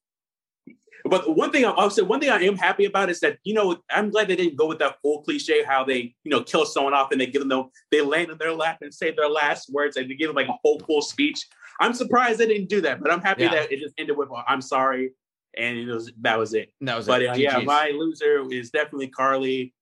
[1.07, 3.53] But one thing I- I'll say, one thing I am happy about is that you
[3.55, 6.65] know I'm glad they didn't go with that full cliche how they you know kill
[6.65, 9.29] someone off and they give them the, they land in their lap and say their
[9.29, 11.47] last words and they give them like a whole full speech.
[11.81, 13.51] I'm surprised they didn't do that, but I'm happy Yeah.
[13.51, 15.13] that it just ended with "I'm sorry"
[15.59, 16.73] and it was that was it.
[16.81, 17.27] That was But it.
[17.29, 19.75] uh, yeah, my loser is definitely Karli.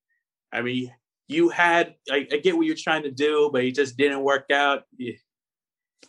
[0.53, 0.93] I mean,
[1.29, 4.51] you had I, I get what you're trying to do, but it just didn't work
[4.51, 4.83] out.
[4.97, 5.15] You,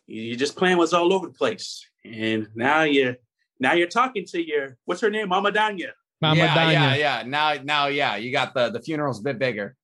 [0.08, 3.16] you just plan was all over the place, and now you
[3.60, 5.92] now you're talking to your what's her name, Mama Donya.
[6.22, 6.72] Mama yeah, Donya.
[6.72, 7.24] yeah, yeah.
[7.26, 9.76] Now, now, yeah, you got the the funeral's a bit bigger.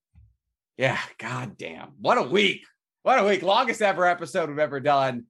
[0.77, 1.89] Yeah, god damn.
[1.99, 2.65] What a week.
[3.03, 3.43] What a week.
[3.43, 5.25] Longest ever episode we've ever done.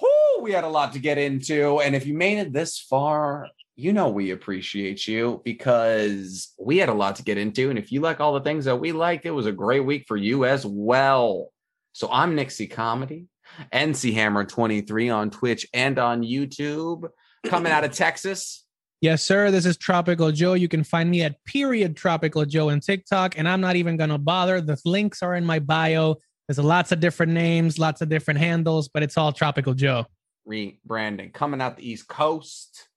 [0.00, 1.80] Whoo, we had a lot to get into.
[1.80, 6.88] And if you made it this far, you know we appreciate you because we had
[6.88, 7.70] a lot to get into.
[7.70, 10.04] And if you like all the things that we like, it was a great week
[10.06, 11.52] for you as well.
[11.92, 13.26] So I'm Nixie Comedy,
[13.72, 17.08] NC Hammer 23 on Twitch and on YouTube,
[17.44, 18.64] coming out of Texas.
[19.00, 19.50] Yes, sir.
[19.50, 20.54] This is Tropical Joe.
[20.54, 24.18] You can find me at period Tropical Joe on TikTok, and I'm not even gonna
[24.18, 24.60] bother.
[24.60, 26.16] The links are in my bio.
[26.46, 30.06] There's lots of different names, lots of different handles, but it's all Tropical Joe.
[30.48, 32.88] rebranding coming out the East Coast.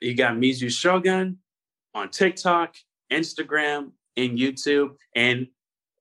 [0.00, 1.38] You got Mizu Shogun
[1.94, 2.74] on TikTok,
[3.12, 5.48] Instagram, and YouTube, and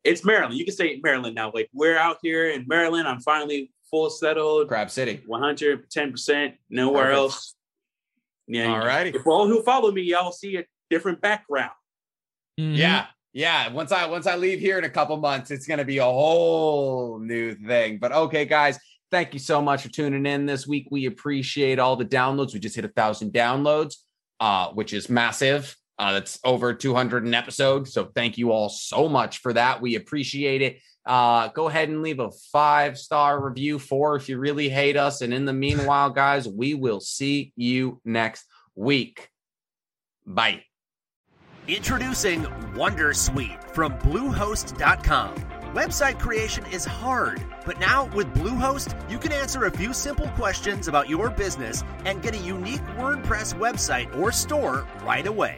[0.03, 0.56] it's Maryland.
[0.56, 1.51] You can say Maryland now.
[1.53, 3.08] Like we're out here in Maryland.
[3.08, 5.22] I'm finally full settled, Crab City.
[5.27, 6.55] 110 percent.
[6.67, 7.17] Nowhere Perfect.
[7.17, 7.55] else.
[8.47, 8.65] Yeah.
[8.65, 9.13] Alrighty.
[9.13, 11.72] If all who follow me, y'all see a different background.
[12.59, 12.75] Mhm.
[12.75, 13.05] Yeah.
[13.33, 13.72] Yeah.
[13.72, 17.19] Once I once I leave here in a couple months, it's gonna be a whole
[17.19, 17.99] new thing.
[17.99, 18.80] But okay, guys,
[19.11, 20.88] thank you so much for tuning in this week.
[20.89, 22.53] We appreciate all the downloads.
[22.53, 23.97] We just hit a thousand downloads,
[24.39, 25.75] uh, which is massive.
[25.99, 27.88] Uh, that's over 200 an episode.
[27.88, 29.80] So thank you all so much for that.
[29.81, 30.80] We appreciate it.
[31.06, 35.22] Uh, go ahead and leave a five star review, four if you really hate us.
[35.22, 39.30] And in the meanwhile, guys, we will see you next week.
[40.25, 40.64] Bye.
[41.67, 42.43] Introducing
[42.75, 45.35] Wondersuite from Bluehost.com.
[45.73, 50.88] Website creation is hard, but now with Bluehost, you can answer a few simple questions
[50.88, 55.57] about your business and get a unique WordPress website or store right away.